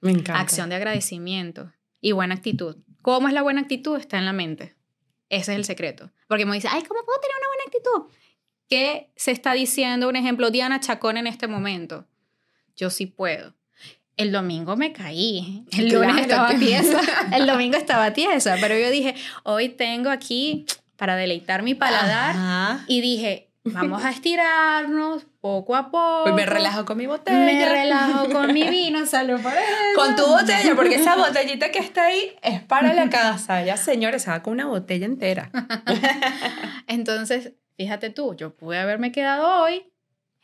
Me 0.00 0.12
encanta. 0.12 0.40
Acción 0.40 0.68
de 0.68 0.76
agradecimiento 0.76 1.72
y 2.00 2.12
buena 2.12 2.34
actitud. 2.34 2.76
¿Cómo 3.02 3.26
es 3.26 3.34
la 3.34 3.42
buena 3.42 3.60
actitud? 3.60 3.98
Está 3.98 4.18
en 4.18 4.24
la 4.24 4.32
mente. 4.32 4.76
Ese 5.28 5.52
es 5.52 5.58
el 5.58 5.64
secreto. 5.64 6.12
Porque 6.28 6.46
me 6.46 6.54
dice, 6.54 6.68
ay, 6.70 6.82
¿cómo 6.82 7.04
puedo 7.04 7.20
tener 7.20 7.36
una 7.36 7.48
buena 7.48 7.64
actitud? 7.66 8.16
¿Qué 8.68 9.12
se 9.16 9.32
está 9.32 9.52
diciendo? 9.52 10.08
Un 10.08 10.16
ejemplo, 10.16 10.50
Diana 10.50 10.78
Chacón 10.78 11.16
en 11.16 11.26
este 11.26 11.48
momento. 11.48 12.06
Yo 12.76 12.88
sí 12.90 13.06
puedo. 13.06 13.54
El 14.16 14.30
domingo 14.30 14.76
me 14.76 14.92
caí. 14.92 15.64
El 15.76 15.88
lunes 15.88 16.18
estaba 16.18 16.56
tiesa. 16.56 17.00
El 17.32 17.46
domingo 17.46 17.76
estaba 17.76 18.12
tiesa. 18.12 18.56
Pero 18.60 18.78
yo 18.78 18.90
dije, 18.90 19.14
hoy 19.42 19.70
tengo 19.70 20.10
aquí 20.10 20.66
para 20.96 21.16
deleitar 21.16 21.62
mi 21.62 21.74
paladar. 21.74 22.84
Y 22.86 23.00
dije, 23.00 23.50
vamos 23.64 24.04
a 24.04 24.10
estirarnos, 24.10 25.26
poco 25.40 25.74
a 25.74 25.90
poco. 25.90 26.32
me 26.32 26.46
relajo 26.46 26.84
con 26.84 26.96
mi 26.96 27.06
botella. 27.06 27.38
Me 27.38 27.68
relajo 27.68 28.28
con 28.30 28.52
mi 28.52 28.68
vino, 28.68 29.04
salud 29.06 29.40
por 29.40 29.52
eso. 29.52 29.62
Con 29.96 30.16
tu 30.16 30.26
botella, 30.26 30.74
porque 30.76 30.96
esa 30.96 31.16
botellita 31.16 31.70
que 31.70 31.78
está 31.78 32.06
ahí 32.06 32.36
es 32.42 32.62
para 32.62 32.94
la 32.94 33.10
casa. 33.10 33.62
Ya, 33.64 33.76
señores, 33.76 34.22
se 34.22 34.30
va 34.30 34.42
con 34.42 34.52
una 34.54 34.66
botella 34.66 35.06
entera. 35.06 35.50
Entonces, 36.86 37.52
fíjate 37.76 38.10
tú, 38.10 38.36
yo 38.36 38.54
pude 38.54 38.78
haberme 38.78 39.12
quedado 39.12 39.62
hoy 39.62 39.90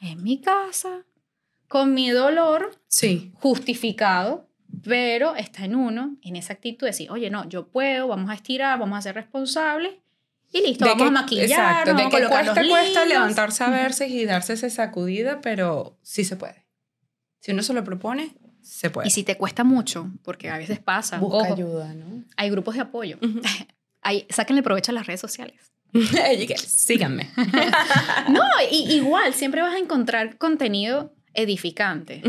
en 0.01 0.23
mi 0.23 0.41
casa 0.41 1.05
con 1.71 1.95
mi 1.95 2.11
dolor 2.11 2.77
sí. 2.89 3.31
justificado, 3.35 4.49
Pero 4.83 5.37
está 5.37 5.65
en 5.65 5.77
uno, 5.77 6.17
en 6.21 6.35
esa 6.35 6.55
actitud 6.55 6.81
de 6.81 6.91
decir, 6.91 7.09
oye, 7.13 7.31
no, 7.31 7.49
yo 7.49 7.69
puedo, 7.69 8.09
vamos 8.09 8.29
a 8.29 8.35
estirar, 8.35 8.77
vamos 8.77 8.99
a 8.99 9.03
ser 9.03 9.15
responsables 9.15 9.93
y 10.53 10.63
listo, 10.63 10.85
vamos 10.85 11.07
a 11.07 11.11
maquillar, 11.13 11.45
exacto, 11.45 11.95
vamos 11.95 12.11
de 12.11 12.17
a 12.17 12.21
que 12.21 12.29
cuesta, 12.29 12.63
los 12.63 12.69
cuesta 12.69 13.05
levantarse 13.05 13.63
a 13.63 13.71
verse 13.71 14.09
y 14.09 14.25
darse 14.25 14.55
esa 14.55 14.69
sacudida, 14.69 15.41
pero 15.41 15.97
sí 16.03 16.25
se 16.25 16.35
puede. 16.35 16.67
Si 17.39 17.53
uno 17.53 17.63
se 17.63 17.73
lo 17.73 17.85
propone, 17.85 18.35
se 18.61 18.91
puede. 18.91 19.07
Y 19.07 19.13
si 19.13 19.23
te 19.23 19.37
cuesta 19.37 19.63
mucho, 19.63 20.11
porque 20.25 20.51
a 20.51 20.59
veces 20.59 20.81
pasa, 20.81 21.19
busca 21.19 21.37
ojo, 21.37 21.55
ayuda, 21.55 21.95
¿no? 21.95 22.25
hay 22.37 22.51
grupos 22.51 22.75
de 22.75 22.81
apoyo. 22.81 23.17
Hay, 24.03 24.27
sáquenle 24.31 24.65
provecho 24.65 24.91
a 24.91 24.95
las 24.95 25.07
redes 25.07 25.21
sociales. 25.21 25.71
Que, 25.93 26.57
Síganme. 26.59 27.31
No, 28.29 28.43
y, 28.73 28.93
igual, 28.93 29.35
siempre 29.35 29.63
vas 29.63 29.75
a 29.75 29.79
encontrar 29.79 30.37
contenido 30.37 31.15
edificante. 31.35 32.23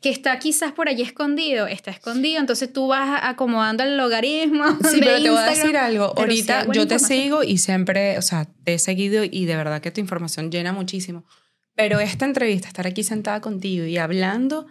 Que 0.00 0.08
está 0.08 0.38
quizás 0.38 0.72
por 0.72 0.88
allí 0.88 1.02
escondido, 1.02 1.66
está 1.66 1.90
escondido, 1.90 2.40
entonces 2.40 2.72
tú 2.72 2.88
vas 2.88 3.20
acomodando 3.22 3.82
el 3.82 3.96
logaritmo. 3.96 4.64
Sí, 4.90 5.00
de 5.00 5.06
pero 5.06 5.22
te 5.22 5.30
voy 5.30 5.38
a 5.38 5.50
decir 5.50 5.76
algo. 5.76 6.14
Ahorita 6.16 6.66
yo 6.72 6.88
te 6.88 6.98
sigo 6.98 7.42
y 7.42 7.58
siempre, 7.58 8.16
o 8.16 8.22
sea, 8.22 8.48
te 8.64 8.74
he 8.74 8.78
seguido 8.78 9.24
y 9.24 9.44
de 9.44 9.56
verdad 9.56 9.82
que 9.82 9.90
tu 9.90 10.00
información 10.00 10.50
llena 10.50 10.72
muchísimo. 10.72 11.24
Pero 11.74 12.00
esta 12.00 12.24
entrevista, 12.24 12.68
estar 12.68 12.86
aquí 12.86 13.02
sentada 13.02 13.40
contigo 13.40 13.84
y 13.84 13.96
hablando, 13.98 14.66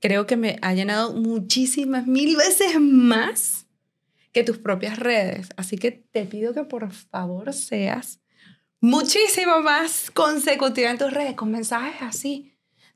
creo 0.00 0.26
que 0.26 0.36
me 0.36 0.58
ha 0.62 0.74
llenado 0.74 1.14
muchísimas, 1.14 2.06
mil 2.06 2.36
veces 2.36 2.80
más 2.80 3.66
que 4.32 4.42
tus 4.42 4.58
propias 4.58 4.98
redes. 4.98 5.48
Así 5.56 5.78
que 5.78 5.90
te 5.90 6.24
pido 6.24 6.54
que 6.54 6.64
por 6.64 6.90
favor 6.92 7.52
seas 7.52 8.20
muchísimo 8.80 9.60
más 9.60 10.10
consecutiva 10.10 10.90
en 10.90 10.98
tus 10.98 11.12
redes, 11.12 11.34
con 11.34 11.50
mensajes 11.50 12.00
así, 12.00 12.49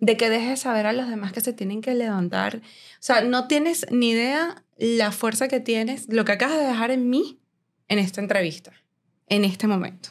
de 0.04 0.18
que 0.18 0.28
dejes 0.28 0.60
saber 0.60 0.86
a 0.86 0.92
los 0.92 1.08
demás 1.08 1.32
que 1.32 1.40
se 1.40 1.54
tienen 1.54 1.80
que 1.80 1.94
levantar. 1.94 2.56
O 2.56 2.60
sea, 3.00 3.22
no 3.22 3.48
tienes 3.48 3.86
ni 3.90 4.10
idea 4.10 4.62
la 4.76 5.12
fuerza 5.12 5.48
que 5.48 5.60
tienes, 5.60 6.12
lo 6.12 6.26
que 6.26 6.32
acabas 6.32 6.58
de 6.58 6.66
dejar 6.66 6.90
en 6.90 7.08
mí 7.08 7.40
en 7.88 7.98
esta 7.98 8.20
entrevista, 8.20 8.72
en 9.28 9.46
este 9.46 9.66
momento. 9.66 10.10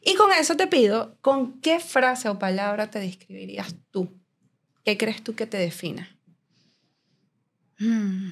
Y 0.00 0.14
con 0.14 0.30
eso 0.32 0.56
te 0.56 0.68
pido, 0.68 1.18
¿con 1.22 1.60
qué 1.60 1.80
frase 1.80 2.28
o 2.28 2.38
palabra 2.38 2.88
te 2.88 3.00
describirías 3.00 3.74
tú? 3.90 4.16
¿Qué 4.84 4.96
crees 4.96 5.24
tú 5.24 5.34
que 5.34 5.46
te 5.46 5.56
defina? 5.56 6.16
Mm. 7.80 8.30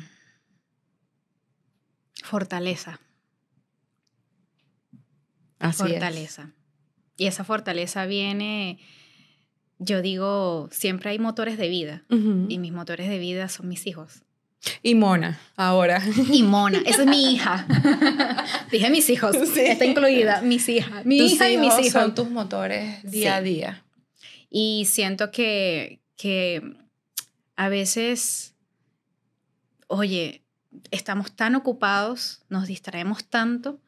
Fortaleza. 2.22 3.00
Así 5.58 5.82
fortaleza. 5.82 6.52
Y 7.16 7.26
esa 7.26 7.42
fortaleza 7.42 8.06
viene, 8.06 8.78
yo 9.82 10.02
digo, 10.02 10.68
siempre 10.70 11.10
hay 11.10 11.18
motores 11.18 11.58
de 11.58 11.68
vida. 11.68 12.04
Y 12.10 12.58
mis 12.58 12.72
motores 12.72 13.08
de 13.08 13.18
vida 13.18 13.48
son 13.48 13.66
mis 13.68 13.86
hijos. 13.88 14.22
Y 14.82 14.94
Mona, 14.94 15.40
ahora. 15.56 16.02
Y 16.30 16.42
Mona, 16.42 16.82
esa 16.84 17.02
es 17.02 17.08
mi 17.08 17.32
hija. 17.32 17.66
Dije 18.70 18.90
mis 18.90 19.08
hijos, 19.08 19.34
Sí. 19.54 19.60
está 19.60 19.86
incluida, 19.86 20.42
mis 20.42 20.68
hijas. 20.68 21.04
Mi 21.06 21.16
Tus 21.18 21.32
hija 21.32 21.50
y 21.50 21.56
mis 21.56 21.72
hijos 21.78 21.92
son 21.92 22.14
tus 22.14 22.30
motores 22.30 23.02
día 23.10 23.22
Sí. 23.32 23.38
a 23.38 23.40
día. 23.40 23.84
Y 24.50 24.84
siento 24.86 25.30
que, 25.30 26.00
que 26.16 26.76
a 27.56 27.68
veces, 27.70 28.54
oye, 29.86 30.42
estamos 30.90 31.32
tan 31.32 31.54
ocupados, 31.54 32.42
nos 32.48 32.66
distraemos 32.66 33.24
tanto 33.24 33.80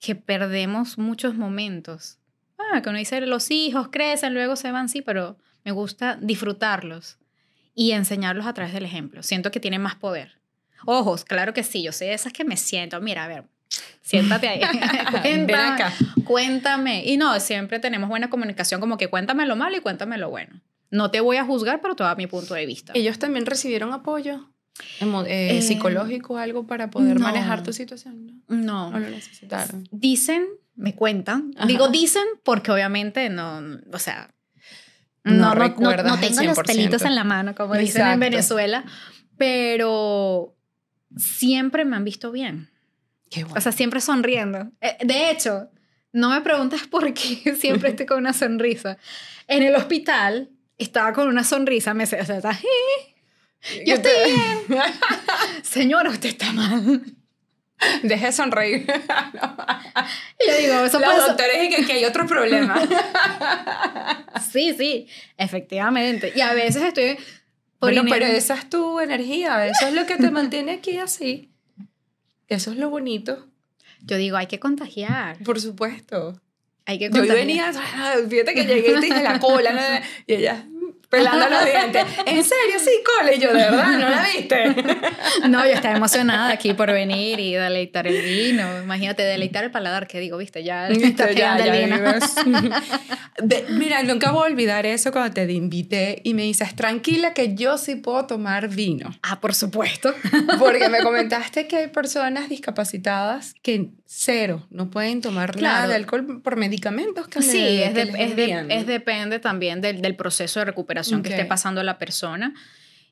que 0.00 0.14
perdemos 0.14 0.98
muchos 0.98 1.34
momentos. 1.34 2.17
Ah, 2.58 2.82
que 2.82 2.88
uno 2.90 2.98
dice, 2.98 3.20
los 3.22 3.50
hijos 3.50 3.88
crecen, 3.90 4.34
luego 4.34 4.56
se 4.56 4.70
van, 4.72 4.88
sí, 4.88 5.00
pero 5.02 5.36
me 5.64 5.72
gusta 5.72 6.18
disfrutarlos 6.20 7.18
y 7.74 7.92
enseñarlos 7.92 8.46
a 8.46 8.52
través 8.54 8.72
del 8.74 8.84
ejemplo. 8.84 9.22
Siento 9.22 9.50
que 9.50 9.60
tiene 9.60 9.78
más 9.78 9.94
poder. 9.94 10.38
Ojos, 10.86 11.24
claro 11.24 11.54
que 11.54 11.62
sí, 11.64 11.82
yo 11.82 11.92
sé 11.92 12.12
esas 12.12 12.32
que 12.32 12.44
me 12.44 12.56
siento, 12.56 13.00
mira, 13.00 13.24
a 13.24 13.28
ver, 13.28 13.44
siéntate 14.02 14.48
ahí, 14.48 14.60
Ven 15.22 15.46
cuéntame, 15.46 15.54
acá. 15.54 15.92
cuéntame. 16.24 17.04
Y 17.04 17.16
no, 17.16 17.38
siempre 17.40 17.78
tenemos 17.80 18.08
buena 18.08 18.30
comunicación, 18.30 18.80
como 18.80 18.96
que 18.96 19.08
cuéntame 19.08 19.46
lo 19.46 19.56
malo 19.56 19.76
y 19.76 19.80
cuéntame 19.80 20.18
lo 20.18 20.30
bueno. 20.30 20.60
No 20.90 21.10
te 21.10 21.20
voy 21.20 21.36
a 21.36 21.44
juzgar, 21.44 21.80
pero 21.80 21.94
te 21.96 22.02
voy 22.02 22.12
a 22.12 22.14
mi 22.14 22.26
punto 22.26 22.54
de 22.54 22.64
vista. 22.66 22.92
¿Ellos 22.94 23.18
también 23.18 23.44
recibieron 23.46 23.92
apoyo 23.92 24.48
eh, 25.00 25.58
Eh, 25.58 25.62
psicológico, 25.62 26.38
algo 26.38 26.66
para 26.66 26.88
poder 26.90 27.16
no. 27.18 27.26
manejar 27.26 27.62
tu 27.62 27.72
situación? 27.72 28.42
¿no? 28.48 28.56
No. 28.56 28.88
¿O 28.88 28.98
lo 28.98 29.10
necesitaron? 29.10 29.86
Dicen, 29.90 30.46
me 30.78 30.94
cuentan. 30.94 31.52
Ajá. 31.56 31.66
Digo 31.66 31.88
dicen 31.88 32.24
porque 32.44 32.70
obviamente 32.70 33.28
no, 33.28 33.60
o 33.92 33.98
sea, 33.98 34.30
No 35.24 35.54
no, 35.54 35.54
no, 35.54 36.18
tengo 36.18 36.42
los 36.42 36.56
100%. 36.58 36.66
pelitos 36.66 37.02
en 37.02 37.14
la 37.14 37.24
mano, 37.24 37.54
como 37.54 37.74
dicen 37.76 38.06
en. 38.06 38.20
Venezuela, 38.20 38.84
pero 39.36 40.56
siempre 41.16 41.84
me 41.84 41.96
han 41.96 42.04
visto 42.04 42.30
bien. 42.32 42.70
Qué 43.30 43.42
bueno. 43.44 43.58
O 43.58 43.60
sea, 43.60 43.72
siempre 43.72 44.00
sonriendo. 44.00 44.70
Eh, 44.80 44.96
De 45.04 45.30
hecho, 45.30 45.68
no 46.12 46.30
me 46.30 46.40
preguntas 46.40 46.86
por 46.86 47.12
qué 47.12 47.54
siempre 47.60 47.90
estoy 47.90 48.06
con 48.06 48.18
una 48.18 48.32
sonrisa. 48.32 48.96
En 49.48 49.62
el 49.64 49.74
hospital 49.74 50.50
estaba 50.78 51.12
con 51.12 51.28
una 51.28 51.42
sonrisa, 51.44 51.92
me 51.92 52.04
o 52.04 52.06
sea, 52.06 52.20
está, 52.20 52.52
yo 53.84 53.94
estoy 53.94 54.12
bien. 54.26 54.80
señora, 55.62 56.10
usted 56.10 56.28
está 56.28 56.52
mal. 56.52 57.02
Deje 58.02 58.26
de 58.26 58.32
sonreír. 58.32 58.86
Y 60.40 60.50
yo 60.50 60.56
digo, 60.58 60.84
eso 60.84 61.00
Los 61.00 61.26
doctores 61.26 61.60
dicen 61.60 61.86
que 61.86 61.92
hay 61.94 62.04
otro 62.04 62.26
problema. 62.26 62.80
Sí, 64.52 64.74
sí, 64.76 65.08
efectivamente. 65.36 66.32
Y 66.34 66.40
a 66.40 66.54
veces 66.54 66.82
estoy... 66.82 67.16
por 67.78 67.92
bueno, 67.92 68.04
pero 68.08 68.26
esa 68.26 68.54
es 68.54 68.70
tu 68.70 69.00
energía. 69.00 69.66
Eso 69.66 69.88
es 69.88 69.94
lo 69.94 70.06
que 70.06 70.16
te 70.16 70.30
mantiene 70.30 70.72
aquí 70.72 70.98
así. 70.98 71.50
Eso 72.48 72.70
es 72.70 72.78
lo 72.78 72.90
bonito. 72.90 73.46
Yo 74.02 74.16
digo, 74.16 74.36
hay 74.36 74.46
que 74.46 74.60
contagiar. 74.60 75.38
Por 75.38 75.60
supuesto. 75.60 76.40
Hay 76.86 76.98
que 76.98 77.06
Yo 77.06 77.10
contagiar. 77.10 77.36
venía, 77.36 77.72
ah, 77.74 78.14
fíjate 78.28 78.54
que 78.54 78.64
llegué 78.64 78.92
y 78.92 78.94
te 78.94 79.06
dije 79.06 79.22
la 79.22 79.40
cola, 79.40 79.72
¿no? 79.72 79.80
y 80.26 80.34
ella 80.34 80.64
pelando 81.08 81.48
los 81.48 81.64
dientes. 81.64 82.04
¿En 82.26 82.44
serio? 82.44 82.78
Sí, 82.78 82.90
cola. 83.04 83.34
Y 83.34 83.38
yo, 83.40 83.48
¿de 83.48 83.54
verdad? 83.64 83.92
¿No 83.98 84.08
la 84.10 84.26
viste? 84.34 84.74
No, 85.48 85.64
yo 85.64 85.72
estaba 85.72 85.96
emocionada 85.96 86.50
aquí 86.50 86.74
por 86.74 86.92
venir 86.92 87.38
y 87.40 87.54
deleitar 87.54 88.06
el 88.06 88.20
vino. 88.22 88.82
Imagínate, 88.82 89.22
deleitar 89.22 89.64
el 89.64 89.70
paladar, 89.70 90.06
que 90.06 90.20
digo, 90.20 90.36
viste, 90.38 90.62
ya 90.64 90.88
me 90.88 91.06
está 91.06 91.30
Ya, 91.32 91.56
pegando 91.56 91.64
ya 91.64 91.74
el 91.76 91.84
vino. 91.84 91.96
vives. 91.96 92.34
De- 93.42 93.64
mira, 93.70 94.02
nunca 94.02 94.32
voy 94.32 94.42
a 94.48 94.52
olvidar 94.52 94.84
eso 94.86 95.12
cuando 95.12 95.32
te 95.32 95.50
invité 95.52 96.20
y 96.24 96.34
me 96.34 96.42
dices, 96.42 96.74
tranquila 96.74 97.34
que 97.34 97.54
yo 97.54 97.78
sí 97.78 97.94
puedo 97.96 98.26
tomar 98.26 98.68
vino. 98.68 99.14
Ah, 99.22 99.40
por 99.40 99.54
supuesto. 99.54 100.14
Porque 100.58 100.88
me 100.88 101.00
comentaste 101.02 101.66
que 101.68 101.76
hay 101.76 101.86
personas 101.88 102.48
discapacitadas 102.48 103.54
que 103.62 103.90
cero, 104.10 104.66
no 104.70 104.88
pueden 104.90 105.20
tomar 105.20 105.54
nada 105.56 105.58
Claro. 105.76 105.88
de 105.90 105.94
alcohol 105.96 106.40
por 106.42 106.56
medicamentos 106.56 107.28
que 107.28 107.42
Sí, 107.42 107.58
le- 107.60 107.84
es, 107.84 107.88
que 107.92 107.94
de- 107.94 108.04
les 108.06 108.14
es, 108.30 108.36
de- 108.36 108.66
es 108.70 108.86
depende 108.86 109.38
también 109.38 109.82
del, 109.82 110.00
del 110.00 110.16
proceso 110.16 110.60
de 110.60 110.64
recuperación 110.64 111.22
que 111.22 111.28
esté 111.28 111.44
pasando 111.44 111.82
la 111.82 111.98
persona 111.98 112.54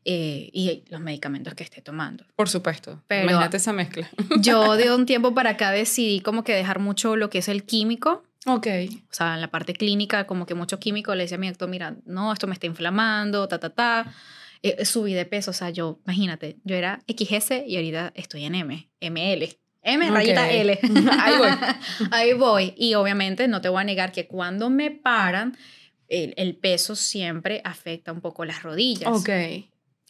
eh, 0.06 0.48
y 0.54 0.84
los 0.88 1.00
medicamentos 1.00 1.52
que 1.54 1.64
esté 1.64 1.82
tomando. 1.82 2.24
Por 2.34 2.48
supuesto. 2.48 3.02
Pero- 3.08 3.24
Imagínate 3.24 3.58
esa 3.58 3.72
mezcla. 3.74 4.08
Yo 4.40 4.76
de 4.76 4.90
un 4.94 5.04
tiempo 5.04 5.34
para 5.34 5.50
acá 5.50 5.70
decidí 5.70 6.20
como 6.20 6.44
que 6.44 6.54
dejar 6.54 6.78
mucho 6.78 7.14
lo 7.16 7.28
que 7.28 7.38
es 7.38 7.48
el 7.48 7.64
químico 7.64 8.22
Ok. 8.46 8.66
o 9.10 9.12
sea, 9.14 9.34
en 9.34 9.40
la 9.42 9.50
parte 9.50 9.74
clínica, 9.74 10.26
como 10.26 10.46
que 10.46 10.54
mucho 10.54 10.78
químico, 10.78 11.14
le 11.14 11.24
decía 11.24 11.36
a 11.36 11.40
mi 11.40 11.48
doctor, 11.48 11.68
mira, 11.68 11.96
no, 12.06 12.32
esto 12.32 12.46
me 12.46 12.54
está 12.54 12.66
inflamando, 12.66 13.48
ta, 13.48 13.58
ta, 13.58 13.68
ta. 13.70 14.14
Eh, 14.62 14.84
subí 14.86 15.12
de 15.12 15.26
peso, 15.26 15.50
o 15.50 15.54
sea, 15.54 15.68
yo, 15.70 15.98
imagínate, 16.06 16.56
yo 16.64 16.74
era 16.76 17.00
XS 17.08 17.64
y 17.66 17.74
ahorita 17.76 18.12
estoy 18.14 18.44
en 18.44 18.54
M, 18.54 18.88
ML. 19.00 19.48
M 19.86 20.08
Ok. 20.10 20.14
rayita 20.14 20.50
L. 20.50 20.78
Ahí 21.20 21.38
voy. 21.38 21.50
Ahí 22.10 22.32
voy. 22.34 22.74
Y 22.76 22.94
obviamente 22.94 23.48
no 23.48 23.60
te 23.60 23.68
voy 23.68 23.80
a 23.80 23.84
negar 23.84 24.12
que 24.12 24.26
cuando 24.26 24.68
me 24.68 24.90
paran, 24.90 25.56
el, 26.08 26.34
el 26.36 26.54
peso 26.56 26.94
siempre 26.96 27.60
afecta 27.64 28.12
un 28.12 28.20
poco 28.20 28.44
las 28.44 28.62
rodillas. 28.62 29.10
Ok. 29.10 29.30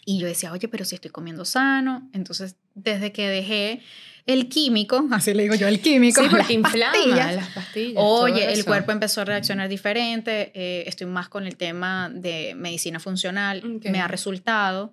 Y 0.09 0.18
yo 0.18 0.27
decía, 0.27 0.53
oye, 0.53 0.68
pero 0.68 0.85
si 0.85 0.95
estoy 0.95 1.11
comiendo 1.11 1.45
sano. 1.45 2.09
Entonces, 2.12 2.57
desde 2.74 3.11
que 3.12 3.27
dejé 3.29 3.81
el 4.27 4.49
químico, 4.49 5.05
así 5.12 5.35
le 5.35 5.43
digo 5.45 5.55
yo, 5.57 5.66
el 5.68 5.81
químico, 5.81 6.20
Sí, 6.20 6.29
las 6.29 6.37
porque 6.37 6.53
inflama 6.55 6.93
pastillas, 6.93 7.35
las 7.35 7.49
pastillas. 7.51 7.95
Oye, 8.05 8.53
el 8.53 8.64
cuerpo 8.64 8.93
empezó 8.93 9.20
a 9.20 9.24
reaccionar 9.24 9.68
diferente, 9.68 10.51
eh, 10.55 10.85
estoy 10.87 11.07
más 11.07 11.29
con 11.29 11.47
el 11.47 11.57
tema 11.57 12.11
de 12.12 12.55
medicina 12.57 12.99
funcional, 13.01 13.59
Ok. 13.77 13.87
me 13.87 14.01
ha 14.01 14.09
resultado 14.09 14.93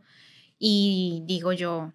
y 0.59 1.21
digo 1.25 1.51
yo, 1.53 1.93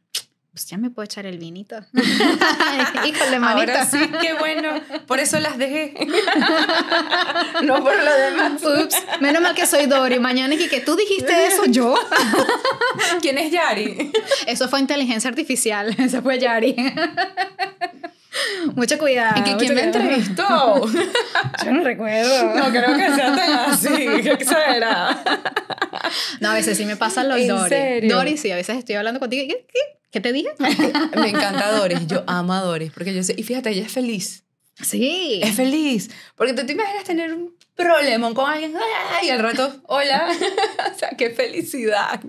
pues 0.58 0.66
ya 0.66 0.76
me 0.76 0.90
puedo 0.90 1.04
echar 1.04 1.24
el 1.24 1.38
vinito. 1.38 1.76
Híjole, 3.06 3.38
manita. 3.38 3.82
Ahora 3.82 3.86
sí, 3.86 4.10
qué 4.20 4.34
bueno. 4.34 4.70
Por 5.06 5.20
eso 5.20 5.38
las 5.38 5.56
dejé. 5.56 5.94
no 7.62 7.84
por 7.84 7.96
lo 7.96 8.12
demás. 8.12 8.60
Ups, 8.64 8.96
menos 9.20 9.40
mal 9.40 9.54
que 9.54 9.68
soy 9.68 9.86
Dori. 9.86 10.18
Mañana 10.18 10.52
es 10.56 10.68
que, 10.68 10.80
tú 10.80 10.96
dijiste 10.96 11.46
eso, 11.46 11.66
yo. 11.66 11.94
¿Quién 13.20 13.38
es 13.38 13.52
Yari? 13.52 14.10
Eso 14.48 14.68
fue 14.68 14.80
inteligencia 14.80 15.30
artificial. 15.30 15.94
Eso 15.96 16.22
fue 16.22 16.40
Yari. 16.40 16.74
Mucho 18.74 18.98
cuidado. 18.98 19.38
¿Y 19.38 19.44
que 19.44 19.56
quién 19.58 19.74
me 19.76 19.82
entrevistó? 19.84 20.86
Yo 21.64 21.70
no 21.70 21.84
recuerdo. 21.84 22.54
No 22.56 22.68
creo 22.70 22.96
que 22.96 23.14
sea 23.14 23.36
tan 23.36 23.52
así. 23.70 23.94
Qué 24.22 24.32
exagerada. 24.32 25.22
no, 26.40 26.50
a 26.50 26.54
veces 26.54 26.76
sí 26.76 26.84
me 26.84 26.96
pasan 26.96 27.28
los 27.28 27.38
¿En 27.38 27.46
Doris. 27.46 27.68
serio? 27.68 28.16
Doris, 28.16 28.40
sí, 28.40 28.50
a 28.50 28.56
veces 28.56 28.78
estoy 28.78 28.96
hablando 28.96 29.20
contigo 29.20 29.44
y 29.44 29.48
¿qué, 29.48 29.97
qué, 30.10 30.20
te 30.20 30.32
dije? 30.32 30.50
Me 31.16 31.28
encanta 31.28 31.72
Doris, 31.72 32.06
yo 32.06 32.24
amo 32.26 32.52
a 32.52 32.60
Doris, 32.60 32.92
porque 32.92 33.14
yo 33.14 33.22
sé, 33.22 33.34
y 33.36 33.42
fíjate, 33.42 33.70
ella 33.70 33.86
es 33.86 33.92
feliz. 33.92 34.44
Sí. 34.80 35.40
Es 35.42 35.56
feliz. 35.56 36.10
Porque 36.36 36.52
tú 36.52 36.64
te 36.64 36.72
imaginas 36.72 37.04
tener 37.04 37.34
un 37.34 37.54
problema 37.74 38.32
con 38.32 38.48
alguien 38.48 38.74
y 39.22 39.30
al 39.30 39.40
rato, 39.40 39.82
hola. 39.86 40.28
o 40.94 40.98
sea, 40.98 41.10
qué 41.10 41.30
felicidad. 41.30 42.20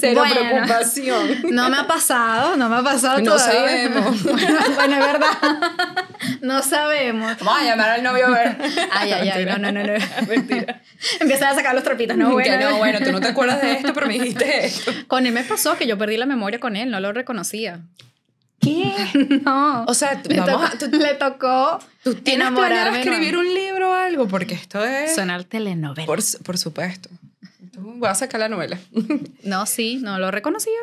Cero 0.00 0.22
Bueno. 0.26 0.34
preocupación. 0.34 1.42
No 1.50 1.68
me 1.68 1.76
ha 1.78 1.86
pasado, 1.86 2.56
no 2.56 2.68
me 2.68 2.76
ha 2.76 2.82
pasado 2.82 3.20
No 3.20 3.32
todavía. 3.32 3.60
sabemos. 3.60 4.22
Bueno, 4.74 4.94
es 4.94 5.12
verdad. 5.12 5.28
No 6.42 6.62
sabemos. 6.62 7.36
Vamos 7.38 7.60
a 7.60 7.64
llamar 7.64 7.90
al 7.90 8.02
novio 8.02 8.26
a 8.26 8.30
ver. 8.30 8.56
Ay, 8.92 9.12
ay, 9.12 9.28
ay, 9.28 9.44
no, 9.46 9.58
no, 9.58 9.72
no, 9.72 9.82
no. 9.82 9.92
Mentira. 10.28 10.80
Empiezan 11.18 11.52
a 11.52 11.54
sacar 11.54 11.74
los 11.74 11.84
trapitos, 11.84 12.16
no, 12.16 12.30
bueno. 12.30 12.50
que 12.50 12.64
no, 12.64 12.76
bueno, 12.78 12.98
tú 13.02 13.12
no 13.12 13.20
te 13.20 13.28
acuerdas 13.28 13.60
de 13.60 13.72
esto, 13.72 13.92
pero 13.94 14.06
me 14.06 14.14
dijiste 14.14 14.66
esto. 14.66 14.92
Con 15.06 15.26
él 15.26 15.32
me 15.32 15.44
pasó 15.44 15.76
que 15.76 15.86
yo 15.86 15.96
perdí 15.98 16.16
la 16.16 16.26
memoria 16.26 16.60
con 16.60 16.76
él, 16.76 16.90
no 16.90 17.00
lo 17.00 17.12
reconocía. 17.12 17.80
¿Qué? 18.60 18.92
No. 19.44 19.84
O 19.86 19.94
sea, 19.94 20.20
le, 20.28 20.40
vamos 20.40 20.70
tocó, 20.70 20.84
a, 20.84 20.90
tú, 20.90 20.96
le 20.98 21.14
tocó 21.14 21.78
tú 22.04 22.14
tienes 22.16 22.46
enamorarme, 22.46 23.00
escribir 23.00 23.32
¿no? 23.34 23.40
un 23.40 23.54
libro 23.54 23.90
o 23.90 23.94
algo, 23.94 24.28
porque 24.28 24.54
esto 24.54 24.84
es... 24.84 25.14
sonar 25.14 25.44
telenovela. 25.44 26.06
Por, 26.06 26.20
por 26.44 26.58
supuesto. 26.58 27.08
Voy 27.80 28.08
a 28.08 28.14
sacar 28.14 28.40
la 28.40 28.48
novela. 28.48 28.78
No, 29.44 29.66
sí, 29.66 29.98
no 30.02 30.18
lo 30.18 30.30
reconocía. 30.30 30.78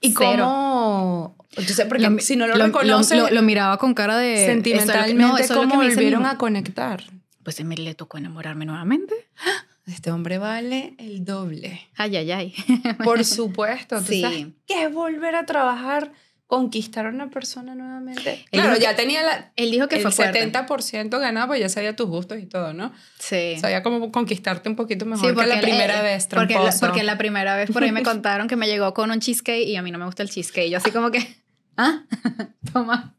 ¿Y 0.00 0.12
Cero. 0.16 0.44
cómo? 0.44 1.36
Entonces, 1.56 1.86
porque 1.88 2.08
Lo- 2.08 2.18
si 2.20 2.36
no 2.36 2.46
lo, 2.46 2.56
lo, 2.56 2.66
reconoce 2.66 3.16
lo- 3.16 3.30
lo 3.30 3.42
miraba 3.42 3.78
con 3.78 3.94
cara 3.94 4.16
de... 4.18 4.46
sentimentalmente, 4.46 5.14
no, 5.14 5.36
eso 5.38 5.54
¿cómo 5.54 5.76
volvieron 5.76 6.24
a 6.26 6.36
conectar? 6.38 7.02
Pues 7.42 7.62
me 7.64 7.76
le 7.76 7.94
tocó 7.94 8.18
enamorarme 8.18 8.64
nuevamente. 8.64 9.14
Este 9.86 10.10
hombre 10.10 10.36
vale 10.36 10.94
el 10.98 11.24
doble. 11.24 11.80
Ay, 11.96 12.14
ay, 12.18 12.30
ay. 12.30 12.54
Por 13.02 13.24
supuesto. 13.24 13.96
¿Tú 14.00 14.04
Sí. 14.12 14.20
sabes 14.20 14.46
qué 14.66 14.84
es 14.84 14.92
volver 14.92 15.34
a 15.34 15.46
trabajar, 15.46 16.12
conquistar 16.48 17.06
a 17.06 17.10
una 17.10 17.28
persona 17.30 17.74
nuevamente? 17.76 18.44
Claro, 18.50 18.76
ya 18.80 18.96
tenía 18.96 19.22
la, 19.22 19.52
Él 19.54 19.70
dijo 19.70 19.86
que 19.86 19.96
el 19.96 20.02
fue 20.02 20.10
fuerte. 20.10 20.50
70% 20.50 21.20
ganado, 21.20 21.46
pues 21.48 21.60
ya 21.60 21.68
sabía 21.68 21.94
tus 21.94 22.08
gustos 22.08 22.38
y 22.40 22.46
todo, 22.46 22.72
¿no? 22.72 22.90
Sí. 23.18 23.56
Sabía 23.60 23.82
cómo 23.82 24.10
conquistarte 24.10 24.68
un 24.68 24.74
poquito 24.74 25.04
Sí, 25.04 25.10
mejor 25.10 25.36
que 25.36 25.46
la 25.46 25.54
él- 25.56 25.60
primera 25.60 26.00
eh, 26.00 26.02
vez, 26.02 26.26
porque 26.26 26.54
la, 26.54 26.74
porque 26.80 27.02
la 27.04 27.18
primera 27.18 27.54
vez 27.56 27.70
por 27.70 27.84
ahí 27.84 27.92
me 27.92 28.02
contaron 28.02 28.48
que 28.48 28.56
me 28.56 28.66
llegó 28.66 28.94
con 28.94 29.10
un 29.10 29.20
cheesecake 29.20 29.68
y 29.68 29.76
a 29.76 29.82
mí 29.82 29.90
no 29.92 29.98
me 29.98 30.06
gusta 30.06 30.22
el 30.22 30.30
cheesecake. 30.30 30.70
Yo 30.70 30.78
así 30.78 30.90
como 30.90 31.10
que, 31.10 31.18
¿ah? 31.76 32.04
Toma. 32.72 33.14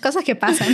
Cosas 0.00 0.24
que 0.24 0.36
pasan. 0.36 0.68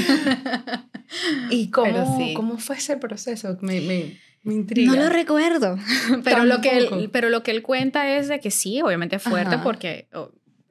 ¿Y 1.51 1.70
cómo, 1.70 2.18
sí. 2.18 2.34
cómo 2.34 2.59
fue 2.59 2.76
ese 2.76 2.97
proceso? 2.99 3.57
Me, 3.62 3.80
me, 3.80 4.18
me 4.43 4.55
intriga. 4.55 4.93
No 4.93 5.03
lo 5.03 5.09
recuerdo. 5.09 5.78
Pero 6.22 6.45
lo, 6.45 6.61
que 6.61 6.76
él, 6.76 7.09
pero 7.12 7.30
lo 7.30 7.43
que 7.43 7.51
él 7.51 7.62
cuenta 7.62 8.14
es 8.16 8.28
de 8.28 8.40
que 8.40 8.51
sí, 8.51 8.82
obviamente 8.82 9.16
es 9.16 9.22
fuerte 9.22 9.55
Ajá. 9.57 9.64
porque 9.64 10.09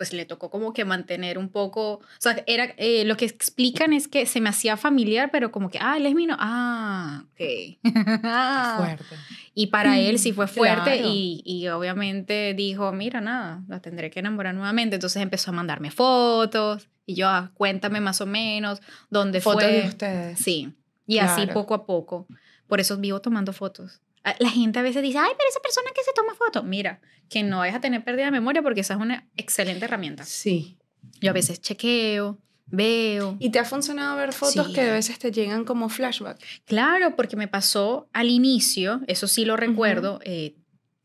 pues 0.02 0.14
le 0.14 0.26
tocó 0.26 0.50
como 0.50 0.74
que 0.74 0.84
mantener 0.84 1.38
un 1.38 1.48
poco, 1.50 1.92
o 1.94 2.02
sea, 2.18 2.44
era, 2.48 2.74
eh, 2.78 3.06
lo 3.06 3.18
que 3.18 3.26
explican 3.26 3.94
es 3.94 4.08
que 4.08 4.26
se 4.26 4.42
me 4.42 4.50
hacía 4.50 4.76
familiar, 4.76 5.30
pero 5.32 5.52
como 5.52 5.70
que, 5.70 5.78
ah, 5.80 5.96
él 5.98 6.08
es 6.08 6.16
mi 6.16 6.26
no, 6.26 6.36
ah, 6.40 7.24
ok. 7.34 7.78
Ah. 8.24 8.78
Fuerte. 8.80 9.16
Y 9.54 9.68
para 9.68 10.00
él 10.00 10.18
sí 10.18 10.34
fue 10.34 10.48
fuerte 10.48 10.94
Claro. 10.98 11.08
y, 11.08 11.44
y 11.46 11.68
obviamente 11.68 12.56
dijo, 12.56 12.92
mira, 12.94 13.22
nada, 13.22 13.62
la 13.68 13.80
tendré 13.80 14.10
que 14.10 14.22
enamorar 14.22 14.56
nuevamente. 14.56 14.96
Entonces 14.96 15.22
empezó 15.22 15.52
a 15.52 15.54
mandarme 15.54 15.92
fotos 15.92 16.90
y 17.06 17.14
yo, 17.14 17.28
ah, 17.30 17.52
cuéntame 17.54 18.02
más 18.02 18.22
o 18.22 18.26
menos 18.26 18.82
dónde 19.12 19.40
Fotos 19.40 19.62
fue. 19.66 19.72
de 19.84 19.88
ustedes. 19.88 20.40
Sí, 20.40 20.74
y 21.06 21.20
así 21.20 21.44
Claro. 21.44 21.54
poco 21.54 21.76
a 21.76 21.86
poco. 21.86 22.26
Por 22.66 22.80
eso 22.80 22.98
vivo 22.98 23.22
tomando 23.22 23.54
fotos. 23.54 24.02
Ah, 24.24 24.34
La 24.40 24.50
gente 24.50 24.80
a 24.80 24.82
veces 24.82 25.04
dice, 25.04 25.20
ay, 25.20 25.30
pero 25.38 25.48
esa 25.48 25.60
persona 25.60 25.90
que 25.94 26.02
se 26.04 26.12
toma 26.16 26.34
fotos. 26.34 26.64
Mira, 26.64 27.02
que 27.32 27.44
no 27.44 27.60
vayas 27.60 27.78
a 27.78 27.80
tener 27.80 28.04
pérdida 28.04 28.26
de 28.26 28.32
memoria 28.32 28.62
porque 28.62 28.82
esa 28.82 28.96
es 28.96 29.00
una 29.00 29.26
excelente 29.38 29.86
herramienta. 29.86 30.26
Sí. 30.26 30.78
Yo 31.22 31.30
a 31.30 31.34
veces 31.34 31.62
chequeo, 31.62 32.38
veo. 32.66 33.38
¿Y 33.40 33.52
te 33.52 33.60
ha 33.60 33.64
funcionado 33.64 34.18
ver 34.18 34.34
fotos 34.34 34.68
Sí. 34.68 34.74
que 34.74 34.82
a 34.82 34.92
veces 34.94 35.18
te 35.18 35.32
llegan 35.32 35.64
como 35.64 35.88
flashback? 35.88 36.38
Claro, 36.66 37.16
porque 37.16 37.38
me 37.38 37.48
pasó 37.48 38.10
al 38.12 38.30
inicio, 38.30 39.00
eso 39.08 39.28
sí 39.30 39.46
lo 39.46 39.56
recuerdo, 39.56 40.20
eh, 40.26 40.56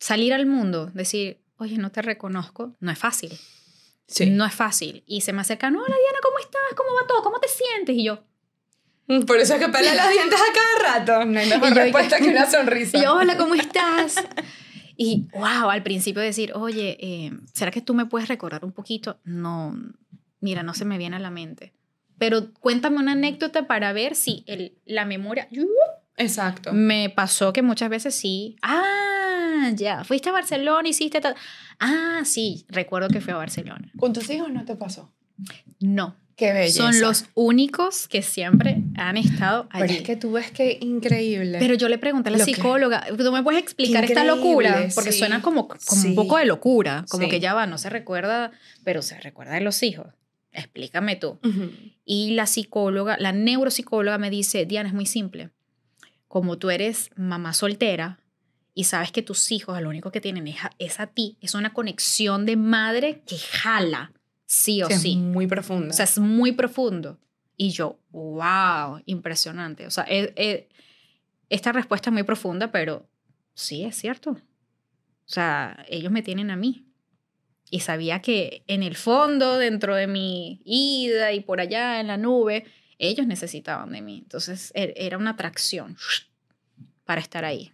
salir 0.00 0.34
al 0.34 0.46
mundo, 0.46 0.90
decir, 0.94 1.38
oye, 1.58 1.78
no 1.78 1.92
te 1.92 2.02
reconozco, 2.02 2.74
no 2.80 2.90
es 2.90 2.98
fácil. 2.98 3.30
No 4.28 4.44
es 4.44 4.54
fácil. 4.54 5.04
Y 5.06 5.20
se 5.20 5.32
me 5.32 5.42
acercan, 5.42 5.76
hola 5.76 5.86
Diana, 5.86 6.18
¿cómo 6.24 6.38
estás? 6.40 6.60
¿Cómo 6.76 6.88
va 7.00 7.06
todo? 7.06 7.22
¿Cómo 7.22 7.38
te 7.38 7.46
sientes? 7.48 7.94
Y 7.96 8.02
yo, 8.04 8.24
Por 9.28 9.38
eso 9.38 9.54
es 9.54 9.60
que 9.60 9.68
pela 9.68 9.94
los 10.04 10.10
dientes 10.10 10.40
a 10.40 10.52
cada 10.52 10.98
rato. 10.98 11.24
No 11.24 11.38
hay 11.38 11.48
mejor 11.48 11.68
Y 11.68 11.74
yo, 11.74 11.80
respuesta 11.82 12.18
que 12.18 12.28
una 12.30 12.50
sonrisa. 12.50 12.98
y 12.98 13.02
yo, 13.02 13.14
hola, 13.14 13.36
¿cómo 13.36 13.54
estás? 13.54 14.16
Y 14.96 15.28
wow, 15.32 15.70
al 15.70 15.82
principio 15.82 16.22
decir, 16.22 16.52
oye, 16.54 16.96
eh, 17.00 17.32
¿será 17.52 17.70
que 17.70 17.82
tú 17.82 17.94
me 17.94 18.06
puedes 18.06 18.28
recordar 18.28 18.64
un 18.64 18.72
poquito? 18.72 19.18
No, 19.24 19.76
mira, 20.40 20.62
no 20.62 20.74
se 20.74 20.84
me 20.84 20.98
viene 20.98 21.16
a 21.16 21.20
la 21.20 21.30
mente. 21.30 21.74
Pero 22.18 22.52
cuéntame 22.54 22.98
una 22.98 23.12
anécdota 23.12 23.66
para 23.66 23.92
ver 23.92 24.14
si 24.14 24.42
el, 24.46 24.78
la 24.86 25.04
memoria... 25.04 25.48
Exacto. 26.16 26.72
Me 26.72 27.10
pasó 27.10 27.52
que 27.52 27.60
muchas 27.60 27.90
veces 27.90 28.14
sí. 28.14 28.56
Ah, 28.62 29.70
ya. 29.74 30.02
Fuiste 30.04 30.30
a 30.30 30.32
Barcelona, 30.32 30.88
hiciste 30.88 31.20
tal. 31.20 31.34
Ah, 31.78 32.22
sí. 32.24 32.64
Recuerdo 32.68 33.08
que 33.08 33.20
fui 33.20 33.34
a 33.34 33.36
Barcelona. 33.36 33.92
¿Con 33.98 34.14
tus 34.14 34.30
hijos 34.30 34.50
no 34.50 34.64
te 34.64 34.76
pasó? 34.76 35.12
No. 35.78 36.16
Qué 36.36 36.52
belleza. 36.52 36.82
Son 36.92 37.00
los 37.00 37.24
únicos 37.34 38.08
que 38.08 38.20
siempre 38.20 38.82
han 38.96 39.16
estado 39.16 39.68
Pero 39.72 39.84
allí. 39.84 39.96
es 39.96 40.02
que 40.02 40.16
tú 40.16 40.32
ves 40.32 40.50
que 40.50 40.78
increíble. 40.82 41.58
Pero 41.58 41.74
yo 41.74 41.88
le 41.88 41.96
pregunté 41.96 42.28
a 42.28 42.32
la 42.32 42.38
Lo 42.38 42.44
psicóloga, 42.44 43.06
¿tú 43.16 43.32
me 43.32 43.42
puedes 43.42 43.62
explicar 43.62 44.04
esta 44.04 44.22
locura? 44.22 44.86
Porque 44.94 45.12
sí. 45.12 45.18
suena 45.20 45.40
como, 45.40 45.66
como 45.66 45.80
Sí. 45.80 46.08
un 46.08 46.14
poco 46.14 46.36
de 46.36 46.44
locura, 46.44 47.06
como 47.08 47.24
Sí. 47.24 47.30
que 47.30 47.40
ya 47.40 47.54
va, 47.54 47.66
no 47.66 47.78
se 47.78 47.88
recuerda, 47.88 48.52
pero 48.84 49.00
se 49.00 49.18
recuerda 49.18 49.54
de 49.54 49.62
los 49.62 49.82
hijos. 49.82 50.08
Explícame 50.52 51.16
tú. 51.16 51.38
Ujú. 51.42 51.70
Y 52.04 52.32
la 52.34 52.46
psicóloga, 52.46 53.16
la 53.18 53.32
neuropsicóloga 53.32 54.18
me 54.18 54.28
dice, 54.30 54.66
Diana, 54.66 54.88
es 54.90 54.94
muy 54.94 55.06
simple. 55.06 55.50
Como 56.28 56.58
tú 56.58 56.68
eres 56.70 57.10
mamá 57.16 57.54
soltera 57.54 58.18
y 58.74 58.84
sabes 58.84 59.10
que 59.10 59.22
tus 59.22 59.50
hijos 59.52 59.80
lo 59.80 59.88
único 59.88 60.10
que 60.12 60.20
tienen 60.20 60.48
es 60.48 60.62
a, 60.64 60.70
es 60.78 61.00
a 61.00 61.06
ti, 61.06 61.38
es 61.40 61.54
una 61.54 61.72
conexión 61.72 62.44
de 62.44 62.56
madre 62.56 63.22
que 63.26 63.36
jala, 63.38 64.12
sí 64.46 64.82
o 64.82 64.88
Sí, 64.88 64.94
sí. 64.98 65.10
es 65.12 65.16
muy 65.18 65.46
profunda. 65.46 65.90
O 65.90 65.92
sea, 65.92 66.04
es 66.04 66.18
muy 66.18 66.52
profundo. 66.52 67.18
Y 67.56 67.70
yo, 67.70 67.98
wow, 68.10 69.02
impresionante. 69.06 69.86
O 69.86 69.90
sea, 69.90 70.04
es- 70.04 70.32
es- 70.36 70.64
esta 71.50 71.72
respuesta 71.72 72.10
es 72.10 72.14
muy 72.14 72.22
profunda, 72.22 72.70
pero 72.72 73.08
sí, 73.54 73.84
es 73.84 73.96
cierto. 73.96 74.30
O 74.30 74.38
sea, 75.28 75.84
ellos 75.88 76.12
me 76.12 76.22
tienen 76.22 76.50
a 76.50 76.56
mí. 76.56 76.84
Y 77.70 77.80
sabía 77.80 78.20
que 78.22 78.62
en 78.68 78.82
el 78.84 78.94
fondo, 78.94 79.58
dentro 79.58 79.96
de 79.96 80.06
mi 80.06 80.60
ida 80.64 81.32
y 81.32 81.40
por 81.40 81.60
allá 81.60 81.98
en 82.00 82.06
la 82.06 82.16
nube, 82.16 82.64
ellos 82.98 83.26
necesitaban 83.26 83.90
de 83.90 84.02
mí. 84.02 84.18
Entonces, 84.22 84.72
er- 84.74 84.92
era 84.96 85.18
una 85.18 85.30
atracción 85.30 85.96
para 87.04 87.20
estar 87.20 87.44
ahí. 87.44 87.72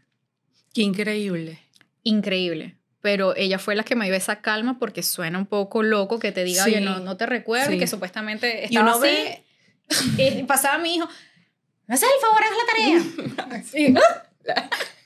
Qué 0.72 0.82
increíble. 0.82 1.58
Increíble. 2.02 2.76
Pero 3.03 3.36
ella 3.36 3.59
fue 3.59 3.74
la 3.74 3.82
que 3.82 3.96
me 3.96 4.07
dio 4.07 4.14
esa 4.14 4.40
calma 4.40 4.78
porque 4.78 5.03
suena 5.03 5.36
un 5.36 5.46
poco 5.46 5.82
loco 5.82 6.18
que 6.18 6.32
te 6.32 6.44
diga, 6.44 6.64
Sí. 6.64 6.70
oye, 6.70 6.80
no, 6.80 7.00
no 7.00 7.16
te 7.16 7.26
recuerdo, 7.26 7.72
Sí. 7.72 7.78
que 7.78 7.86
supuestamente 7.86 8.62
Y 8.62 8.64
estaba 8.76 8.96
uno 8.96 9.05
así. 9.05 9.12
ve... 9.12 9.44
Y 10.38 10.42
pasaba 10.44 10.78
mi 10.78 10.94
hijo, 10.94 11.09
¿me 11.86 11.94
haces 11.96 12.09
el 12.14 12.20
favor, 12.20 12.42
haz 12.42 12.57
la 12.57 13.36
tarea? 13.42 13.62
Sí. 13.70 13.94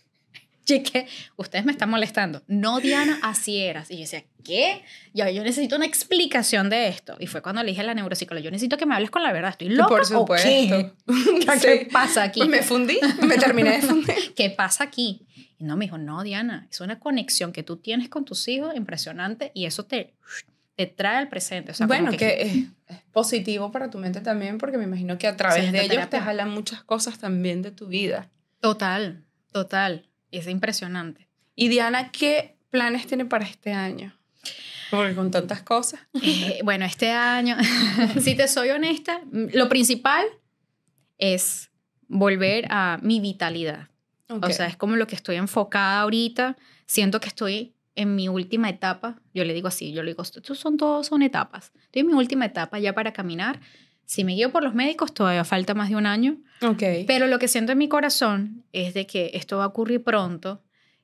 Chique, 0.68 1.06
ustedes 1.36 1.64
me 1.64 1.72
están 1.72 1.88
molestando. 1.90 2.42
No, 2.48 2.80
Diana, 2.80 3.18
así 3.22 3.58
eras. 3.58 3.90
Y 3.90 3.94
yo 3.94 4.00
decía, 4.00 4.24
¿qué? 4.44 4.82
Yo, 5.14 5.28
yo 5.28 5.44
necesito 5.44 5.76
una 5.76 5.86
explicación 5.86 6.68
de 6.70 6.88
esto. 6.88 7.16
Y 7.20 7.28
fue 7.28 7.40
cuando 7.40 7.62
le 7.62 7.68
dije 7.70 7.82
a 7.82 7.84
la 7.84 7.94
neuropsicóloga, 7.94 8.44
yo 8.44 8.50
necesito 8.50 8.76
que 8.76 8.84
me 8.84 8.94
hables 8.94 9.10
con 9.10 9.22
la 9.22 9.32
verdad. 9.32 9.50
¿Estoy 9.50 9.68
loca 9.68 9.88
Por 9.88 10.00
o 10.00 10.04
supuesto. 10.04 10.48
qué? 10.48 10.92
¿Qué 11.06 11.58
Sí. 11.58 11.88
pasa 11.92 12.24
aquí? 12.24 12.46
Me 12.48 12.62
fundí, 12.62 12.98
me 13.22 13.38
terminé 13.38 13.76
de 13.76 13.82
fundir. 13.82 14.16
¿Qué 14.36 14.50
pasa 14.50 14.84
aquí? 14.84 15.24
Y 15.58 15.64
no, 15.64 15.76
me 15.76 15.84
dijo, 15.86 15.98
no, 15.98 16.22
Diana, 16.22 16.66
es 16.70 16.80
una 16.80 16.98
conexión 16.98 17.52
que 17.52 17.62
tú 17.62 17.76
tienes 17.76 18.08
con 18.08 18.24
tus 18.24 18.46
hijos 18.48 18.74
impresionante 18.76 19.52
y 19.54 19.66
eso 19.66 19.84
te, 19.86 20.14
te 20.74 20.86
trae 20.86 21.16
al 21.16 21.28
presente. 21.28 21.70
O 21.70 21.74
sea, 21.74 21.86
bueno, 21.86 22.10
que, 22.10 22.42
es, 22.42 22.54
es 22.88 23.02
positivo 23.12 23.70
para 23.70 23.88
tu 23.88 23.98
mente 23.98 24.20
también, 24.20 24.58
porque 24.58 24.76
me 24.78 24.84
imagino 24.84 25.16
que 25.16 25.28
a 25.28 25.36
través 25.36 25.70
de 25.72 25.78
ellos 25.78 25.88
te 25.88 25.94
terapia. 25.94 26.22
jalan 26.22 26.50
muchas 26.50 26.82
cosas 26.82 27.18
también 27.18 27.62
de 27.62 27.70
tu 27.70 27.86
vida. 27.86 28.28
Total, 28.60 29.24
total. 29.52 30.08
Es 30.39 30.47
impresionante. 30.49 31.28
Y 31.55 31.68
Diana, 31.68 32.11
¿qué 32.11 32.57
planes 32.70 33.07
tiene 33.07 33.24
para 33.24 33.45
este 33.45 33.72
año? 33.72 34.14
Porque 34.91 35.14
con 35.14 35.30
tantas 35.30 35.62
cosas. 35.62 36.01
Eh, 36.22 36.61
bueno, 36.64 36.84
este 36.84 37.11
año, 37.11 37.57
si 38.20 38.34
te 38.34 38.49
soy 38.49 38.70
honesta, 38.70 39.20
lo 39.32 39.68
principal 39.68 40.24
es 41.18 41.70
volver 42.09 42.66
a 42.70 42.99
mi 43.03 43.20
vitalidad. 43.20 43.89
Ok. 44.28 44.47
O 44.47 44.51
sea, 44.51 44.66
es 44.66 44.76
como 44.76 44.97
lo 44.97 45.07
que 45.07 45.14
estoy 45.14 45.37
enfocada 45.37 46.01
ahorita. 46.01 46.57
Siento 46.87 47.20
que 47.20 47.28
estoy 47.28 47.74
en 47.95 48.14
mi 48.14 48.28
última 48.28 48.68
etapa. 48.68 49.20
Yo 49.34 49.45
le 49.45 49.55
digo 49.55 49.68
así, 49.68 49.93
yo 49.93 50.03
le 50.03 50.12
digo, 50.12 50.22
estos 50.22 50.59
son 50.59 50.76
todos 50.76 51.07
son 51.07 51.22
etapas. 51.22 51.72
Estoy 51.84 52.01
en 52.01 52.09
mi 52.09 52.12
última 52.12 52.45
etapa 52.45 52.78
ya 52.78 52.95
para 52.95 53.12
caminar. 53.12 53.61
Si 54.07 54.24
me 54.24 54.32
guío 54.34 54.50
por 54.52 54.62
los 54.62 54.74
médicos, 54.74 55.12
todavía 55.12 55.44
falta 55.44 55.74
más 55.74 55.90
de 55.90 55.96
un 55.96 56.07
año. 56.07 56.38
ok. 56.62 56.82
Pero 57.07 57.26
lo 57.26 57.38
que 57.38 57.48
siento 57.48 57.72
en 57.72 57.78
mi 57.78 57.88
corazón 57.88 58.64
es 58.72 58.94
de 58.94 59.07
que 59.07 59.32
esto 59.34 59.59
va 59.59 59.64
a 59.64 59.68
ocurrir 59.68 60.02
pronto. 60.02 60.62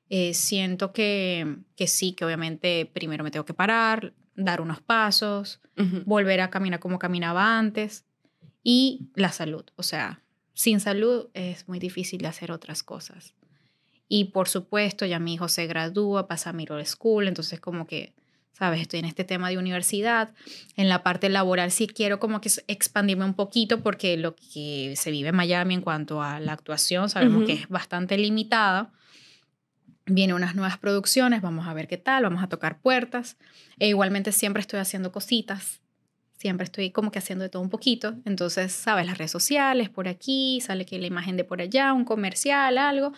eh, 0.09 0.33
siento 0.33 0.93
que, 0.93 1.57
que 1.75 1.87
sí, 1.87 2.13
que 2.13 2.23
obviamente 2.25 2.89
primero 2.93 3.23
me 3.23 3.31
tengo 3.31 3.45
que 3.45 3.53
parar, 3.53 4.13
dar 4.35 4.61
unos 4.61 4.81
pasos, 4.81 5.59
volver 6.05 6.39
a 6.41 6.49
caminar 6.49 6.79
como 6.79 6.99
caminaba 6.99 7.57
antes 7.57 8.05
y 8.63 9.07
la 9.15 9.31
salud. 9.31 9.65
O 9.75 9.83
sea, 9.83 10.21
sin 10.53 10.79
salud 10.79 11.29
es 11.33 11.67
muy 11.67 11.79
difícil 11.79 12.25
hacer 12.25 12.51
otras 12.51 12.83
cosas. 12.83 13.33
Y 14.07 14.25
por 14.25 14.47
supuesto, 14.47 15.05
ya 15.05 15.17
mi 15.17 15.33
hijo 15.33 15.47
se 15.47 15.65
gradúa, 15.65 16.27
pasa 16.27 16.51
a 16.51 16.53
middle 16.53 16.85
school, 16.85 17.27
entonces 17.27 17.59
como 17.59 17.87
que, 17.87 18.13
sabes, 18.53 18.81
estoy 18.81 18.99
en 18.99 19.05
este 19.05 19.23
tema 19.23 19.49
de 19.49 19.57
universidad. 19.57 20.33
En 20.77 20.87
la 20.87 21.03
parte 21.03 21.29
laboral 21.29 21.71
sí 21.71 21.87
quiero 21.87 22.19
como 22.19 22.39
que 22.39 22.49
expandirme 22.67 23.25
un 23.25 23.33
poquito 23.33 23.81
porque 23.81 24.15
lo 24.15 24.35
que 24.35 24.93
se 24.95 25.11
vive 25.11 25.29
en 25.29 25.35
Miami 25.35 25.73
en 25.73 25.81
cuanto 25.81 26.21
a 26.21 26.39
la 26.39 26.53
actuación 26.53 27.09
sabemos 27.09 27.45
que 27.45 27.53
es 27.53 27.67
bastante 27.67 28.17
limitada. 28.17 28.91
Vienen 30.05 30.35
unas 30.35 30.55
nuevas 30.55 30.77
producciones, 30.77 31.41
vamos 31.41 31.67
a 31.67 31.73
ver 31.73 31.87
qué 31.87 31.97
tal, 31.97 32.23
vamos 32.23 32.43
a 32.43 32.47
tocar 32.47 32.79
puertas. 32.79 33.37
E 33.79 33.87
igualmente 33.87 34.31
siempre 34.31 34.61
estoy 34.61 34.79
haciendo 34.79 35.11
cositas 35.11 35.81
siempre 36.43 36.65
estoy 36.65 36.91
como 36.91 37.09
que 37.09 37.19
haciendo 37.19 37.43
de 37.43 37.49
todo 37.49 37.61
un 37.61 37.69
poquito. 37.69 38.15
Entonces, 38.25 38.73
sabes, 38.73 39.05
las 39.05 39.17
redes 39.17 39.31
sociales, 39.31 39.87
por 39.87 40.09
aquí, 40.09 40.59
sale 40.59 40.85
que 40.85 40.99
la 40.99 41.07
imagen 41.07 41.37
de 41.37 41.45
por 41.45 41.61
allá, 41.61 41.93
un 41.93 42.03
comercial, 42.03 42.77
algo. 42.77 43.13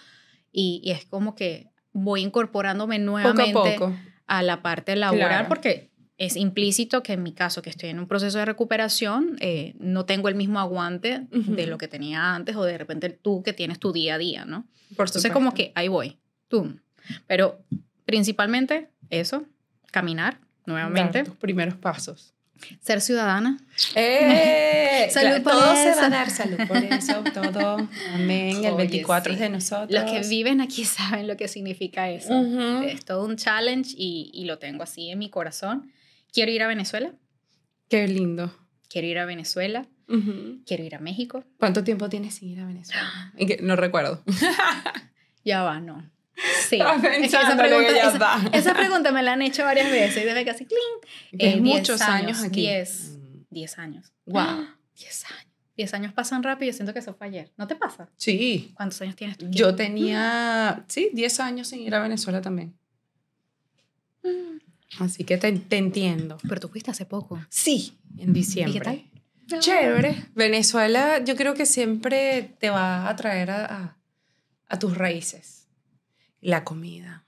Y, 0.51 0.83
es 0.85 1.05
como 1.05 1.33
que 1.33 1.71
voy 1.91 2.21
incorporándome 2.21 2.99
nuevamente 2.99 3.77
a, 3.81 4.14
la 4.27 4.61
parte 4.61 4.95
laboral 4.95 5.47
porque 5.47 5.91
es 6.17 6.35
implícito 6.35 7.03
que 7.03 7.13
en 7.13 7.23
mi 7.23 7.33
caso, 7.33 7.61
que 7.61 7.69
estoy 7.69 7.89
en 7.89 7.99
un 7.99 8.07
proceso 8.07 8.37
de 8.37 8.45
recuperación, 8.45 9.37
eh, 9.39 9.75
no 9.79 10.05
tengo 10.05 10.29
el 10.29 10.35
mismo 10.35 10.59
aguante 10.59 11.27
de 11.31 11.67
lo 11.67 11.77
que 11.77 11.87
tenía 11.87 12.35
antes 12.35 12.55
o 12.55 12.63
de 12.63 12.77
repente 12.77 13.09
tú 13.09 13.43
que 13.43 13.53
tienes 13.53 13.79
tu 13.79 13.91
día 13.91 14.15
a 14.15 14.17
día, 14.17 14.45
¿no? 14.45 14.65
Por 14.95 15.07
Entonces, 15.07 15.31
como 15.31 15.53
que 15.53 15.71
ahí 15.75 15.87
voy, 15.87 16.17
tú. 16.47 16.79
Pero 17.27 17.59
principalmente 18.05 18.89
eso, 19.09 19.45
caminar 19.91 20.39
nuevamente. 20.65 21.23
tus 21.23 21.35
primeros 21.35 21.75
pasos. 21.75 22.34
Ser 22.81 23.01
ciudadana. 23.01 23.57
¡Eh! 23.95 25.07
salud 25.11 25.43
por 25.43 25.53
todo 25.53 25.75
se 25.75 25.95
va 25.95 26.05
a 26.05 26.09
dar 26.09 26.29
salud 26.29 26.57
por 26.67 26.77
eso, 26.77 27.23
todo. 27.33 27.87
Amén. 28.13 28.63
El 28.63 28.75
24 28.75 29.33
es 29.33 29.39
de 29.39 29.49
nosotros. 29.49 29.91
Los 29.91 30.11
que 30.11 30.27
viven 30.27 30.61
aquí 30.61 30.85
saben 30.85 31.27
lo 31.27 31.37
que 31.37 31.47
significa 31.47 32.09
eso. 32.09 32.33
Es 32.83 33.05
todo 33.05 33.25
un 33.25 33.35
challenge 33.37 33.93
y, 33.97 34.31
y, 34.33 34.45
lo 34.45 34.57
tengo 34.57 34.83
así 34.83 35.09
en 35.09 35.19
mi 35.19 35.29
corazón. 35.29 35.91
Quiero 36.31 36.51
ir 36.51 36.63
a 36.63 36.67
Venezuela. 36.67 37.13
Qué 37.89 38.07
lindo. 38.07 38.53
Quiero 38.89 39.07
ir 39.07 39.19
a 39.19 39.25
Venezuela. 39.25 39.87
Quiero 40.65 40.83
ir 40.83 40.95
a 40.95 40.99
México. 40.99 41.43
¿Cuánto 41.57 41.83
tiempo 41.83 42.09
tienes 42.09 42.35
sin 42.35 42.49
ir 42.49 42.59
a 42.59 42.65
Venezuela? 42.65 43.33
No 43.61 43.75
recuerdo. 43.75 44.23
ya 45.43 45.63
va, 45.63 45.79
no. 45.79 46.14
Sí. 46.67 46.75
esa, 46.75 47.55
pregunta, 47.57 48.49
esa, 48.51 48.73
pregunta, 48.73 49.11
me 49.11 49.23
la 49.23 49.33
han 49.33 49.41
hecho 49.41 49.63
varias 49.63 49.89
veces 49.89 50.23
y 50.23 50.25
debe 50.25 50.43
casi 50.43 50.65
clean. 50.65 51.63
muchos 51.63 52.01
años, 52.01 52.43
aquí. 52.43 52.61
10 52.61 53.15
10 53.55 53.79
años. 53.79 54.13
Wow. 54.25 54.67
10 54.97 55.25
años. 55.31 55.45
10 55.77 55.93
años 55.93 56.13
pasan 56.13 56.43
rápido 56.43 56.69
y 56.69 56.73
siento 56.73 56.93
que 56.93 56.99
eso 56.99 57.13
fue 57.13 57.27
ayer. 57.27 57.51
¿No 57.57 57.67
te 57.67 57.75
pasa? 57.75 58.09
Sí. 58.15 58.71
¿Cuántos 58.75 59.01
años 59.01 59.15
tienes 59.15 59.37
tú? 59.37 59.47
Yo 59.49 59.75
tenía, 59.75 60.85
sí, 60.87 61.09
10 61.13 61.39
años 61.41 61.67
sin 61.67 61.81
ir 61.81 61.93
a 61.95 62.01
Venezuela 62.01 62.41
también. 62.41 62.73
Mm. 64.23 64.59
Así 64.99 65.25
que 65.25 65.37
te, 65.37 65.51
te, 65.51 65.77
entiendo. 65.77 66.37
Pero 66.47 66.61
tú 66.61 66.69
fuiste 66.69 66.91
hace 66.91 67.05
poco. 67.05 67.41
Sí, 67.49 67.97
en 68.17 68.31
diciembre. 68.31 68.71
¿Y 68.71 68.79
qué 68.79 68.85
tal? 69.49 69.59
Chévere. 69.59 70.25
Venezuela 70.33 71.23
yo 71.23 71.35
creo 71.35 71.53
que 71.53 71.65
siempre 71.65 72.55
te 72.59 72.69
va 72.69 73.09
a 73.09 73.15
traer 73.15 73.51
a, 73.51 73.97
a 74.67 74.79
tus 74.79 74.97
raíces 74.97 75.54
la 76.45 76.63
comida. 76.63 77.25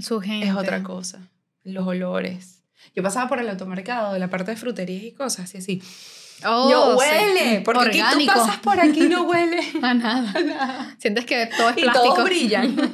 Su 0.00 0.20
gente. 0.20 0.48
Es 0.48 0.54
otra 0.54 0.82
cosa. 0.82 1.30
Los 1.62 1.86
olores. 1.86 2.62
Yo 2.94 3.02
pasaba 3.02 3.28
por 3.28 3.40
el 3.40 3.48
automercado, 3.48 4.12
de 4.12 4.18
la 4.18 4.28
parte 4.28 4.50
de 4.50 4.56
fruterías 4.56 5.04
y 5.04 5.12
cosas, 5.12 5.46
así 5.46 5.58
así. 5.58 5.82
Oh, 6.44 6.70
yo 6.70 6.96
huele, 6.98 7.62
porque 7.64 8.02
aquí 8.02 8.26
tú 8.26 8.34
pasas 8.34 8.58
por 8.58 8.78
aquí 8.78 9.08
no 9.08 9.22
huele 9.22 9.62
a 9.82 9.94
nada. 9.94 10.94
Sientes 10.98 11.24
que 11.24 11.46
todo 11.46 11.70
es 11.70 11.76
plástico. 11.76 12.04
Y 12.04 12.08
todos 12.08 12.24
brillan. 12.24 12.76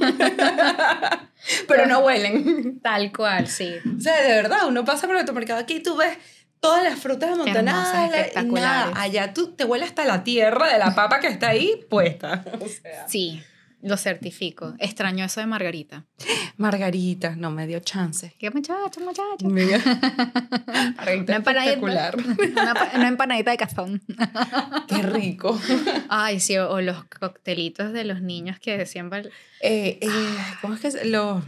Pero 1.66 1.86
no 1.86 2.00
huelen. 2.00 2.78
Tal 2.80 3.10
cual, 3.12 3.48
sí. 3.48 3.72
O 3.96 4.00
sea, 4.00 4.20
de 4.20 4.28
verdad, 4.28 4.68
uno 4.68 4.84
pasa 4.84 5.06
por 5.06 5.16
el 5.16 5.22
automercado 5.22 5.58
aquí 5.58 5.76
y 5.76 5.82
tú 5.82 5.96
ves 5.96 6.16
todas 6.60 6.84
las 6.84 7.00
frutas 7.00 7.32
amontonadas 7.32 8.30
y 8.36 8.44
nada, 8.44 8.92
allá 8.94 9.32
tú 9.32 9.54
te 9.54 9.64
huele 9.64 9.86
hasta 9.86 10.04
la 10.04 10.22
tierra 10.22 10.70
de 10.70 10.78
la 10.78 10.94
papa 10.94 11.18
que 11.18 11.26
está 11.26 11.48
ahí 11.48 11.84
puesta. 11.88 12.44
O 12.60 12.68
sea. 12.68 13.08
Sí. 13.08 13.42
Lo 13.82 13.96
certifico. 13.96 14.74
Extraño 14.78 15.24
eso 15.24 15.40
de 15.40 15.46
Margarita. 15.46 16.04
Margarita, 16.58 17.34
no 17.36 17.50
me 17.50 17.66
dio 17.66 17.80
chance. 17.80 18.34
Qué 18.38 18.50
muchacho, 18.50 19.00
muchacho. 19.00 19.46
una 19.46 19.64
empanadita, 21.36 22.12
una, 22.94 23.08
empanadita 23.08 23.50
de 23.50 23.56
cazón. 23.56 24.02
Qué 24.86 25.02
rico. 25.02 25.58
Ay, 26.08 26.40
sí, 26.40 26.58
o, 26.58 26.80
los 26.80 27.04
coctelitos 27.04 27.92
de 27.92 28.04
los 28.04 28.20
niños 28.20 28.58
que 28.60 28.84
siempre... 28.84 29.30
Eh, 29.62 29.98
eh, 30.02 30.08
¿Cómo 30.60 30.74
es 30.74 30.80
que 30.80 31.06
los... 31.06 31.42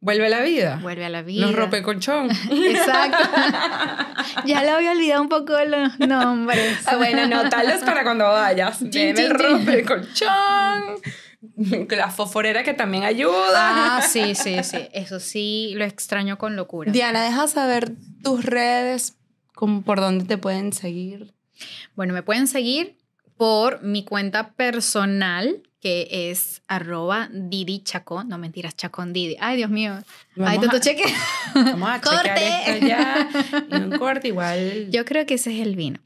Vuelve 0.00 0.26
a 0.26 0.28
la 0.28 0.40
vida. 0.42 0.78
Vuelve 0.80 1.04
a 1.04 1.08
la 1.08 1.22
vida. 1.22 1.46
Los 1.46 1.56
rope 1.56 1.82
colchón. 1.82 2.30
Exacto. 2.50 3.18
ya 4.46 4.62
le 4.62 4.70
había 4.70 4.92
olvidado 4.92 5.22
un 5.22 5.28
poco 5.28 5.52
los 5.64 5.98
nombres. 5.98 6.78
Ah, 6.86 6.96
bueno, 6.96 7.22
anótalos 7.22 7.80
para 7.82 8.04
cuando 8.04 8.24
vayas. 8.24 8.80
Ven 8.80 9.18
el 9.18 9.30
rompe 9.30 9.84
colchón. 9.84 11.00
La 11.90 12.10
fosforera 12.10 12.62
que 12.62 12.74
también 12.74 13.04
ayuda. 13.04 13.98
Ah, 13.98 14.02
sí, 14.08 14.34
sí, 14.34 14.62
sí. 14.62 14.88
Eso 14.92 15.18
sí, 15.18 15.72
lo 15.76 15.84
extraño 15.84 16.38
con 16.38 16.54
locura. 16.54 16.92
Diana, 16.92 17.24
deja 17.24 17.48
saber 17.48 17.92
tus 18.22 18.44
redes, 18.44 19.16
por 19.84 20.00
dónde 20.00 20.24
te 20.24 20.38
pueden 20.38 20.72
seguir. 20.72 21.34
Bueno, 21.96 22.14
me 22.14 22.22
pueden 22.22 22.46
seguir 22.46 22.98
por 23.36 23.82
mi 23.82 24.04
cuenta 24.04 24.52
personal, 24.52 25.62
que 25.80 26.30
es 26.30 26.62
arroba 26.68 27.28
Didi 27.32 27.82
Chacón. 27.82 28.28
No 28.28 28.38
mentiras, 28.38 28.76
Chacón 28.76 29.12
Didi. 29.12 29.36
Ay, 29.40 29.56
Dios 29.56 29.70
mío. 29.70 29.98
Ay, 30.44 30.58
tú 30.58 30.68
cheque. 30.80 31.04
Vamos 31.54 31.90
a 31.90 32.00
corte. 32.02 32.80
ya. 32.86 33.28
un 33.70 33.90
corte 33.98 34.28
igual. 34.28 34.90
Yo 34.90 35.04
creo 35.04 35.26
que 35.26 35.34
ese 35.34 35.54
es 35.54 35.66
el 35.66 35.76
vino. 35.76 36.00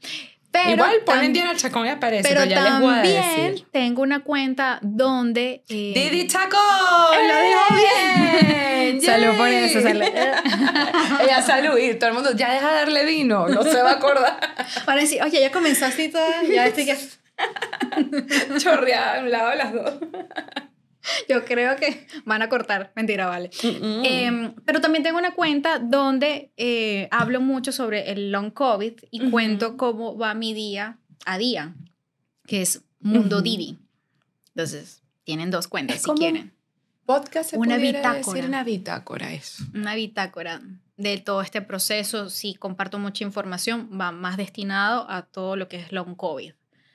Pero 0.53 0.73
Igual 0.73 0.97
ponen 1.03 1.33
Diana 1.33 1.55
Chacón 1.55 1.87
y 1.87 1.89
aparece, 1.89 2.29
pero, 2.29 2.45
ya 2.45 2.61
les 2.61 2.79
voy 2.79 2.93
a 2.93 3.01
decir. 3.01 3.65
tengo 3.71 4.03
una 4.03 4.19
cuenta 4.19 4.77
donde... 4.83 5.63
Eh, 5.67 5.93
¡Didi 5.95 6.27
Chacón! 6.27 6.59
¡Lo 7.27 7.41
digo 7.41 7.59
bien! 7.71 9.01
salud 9.01 9.35
por 9.35 9.47
eso, 9.47 9.81
salud. 9.81 10.03
Ella 11.23 11.41
salud 11.41 11.75
y 11.79 11.95
todo 11.95 12.09
el 12.09 12.13
mundo, 12.13 12.33
ya 12.35 12.53
deja 12.53 12.69
de 12.69 12.75
darle 12.75 13.03
vino, 13.03 13.47
no 13.47 13.63
se 13.63 13.81
va 13.81 13.89
a 13.89 13.93
acordar. 13.93 14.37
Van 14.85 14.99
a 14.99 15.01
decir, 15.01 15.23
oye, 15.23 15.41
ya 15.41 15.51
comenzó 15.51 15.87
así 15.87 16.09
toda, 16.09 16.43
ya 16.43 16.67
estoy 16.67 16.85
que... 16.85 16.97
Chorreada 18.59 19.17
de 19.17 19.23
un 19.23 19.31
lado 19.31 19.49
de 19.49 19.55
las 19.55 19.73
dos. 19.73 19.93
Yo 21.29 21.43
creo 21.45 21.75
que 21.75 22.07
van 22.25 22.41
a 22.41 22.49
cortar. 22.49 22.91
Mentira, 22.95 23.27
vale. 23.27 23.49
Em, 23.61 24.53
pero 24.65 24.79
también 24.79 25.03
tengo 25.03 25.17
una 25.17 25.33
cuenta 25.33 25.79
donde 25.79 26.53
eh, 26.57 27.07
hablo 27.11 27.41
mucho 27.41 27.71
sobre 27.71 28.11
el 28.11 28.31
long 28.31 28.51
COVID 28.51 28.93
y 29.11 29.29
cuento 29.29 29.75
cómo 29.75 30.17
va 30.17 30.33
mi 30.33 30.53
día 30.53 30.99
a 31.25 31.37
día, 31.37 31.75
que 32.47 32.61
es 32.61 32.83
Mundo 32.99 33.41
Didi. 33.41 33.79
Entonces, 34.55 35.03
tienen 35.23 35.51
dos 35.51 35.67
cuentas 35.67 36.01
si 36.01 36.11
quieren. 36.11 36.53
Podcast 37.05 37.49
se 37.49 37.57
una 37.57 37.77
bitácora. 37.77 38.13
Decir 38.13 38.45
una 38.45 38.63
bitácora 38.63 39.33
eso. 39.33 39.63
Una 39.73 39.95
bitácora 39.95 40.61
de 40.95 41.17
todo 41.17 41.41
este 41.41 41.61
proceso. 41.61 42.29
Si 42.29 42.55
comparto 42.55 42.97
mucha 42.97 43.25
información, 43.25 43.89
va 43.99 44.13
más 44.13 44.37
destinado 44.37 45.09
a 45.09 45.23
todo 45.23 45.57
lo 45.57 45.67
que 45.67 45.77
es 45.77 45.91
long 45.91 46.15
COVID. 46.15 46.53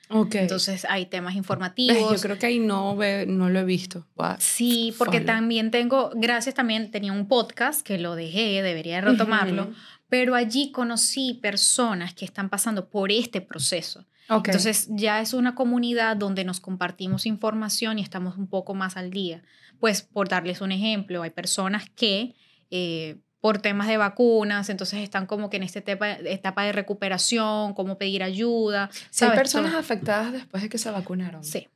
Entonces 0.09 0.85
hay 0.89 1.05
temas 1.05 1.35
informativos. 1.35 2.11
Yo 2.11 2.19
creo 2.19 2.39
que 2.39 2.47
ahí 2.47 2.59
no, 2.59 2.95
no 3.27 3.49
lo 3.49 3.59
he 3.59 3.63
visto. 3.63 4.07
Sí, 4.39 4.93
porque 4.97 5.21
también 5.21 5.71
tengo, 5.71 6.11
gracias 6.15 6.55
también, 6.55 6.89
tenía 6.91 7.13
un 7.13 7.27
podcast 7.27 7.81
que 7.81 7.99
lo 7.99 8.15
dejé, 8.15 8.61
debería 8.61 9.01
retomarlo, 9.01 9.71
pero 10.07 10.35
allí 10.35 10.71
conocí 10.71 11.35
personas 11.35 12.13
que 12.13 12.25
están 12.25 12.49
pasando 12.49 12.89
por 12.89 13.11
este 13.11 13.41
proceso. 13.41 14.05
Entonces 14.29 14.87
ya 14.91 15.21
es 15.21 15.33
una 15.33 15.55
comunidad 15.55 16.15
donde 16.15 16.43
nos 16.43 16.59
compartimos 16.59 17.25
información 17.25 17.97
y 17.97 18.03
estamos 18.03 18.37
un 18.37 18.47
poco 18.47 18.75
más 18.75 18.97
al 18.97 19.09
día. 19.09 19.43
Pues 19.79 20.01
por 20.01 20.27
darles 20.27 20.61
un 20.61 20.71
ejemplo, 20.71 21.21
hay 21.21 21.31
personas 21.31 21.89
que... 21.89 22.35
Eh, 22.71 23.17
por 23.41 23.59
temas 23.59 23.87
de 23.87 23.97
vacunas, 23.97 24.69
entonces 24.69 24.99
están 24.99 25.25
como 25.25 25.49
que 25.49 25.57
en 25.57 25.63
esta 25.63 25.79
etapa, 25.79 26.11
etapa 26.11 26.63
de 26.63 26.73
recuperación, 26.73 27.73
cómo 27.73 27.97
pedir 27.97 28.23
ayuda. 28.23 28.89
hay 29.21 29.29
personas 29.29 29.75
afectadas 29.75 30.33
después 30.33 30.63
de 30.63 30.69
que 30.69 30.77
se 30.77 30.91
vacunaron. 30.91 31.43
Sí. 31.43 31.67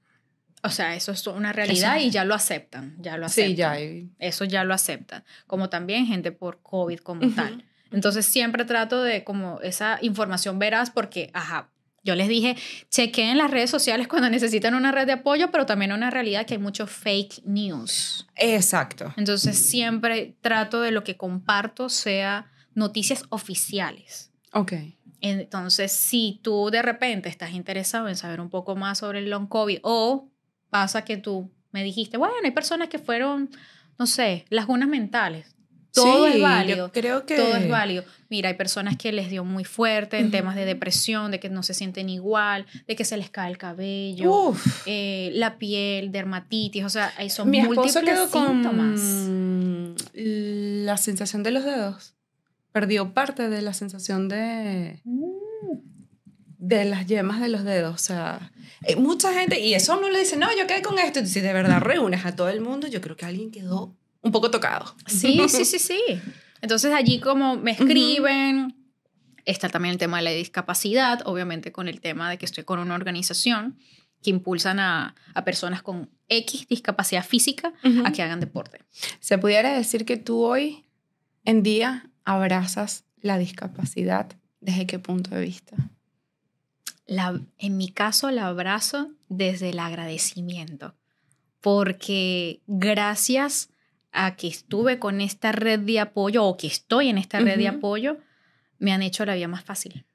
O 0.66 0.70
sea, 0.70 0.96
eso 0.96 1.12
es 1.12 1.28
una 1.28 1.52
realidad 1.52 1.98
y 2.00 2.10
ya 2.10 2.24
lo 2.24 2.34
aceptan, 2.34 2.96
ya 3.00 3.18
lo 3.18 3.26
aceptan. 3.26 3.52
Sí, 3.52 3.56
ya. 3.56 3.76
Eso 4.20 4.46
ya 4.46 4.64
lo 4.64 4.74
aceptan. 4.74 5.24
Como 5.46 5.70
también 5.70 6.06
gente 6.06 6.32
por 6.32 6.62
COVID 6.62 7.00
como 7.00 7.30
tal. 7.36 7.66
Entonces 7.92 8.26
siempre 8.26 8.64
trato 8.64 9.04
de 9.04 9.24
como 9.26 9.60
esa 9.62 10.00
información 10.02 10.60
veraz 10.60 10.90
porque, 10.90 11.30
ajá, 11.34 11.70
Yo 12.04 12.16
les 12.16 12.28
dije, 12.28 12.58
chequeen 12.90 13.38
las 13.38 13.50
redes 13.50 13.70
sociales 13.70 14.08
cuando 14.10 14.30
necesitan 14.30 14.76
una 14.76 14.92
red 14.92 15.06
de 15.06 15.14
apoyo, 15.14 15.52
pero 15.52 15.66
también 15.66 15.94
una 15.94 16.10
realidad 16.10 16.46
que 16.46 16.56
hay 16.56 16.60
mucho 16.60 16.86
fake 16.86 17.44
news. 17.46 18.28
Exacto. 18.36 19.14
Entonces 19.16 19.58
siempre 19.58 20.36
trato 20.42 20.82
de 20.82 20.92
lo 20.92 21.04
que 21.04 21.16
comparto 21.16 21.88
sea 21.88 22.52
noticias 22.76 23.24
oficiales. 23.30 24.32
Ok. 24.52 24.74
Entonces, 25.22 25.94
si 25.94 26.42
tú 26.44 26.70
de 26.70 26.82
repente 26.82 27.30
estás 27.30 27.52
interesado 27.52 28.10
en 28.10 28.18
saber 28.18 28.42
un 28.42 28.50
poco 28.50 28.76
más 28.76 28.98
sobre 28.98 29.20
el 29.20 29.30
long 29.30 29.48
COVID 29.48 29.80
o 29.84 30.30
pasa 30.70 31.06
que 31.06 31.16
tú 31.16 31.50
me 31.72 31.84
dijiste, 31.84 32.18
bueno, 32.18 32.36
hay 32.44 32.52
personas 32.52 32.90
que 32.90 33.00
fueron, 33.00 33.50
no 33.98 34.06
sé, 34.06 34.46
lagunas 34.50 34.90
mentales. 34.90 35.53
Todo 35.94 36.28
es 36.28 36.42
válido. 36.42 36.92
creo 36.92 37.26
que... 37.26 37.36
Todo 37.36 37.56
es 37.56 37.70
válido. 37.70 38.04
Mira, 38.30 38.50
hay 38.50 38.56
personas 38.56 38.98
que 38.98 39.12
les 39.12 39.30
dio 39.30 39.44
muy 39.44 39.64
fuerte 39.64 40.18
en 40.18 40.32
temas 40.32 40.56
de 40.56 40.66
depresión, 40.66 41.30
de 41.30 41.40
que 41.40 41.50
no 41.50 41.62
se 41.62 41.74
sienten 41.74 42.10
igual, 42.10 42.66
de 42.88 42.96
que 42.96 43.06
se 43.06 43.16
les 43.16 43.30
cae 43.30 43.52
el 43.52 43.58
cabello, 43.60 44.54
eh, 44.88 45.32
la 45.36 45.58
piel, 45.60 46.12
dermatitis, 46.12 46.84
o 46.84 46.90
sea, 46.90 47.14
ahí 47.18 47.30
son 47.30 47.50
Mi 47.50 47.62
múltiples 47.62 47.96
esposo 47.96 48.06
quedó 48.06 48.28
síntomas. 48.28 49.00
con 49.02 49.96
la 50.86 50.98
sensación 50.98 51.44
de 51.44 51.52
los 51.52 51.64
dedos. 51.64 52.16
Perdió 52.72 53.14
parte 53.14 53.50
de 53.50 53.62
la 53.62 53.74
sensación 53.74 54.28
de 54.30 55.02
de 56.64 56.86
las 56.86 57.06
yemas 57.08 57.42
de 57.42 57.50
los 57.50 57.66
dedos. 57.66 57.94
O 57.94 57.98
sea, 57.98 58.54
eh, 58.84 58.96
mucha 58.96 59.34
gente, 59.34 59.60
y 59.60 59.74
eso 59.74 60.00
no 60.00 60.10
le 60.10 60.20
dice, 60.20 60.38
no, 60.38 60.48
yo 60.58 60.66
quedé 60.66 60.82
con 60.82 60.98
esto. 60.98 61.20
Y 61.20 61.28
si 61.28 61.42
de 61.42 61.52
verdad 61.52 61.82
reúnes 61.82 62.26
a 62.26 62.36
todo 62.38 62.48
el 62.48 62.62
mundo, 62.62 62.88
yo 62.88 63.02
creo 63.02 63.18
que 63.18 63.26
alguien 63.26 63.52
quedó 63.52 63.98
un 64.24 64.32
poco 64.32 64.50
tocado. 64.50 64.96
Sí, 65.06 65.40
sí, 65.48 65.66
sí, 65.66 65.78
sí. 65.78 66.02
Entonces 66.62 66.92
allí 66.94 67.20
como 67.20 67.58
me 67.58 67.72
escriben, 67.72 68.76
está 69.46 69.70
también 69.70 69.92
el 69.94 70.00
tema 70.00 70.18
de 70.18 70.24
la 70.24 70.32
discapacidad, 70.32 71.22
obviamente 71.26 71.72
con 71.72 71.88
el 71.88 72.02
tema 72.02 72.30
de 72.30 72.38
que 72.38 72.46
estoy 72.46 72.64
con 72.64 72.80
una 72.80 72.96
organización 72.96 73.78
que 74.24 74.30
impulsan 74.30 74.80
a, 74.80 75.16
a 75.34 75.44
personas 75.44 75.84
con 75.84 76.10
X 76.30 76.68
discapacidad 76.68 77.26
física 77.26 77.74
a 78.06 78.12
que 78.12 78.24
hagan 78.24 78.40
deporte. 78.40 78.80
Se 79.20 79.38
pudiera 79.38 79.76
decir 79.76 80.06
que 80.06 80.18
tú 80.18 80.44
hoy 80.44 80.86
en 81.44 81.62
día 81.62 82.10
abrazas 82.24 83.04
la 83.22 83.38
discapacidad. 83.38 84.28
¿Desde 84.62 84.88
qué 84.88 84.98
punto 84.98 85.36
de 85.36 85.42
vista? 85.42 85.76
La, 87.06 87.42
en 87.58 87.78
mi 87.78 87.90
caso 87.90 88.32
la 88.32 88.48
abrazo 88.48 89.12
desde 89.28 89.72
el 89.72 89.80
agradecimiento, 89.80 90.96
porque 91.60 92.62
gracias 92.66 93.70
a 94.14 94.36
que 94.36 94.48
estuve 94.48 95.00
con 95.00 95.20
esta 95.22 95.52
red 95.52 95.80
de 95.80 96.00
apoyo 96.00 96.46
o 96.46 96.56
que 96.56 96.68
estoy 96.68 97.10
en 97.10 97.18
esta 97.18 97.40
red 97.40 97.58
de 97.58 97.68
Ujú. 97.68 97.78
apoyo, 97.78 98.18
me 98.80 98.92
han 98.94 99.02
hecho 99.02 99.26
la 99.26 99.36
vida 99.36 99.48
más 99.48 99.64
fácil. 99.64 100.06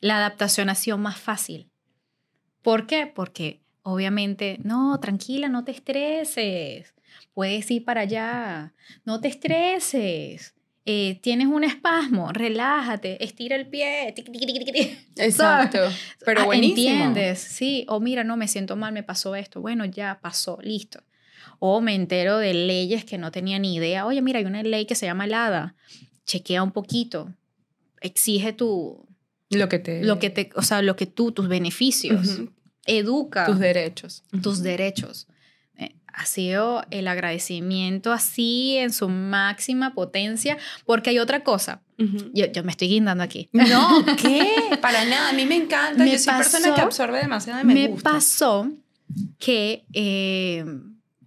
La 0.00 0.16
adaptación 0.16 0.70
ha 0.70 0.74
sido 0.74 0.96
más 0.98 1.18
fácil. 1.18 1.68
¿Por 2.62 2.86
qué? 2.86 3.06
Porque 3.06 3.60
obviamente, 3.82 4.58
no, 4.62 4.98
tranquila, 5.00 5.48
no 5.48 5.64
te 5.64 5.72
estreses. 5.72 6.94
Puedes 7.34 7.70
ir 7.70 7.84
para 7.84 8.02
allá. 8.02 8.72
No 9.04 9.20
te 9.20 9.28
estreses. 9.28 10.54
Eh, 10.86 11.18
tienes 11.22 11.46
un 11.46 11.62
espasmo, 11.62 12.32
relájate, 12.32 13.22
estira 13.22 13.54
el 13.56 13.68
pie. 13.68 14.12
tiqui, 14.16 14.32
tiqui, 14.32 14.64
tiqui. 14.64 14.98
Exacto. 15.16 15.78
Pero 16.24 16.42
Ah, 16.42 16.44
buenísimo. 16.46 17.04
Entiendes, 17.04 17.38
sí. 17.40 17.84
O 17.88 18.00
mira, 18.00 18.24
no, 18.24 18.36
me 18.36 18.48
siento 18.48 18.76
mal, 18.76 18.92
me 18.92 19.02
pasó 19.02 19.34
esto. 19.34 19.60
Bueno, 19.60 19.84
ya 19.84 20.18
pasó, 20.22 20.58
listo. 20.62 21.02
O 21.60 21.80
me 21.80 21.94
entero 21.94 22.38
de 22.38 22.54
leyes 22.54 23.04
que 23.04 23.18
no 23.18 23.30
tenía 23.30 23.58
ni 23.58 23.74
idea. 23.76 24.06
Oye, 24.06 24.22
mira, 24.22 24.38
hay 24.40 24.46
una 24.46 24.62
ley 24.62 24.86
que 24.86 24.94
se 24.96 25.06
llama 25.06 25.26
el 25.26 25.34
ADA. 25.34 25.74
Chequea 26.26 26.62
un 26.62 26.72
poquito. 26.72 27.32
Exige 28.00 28.52
tu, 28.54 29.06
Lo 29.50 29.68
que 29.68 29.78
te... 29.78 30.02
lo 30.02 30.18
que 30.18 30.30
te, 30.30 30.50
o 30.56 30.62
sea, 30.62 30.80
lo 30.82 30.96
que 30.96 31.06
tú, 31.06 31.32
tus 31.32 31.48
beneficios. 31.48 32.40
Educa 32.86 33.44
Tus 33.46 33.58
derechos. 33.58 34.24
tus 34.42 34.62
derechos. 34.62 35.28
Eh, 35.76 35.94
ha 36.06 36.24
sido 36.24 36.82
el 36.90 37.06
agradecimiento 37.08 38.10
así 38.12 38.76
en 38.78 38.90
su 38.92 39.08
máxima 39.10 39.92
potencia, 39.92 40.56
porque 40.86 41.10
hay 41.10 41.18
otra 41.18 41.44
cosa. 41.44 41.82
Yo, 42.32 42.46
yo 42.50 42.64
me 42.64 42.70
estoy 42.70 42.88
guindando 42.88 43.22
aquí. 43.22 43.50
No, 43.52 44.02
¿qué? 44.16 44.50
Para 44.80 45.04
nada. 45.04 45.28
A 45.28 45.32
mí 45.34 45.44
me 45.44 45.56
encanta. 45.56 46.02
Me 46.04 46.12
Yo 46.12 46.18
soy 46.18 46.32
persona 46.38 46.68
pasó- 46.68 46.74
que 46.74 46.80
absorbe 46.80 47.18
demasiado 47.18 47.60
y 47.60 47.64
me, 47.64 47.74
me 47.74 47.88
gusta. 47.88 48.12
pasó 48.12 48.70
que... 49.38 49.84
eh, 49.92 50.64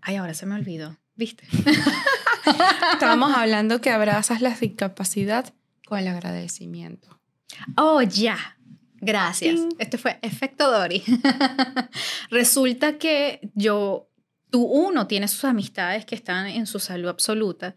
ay, 0.03 0.17
ahora 0.17 0.33
se 0.33 0.45
me 0.45 0.55
olvidó. 0.55 0.97
¿Viste? 1.15 1.45
Estábamos 2.93 3.35
hablando 3.35 3.81
que 3.81 3.89
abrazas 3.89 4.41
la 4.41 4.49
discapacidad 4.55 5.53
con 5.85 5.99
el 5.99 6.07
agradecimiento. 6.07 7.19
Oh, 7.77 8.01
ya. 8.01 8.57
Gracias. 8.99 9.55
Ting. 9.55 9.69
Este 9.79 9.97
fue 9.97 10.17
efecto 10.21 10.71
Dory. 10.71 11.03
Resulta 12.29 12.97
que 12.97 13.51
yo, 13.53 14.09
tú 14.49 14.63
uno 14.63 15.07
tiene 15.07 15.27
sus 15.27 15.43
amistades 15.45 16.05
que 16.05 16.15
están 16.15 16.47
en 16.47 16.65
su 16.65 16.79
salud 16.79 17.09
absoluta 17.09 17.75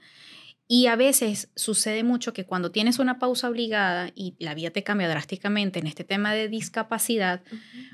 y 0.68 0.86
a 0.86 0.96
veces 0.96 1.50
sucede 1.54 2.02
mucho 2.02 2.32
que 2.32 2.44
cuando 2.44 2.72
tienes 2.72 2.98
una 2.98 3.18
pausa 3.18 3.48
obligada 3.48 4.10
y 4.14 4.34
la 4.38 4.54
vida 4.54 4.70
te 4.70 4.82
cambia 4.82 5.08
drásticamente 5.08 5.78
en 5.78 5.86
este 5.86 6.02
tema 6.02 6.32
de 6.32 6.48
discapacidad, 6.48 7.42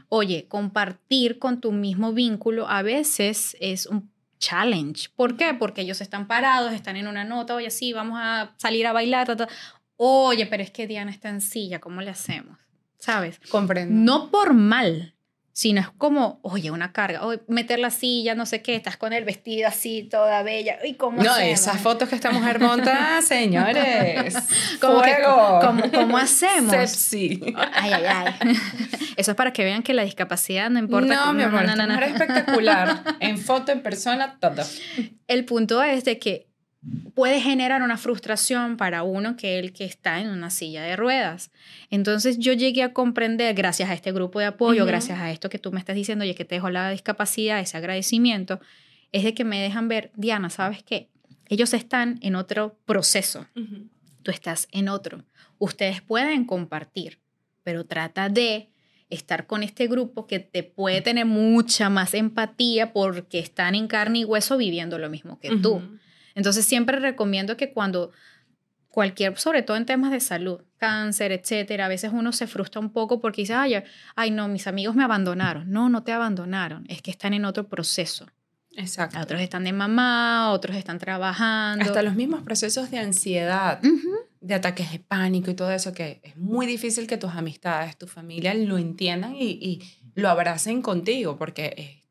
oye, 0.08 0.46
compartir 0.48 1.38
con 1.38 1.60
tu 1.60 1.72
mismo 1.72 2.14
vínculo 2.14 2.68
a 2.68 2.82
veces 2.82 3.56
es 3.60 3.86
un 3.86 4.11
challenge. 4.42 5.08
¿Por 5.14 5.36
qué? 5.36 5.54
Porque 5.54 5.82
ellos 5.82 6.00
están 6.00 6.26
parados, 6.26 6.72
están 6.72 6.96
en 6.96 7.06
una 7.06 7.24
nota, 7.24 7.54
oye, 7.54 7.70
sí, 7.70 7.92
vamos 7.92 8.18
a 8.20 8.54
salir 8.58 8.86
a 8.86 8.92
bailar, 8.92 9.26
ta, 9.26 9.36
ta. 9.36 9.48
oye, 9.96 10.46
pero 10.46 10.62
es 10.62 10.70
que 10.70 10.86
Diana 10.86 11.10
está 11.10 11.28
en 11.28 11.40
silla, 11.40 11.80
¿cómo 11.80 12.02
le 12.02 12.10
hacemos? 12.10 12.58
¿Sabes? 12.98 13.40
Comprendo. 13.48 13.94
No 13.94 14.30
por 14.30 14.52
mal, 14.52 15.14
sino 15.52 15.80
es 15.80 15.88
como, 15.98 16.40
oye, 16.42 16.70
una 16.70 16.92
carga, 16.92 17.24
oye, 17.26 17.40
meter 17.46 17.78
la 17.78 17.90
silla, 17.90 18.34
no 18.34 18.46
sé 18.46 18.62
qué, 18.62 18.74
estás 18.74 18.96
con 18.96 19.12
el 19.12 19.24
vestido 19.24 19.68
así, 19.68 20.02
toda 20.04 20.42
bella, 20.42 20.78
¿y 20.84 20.94
cómo 20.94 21.22
No, 21.22 21.30
hacemos? 21.32 21.60
esas 21.60 21.80
fotos 21.80 22.08
que 22.08 22.14
esta 22.14 22.30
mujer 22.30 22.58
monta, 22.58 23.20
señores. 23.22 24.34
Como 24.80 25.02
que, 25.02 25.14
Fuego. 25.14 25.60
¿cómo, 25.60 25.90
cómo 25.90 26.18
hacemos? 26.18 26.70
Sepsi. 26.72 27.54
Ay, 27.74 27.92
ay, 27.92 28.04
ay. 28.06 28.56
Eso 29.16 29.32
es 29.32 29.36
para 29.36 29.52
que 29.52 29.64
vean 29.64 29.82
que 29.82 29.92
la 29.92 30.04
discapacidad 30.04 30.70
no 30.70 30.78
importa. 30.78 31.26
No, 31.26 31.32
mi 31.34 31.42
amor, 31.42 31.66
no, 31.66 31.76
no, 31.76 31.86
no. 31.86 32.00
espectacular. 32.02 33.02
En 33.20 33.36
foto, 33.38 33.72
en 33.72 33.82
persona, 33.82 34.38
todo. 34.40 34.62
El 35.28 35.44
punto 35.44 35.82
es 35.82 36.04
de 36.04 36.18
que 36.18 36.51
puede 37.14 37.40
generar 37.40 37.82
una 37.82 37.96
frustración 37.96 38.76
para 38.76 39.02
uno 39.02 39.36
que 39.36 39.58
el 39.58 39.72
que 39.72 39.84
está 39.84 40.20
en 40.20 40.28
una 40.28 40.50
silla 40.50 40.82
de 40.82 40.96
ruedas. 40.96 41.50
Entonces 41.90 42.38
yo 42.38 42.52
llegué 42.52 42.82
a 42.82 42.92
comprender, 42.92 43.54
gracias 43.54 43.90
a 43.90 43.94
este 43.94 44.12
grupo 44.12 44.40
de 44.40 44.46
apoyo, 44.46 44.84
gracias 44.84 45.20
a 45.20 45.30
esto 45.30 45.48
que 45.48 45.58
tú 45.58 45.72
me 45.72 45.78
estás 45.78 45.94
diciendo, 45.94 46.24
y 46.24 46.34
que 46.34 46.44
te 46.44 46.56
dejo 46.56 46.70
la 46.70 46.90
discapacidad, 46.90 47.60
ese 47.60 47.76
agradecimiento, 47.76 48.60
es 49.12 49.24
de 49.24 49.34
que 49.34 49.44
me 49.44 49.60
dejan 49.60 49.88
ver, 49.88 50.10
Diana, 50.16 50.50
¿sabes 50.50 50.82
qué? 50.82 51.08
Ellos 51.48 51.74
están 51.74 52.18
en 52.22 52.34
otro 52.34 52.78
proceso, 52.84 53.46
tú 54.22 54.30
estás 54.30 54.68
en 54.72 54.88
otro. 54.88 55.24
Ustedes 55.58 56.00
pueden 56.00 56.44
compartir, 56.44 57.20
pero 57.62 57.84
trata 57.84 58.28
de 58.28 58.70
estar 59.10 59.46
con 59.46 59.62
este 59.62 59.86
grupo 59.86 60.26
que 60.26 60.40
te 60.40 60.62
puede 60.62 61.02
tener 61.02 61.26
mucha 61.26 61.90
más 61.90 62.14
empatía 62.14 62.92
porque 62.94 63.38
están 63.38 63.74
en 63.74 63.86
carne 63.86 64.20
y 64.20 64.24
hueso 64.24 64.56
viviendo 64.56 64.98
lo 64.98 65.10
mismo 65.10 65.38
que 65.38 65.56
tú. 65.58 65.82
Entonces 66.34 66.64
siempre 66.64 66.98
recomiendo 66.98 67.56
que 67.56 67.72
cuando 67.72 68.10
cualquier, 68.88 69.38
sobre 69.38 69.62
todo 69.62 69.76
en 69.76 69.86
temas 69.86 70.12
de 70.12 70.20
salud, 70.20 70.60
cáncer, 70.76 71.32
etcétera, 71.32 71.86
a 71.86 71.88
veces 71.88 72.12
uno 72.12 72.32
se 72.32 72.46
frustra 72.46 72.80
un 72.80 72.90
poco 72.92 73.20
porque 73.20 73.42
dice, 73.42 73.54
ay, 73.54 73.82
ay, 74.14 74.30
no, 74.30 74.48
mis 74.48 74.66
amigos 74.66 74.94
me 74.94 75.02
abandonaron. 75.02 75.70
No, 75.70 75.88
no 75.88 76.04
te 76.04 76.12
abandonaron, 76.12 76.84
es 76.88 77.02
que 77.02 77.10
están 77.10 77.34
en 77.34 77.44
otro 77.44 77.68
proceso. 77.68 78.26
Exacto. 78.76 79.18
Otros 79.20 79.40
están 79.40 79.64
de 79.64 79.72
mamá, 79.72 80.50
otros 80.50 80.76
están 80.76 80.98
trabajando. 80.98 81.84
Hasta 81.84 82.02
los 82.02 82.14
mismos 82.14 82.42
procesos 82.42 82.90
de 82.90 82.98
ansiedad, 82.98 83.80
de 84.40 84.54
ataques 84.54 84.92
de 84.92 84.98
pánico 84.98 85.50
y 85.50 85.54
todo 85.54 85.70
eso, 85.70 85.92
que 85.92 86.20
es 86.22 86.36
muy 86.36 86.66
difícil 86.66 87.06
que 87.06 87.16
tus 87.16 87.32
amistades, 87.32 87.96
tu 87.96 88.06
familia 88.06 88.54
lo 88.54 88.78
entiendan 88.78 89.34
y, 89.36 89.50
y 89.50 89.82
lo 90.14 90.28
abracen 90.28 90.82
contigo, 90.82 91.36
porque, 91.36 92.01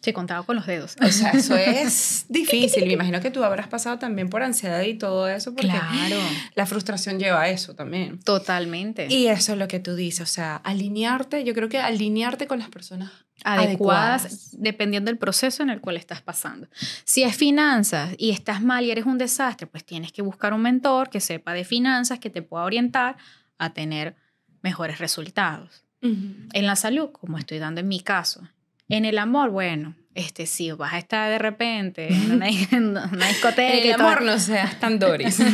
Sí, 0.00 0.12
contado 0.12 0.44
con 0.44 0.54
los 0.54 0.64
dedos. 0.66 0.96
o 1.02 1.08
sea, 1.10 1.30
eso 1.32 1.56
es 1.56 2.26
difícil. 2.28 2.86
Me 2.86 2.92
imagino 2.92 3.20
que 3.20 3.30
tú 3.32 3.42
habrás 3.42 3.66
pasado 3.66 3.98
también 3.98 4.30
por 4.30 4.42
ansiedad 4.44 4.82
y 4.82 4.94
todo 4.94 5.28
eso, 5.28 5.52
porque 5.54 5.68
Claro, 5.68 6.16
la 6.54 6.66
frustración 6.66 7.18
lleva 7.18 7.42
a 7.42 7.48
eso 7.48 7.74
también. 7.74 8.20
totalmente. 8.20 9.08
Y 9.10 9.26
eso 9.26 9.52
es 9.52 9.58
lo 9.58 9.66
que 9.66 9.80
tú 9.80 9.96
dices, 9.96 10.20
o 10.20 10.26
sea, 10.32 10.56
alinearte, 10.56 11.42
yo 11.42 11.52
creo 11.52 11.68
que 11.68 11.78
alinearte 11.80 12.46
con 12.46 12.60
las 12.60 12.68
personas 12.68 13.10
adecuadas, 13.44 14.24
adecuadas. 14.24 14.50
dependiendo 14.60 15.10
del 15.10 15.18
proceso 15.18 15.62
en 15.64 15.70
el 15.70 15.80
cual 15.80 15.96
estás 15.96 16.22
pasando. 16.22 16.68
Si 17.04 17.22
es 17.24 17.36
finanzas 17.36 18.14
y 18.18 18.30
estás 18.30 18.62
mal 18.62 18.84
y 18.84 18.90
eres 18.92 19.04
un 19.04 19.18
desastre, 19.18 19.66
pues 19.66 19.84
tienes 19.84 20.12
que 20.12 20.22
buscar 20.22 20.52
un 20.54 20.62
mentor 20.62 21.10
que 21.10 21.20
sepa 21.20 21.52
de 21.52 21.64
finanzas, 21.64 22.18
que 22.20 22.30
te 22.30 22.42
pueda 22.42 22.64
orientar 22.64 23.16
a 23.58 23.72
tener 23.74 24.14
mejores 24.62 24.98
resultados. 24.98 25.84
En 26.00 26.66
la 26.66 26.76
salud, 26.76 27.10
como 27.10 27.38
estoy 27.38 27.58
dando 27.58 27.80
en 27.80 27.88
mi 27.88 27.98
caso. 28.00 28.42
En 28.88 29.04
el 29.04 29.18
amor, 29.18 29.50
bueno, 29.50 29.94
este 30.14 30.46
sí, 30.46 30.70
vas 30.72 30.94
a 30.94 30.98
estar 30.98 31.30
de 31.30 31.38
repente 31.38 32.12
en 32.12 32.32
una, 32.32 32.48
en 32.72 32.88
una 32.90 33.28
discoteca. 33.28 33.74
y 33.74 33.88
El 33.88 33.96
todo. 33.96 34.06
amor 34.08 34.22
no 34.22 34.38
seas 34.38 34.78
tan 34.80 34.98
Doris. 34.98 35.40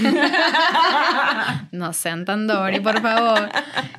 No, 1.72 1.92
sean 1.92 2.24
tan 2.24 2.46
Dory, 2.46 2.80
por 2.80 3.00
favor. 3.02 3.48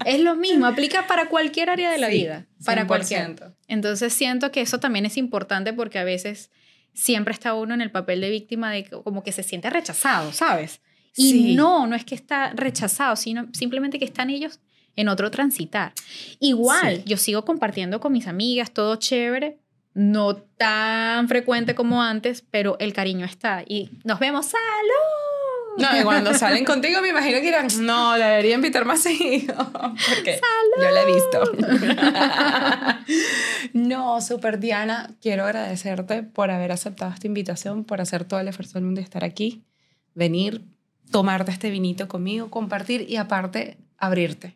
es 0.06 0.22
lo 0.22 0.36
mismo, 0.36 0.66
aplica 0.66 1.08
para 1.08 1.28
cualquier 1.28 1.70
área 1.70 1.92
de 1.92 1.98
la 1.98 2.08
vida. 2.08 2.46
Para 2.64 2.88
cualquier. 2.88 3.36
Entonces 3.68 4.14
siento 4.14 4.52
que 4.52 4.62
eso 4.62 4.80
también 4.80 5.06
es 5.06 5.18
importante 5.18 5.74
porque 5.74 6.00
a 6.00 6.04
veces 6.04 6.52
siempre 6.94 7.34
está 7.34 7.54
uno 7.54 7.74
en 7.74 7.82
el 7.82 7.92
papel 7.92 8.22
de 8.22 8.30
víctima 8.30 8.72
de 8.72 8.86
como 8.86 9.24
que 9.24 9.32
se 9.34 9.44
siente 9.44 9.70
rechazado, 9.70 10.32
¿sabes? 10.32 10.82
Y 11.18 11.56
no, 11.56 11.86
no 11.88 11.96
es 11.96 12.06
que 12.06 12.16
está 12.16 12.52
rechazado, 12.54 13.16
sino 13.16 13.48
simplemente 13.54 14.00
que 14.00 14.06
están 14.06 14.30
ellos 14.30 14.60
en 14.96 15.08
otro 15.10 15.32
transitar. 15.32 15.94
Igual, 16.40 17.04
yo 17.06 17.18
sigo 17.18 17.46
compartiendo 17.46 18.00
con 18.00 18.14
mis 18.14 18.28
amigas, 18.28 18.72
todo 18.72 18.96
chévere, 18.96 19.58
no 19.94 20.36
tan 20.36 21.28
frecuente 21.28 21.74
como 21.74 22.02
antes, 22.02 22.44
pero 22.52 22.78
el 22.80 22.94
cariño 22.94 23.26
está. 23.26 23.64
Y 23.66 23.90
nos 24.04 24.20
vemos, 24.20 24.46
¡salud! 24.46 25.36
No, 25.78 26.00
y 26.00 26.04
cuando 26.04 26.34
salen 26.38 26.66
contigo 26.66 27.02
me 27.02 27.10
imagino 27.10 27.38
que 27.38 27.46
dirán, 27.46 27.68
no, 27.82 28.14
debería 28.14 28.56
invitar 28.56 28.86
más 28.86 29.02
seguido. 29.02 29.56
Porque 29.74 30.40
yo 30.82 30.92
la 30.92 31.02
he 31.02 31.06
visto. 31.06 31.44
no, 33.74 34.22
super 34.22 34.60
Diana, 34.60 35.12
quiero 35.22 35.46
agradecerte 35.46 36.24
por 36.24 36.52
haber 36.52 36.72
aceptado 36.72 37.14
esta 37.14 37.28
invitación, 37.28 37.84
por 37.84 38.02
hacer 38.02 38.26
todo 38.26 38.40
el 38.40 38.48
esfuerzo 38.48 38.76
del 38.76 38.86
mundo 38.86 39.00
de 39.00 39.06
estar 39.06 39.24
aquí, 39.24 39.64
venir, 40.14 40.62
tomarte 41.12 41.52
este 41.52 41.70
vinito 41.70 42.08
conmigo, 42.08 42.50
compartir 42.50 43.06
y 43.10 43.18
aparte 43.18 43.78
abrirte 43.98 44.56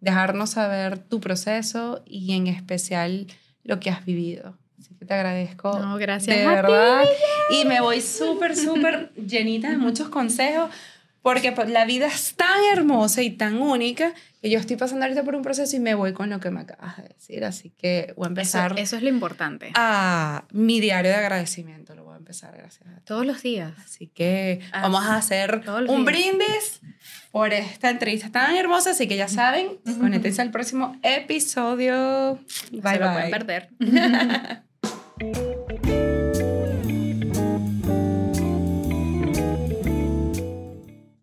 dejarnos 0.00 0.50
saber 0.50 0.98
tu 0.98 1.20
proceso 1.20 2.02
y 2.06 2.34
en 2.34 2.46
especial 2.46 3.26
lo 3.64 3.80
que 3.80 3.90
has 3.90 4.04
vivido. 4.04 4.56
Así 4.78 4.94
que 4.94 5.04
te 5.04 5.14
agradezco. 5.14 5.78
No, 5.78 5.96
gracias. 5.96 6.36
De 6.36 6.46
verdad. 6.46 7.04
y 7.50 7.64
me 7.64 7.80
voy 7.80 8.00
súper, 8.00 8.56
súper 8.56 9.12
llenita 9.14 9.70
de 9.70 9.78
muchos 9.78 10.08
consejos 10.08 10.70
porque 11.26 11.50
pues, 11.50 11.68
la 11.68 11.84
vida 11.84 12.06
es 12.06 12.36
tan 12.36 12.62
hermosa 12.72 13.20
y 13.20 13.30
tan 13.30 13.60
única 13.60 14.14
que 14.40 14.48
yo 14.48 14.60
estoy 14.60 14.76
pasando 14.76 15.06
ahorita 15.06 15.24
por 15.24 15.34
un 15.34 15.42
proceso 15.42 15.74
y 15.74 15.80
me 15.80 15.94
voy 15.96 16.12
con 16.12 16.30
lo 16.30 16.38
que 16.38 16.52
me 16.52 16.60
acabas 16.60 16.98
de 16.98 17.08
decir. 17.08 17.44
Así 17.44 17.70
que 17.70 18.14
voy 18.16 18.26
a 18.26 18.28
empezar. 18.28 18.70
Eso, 18.74 18.80
eso 18.80 18.96
es 18.98 19.02
lo 19.02 19.08
importante. 19.08 19.72
A 19.74 20.44
mi 20.52 20.78
diario 20.78 21.10
de 21.10 21.16
agradecimiento. 21.16 21.96
Lo 21.96 22.04
voy 22.04 22.14
a 22.14 22.18
empezar, 22.18 22.56
gracias 22.56 22.88
a 22.88 22.98
ti. 22.98 23.02
Todos 23.06 23.26
los 23.26 23.42
días. 23.42 23.72
Así 23.84 24.06
que 24.06 24.60
vamos 24.70 25.04
a 25.04 25.16
hacer 25.16 25.64
un 25.88 26.04
brindis 26.04 26.80
por 27.36 27.52
esta 27.52 27.90
entrevista 27.90 28.30
tan 28.32 28.56
hermosa. 28.56 28.92
Así 28.92 29.06
que 29.06 29.14
ya 29.18 29.28
saben, 29.28 29.76
conéctense 30.00 30.40
al 30.40 30.50
próximo 30.50 30.96
episodio. 31.02 32.38
Bye, 32.72 32.80
Se 32.80 32.80
bye. 32.80 32.98
lo 32.98 33.12
pueden 33.12 33.30
perder. 33.30 33.68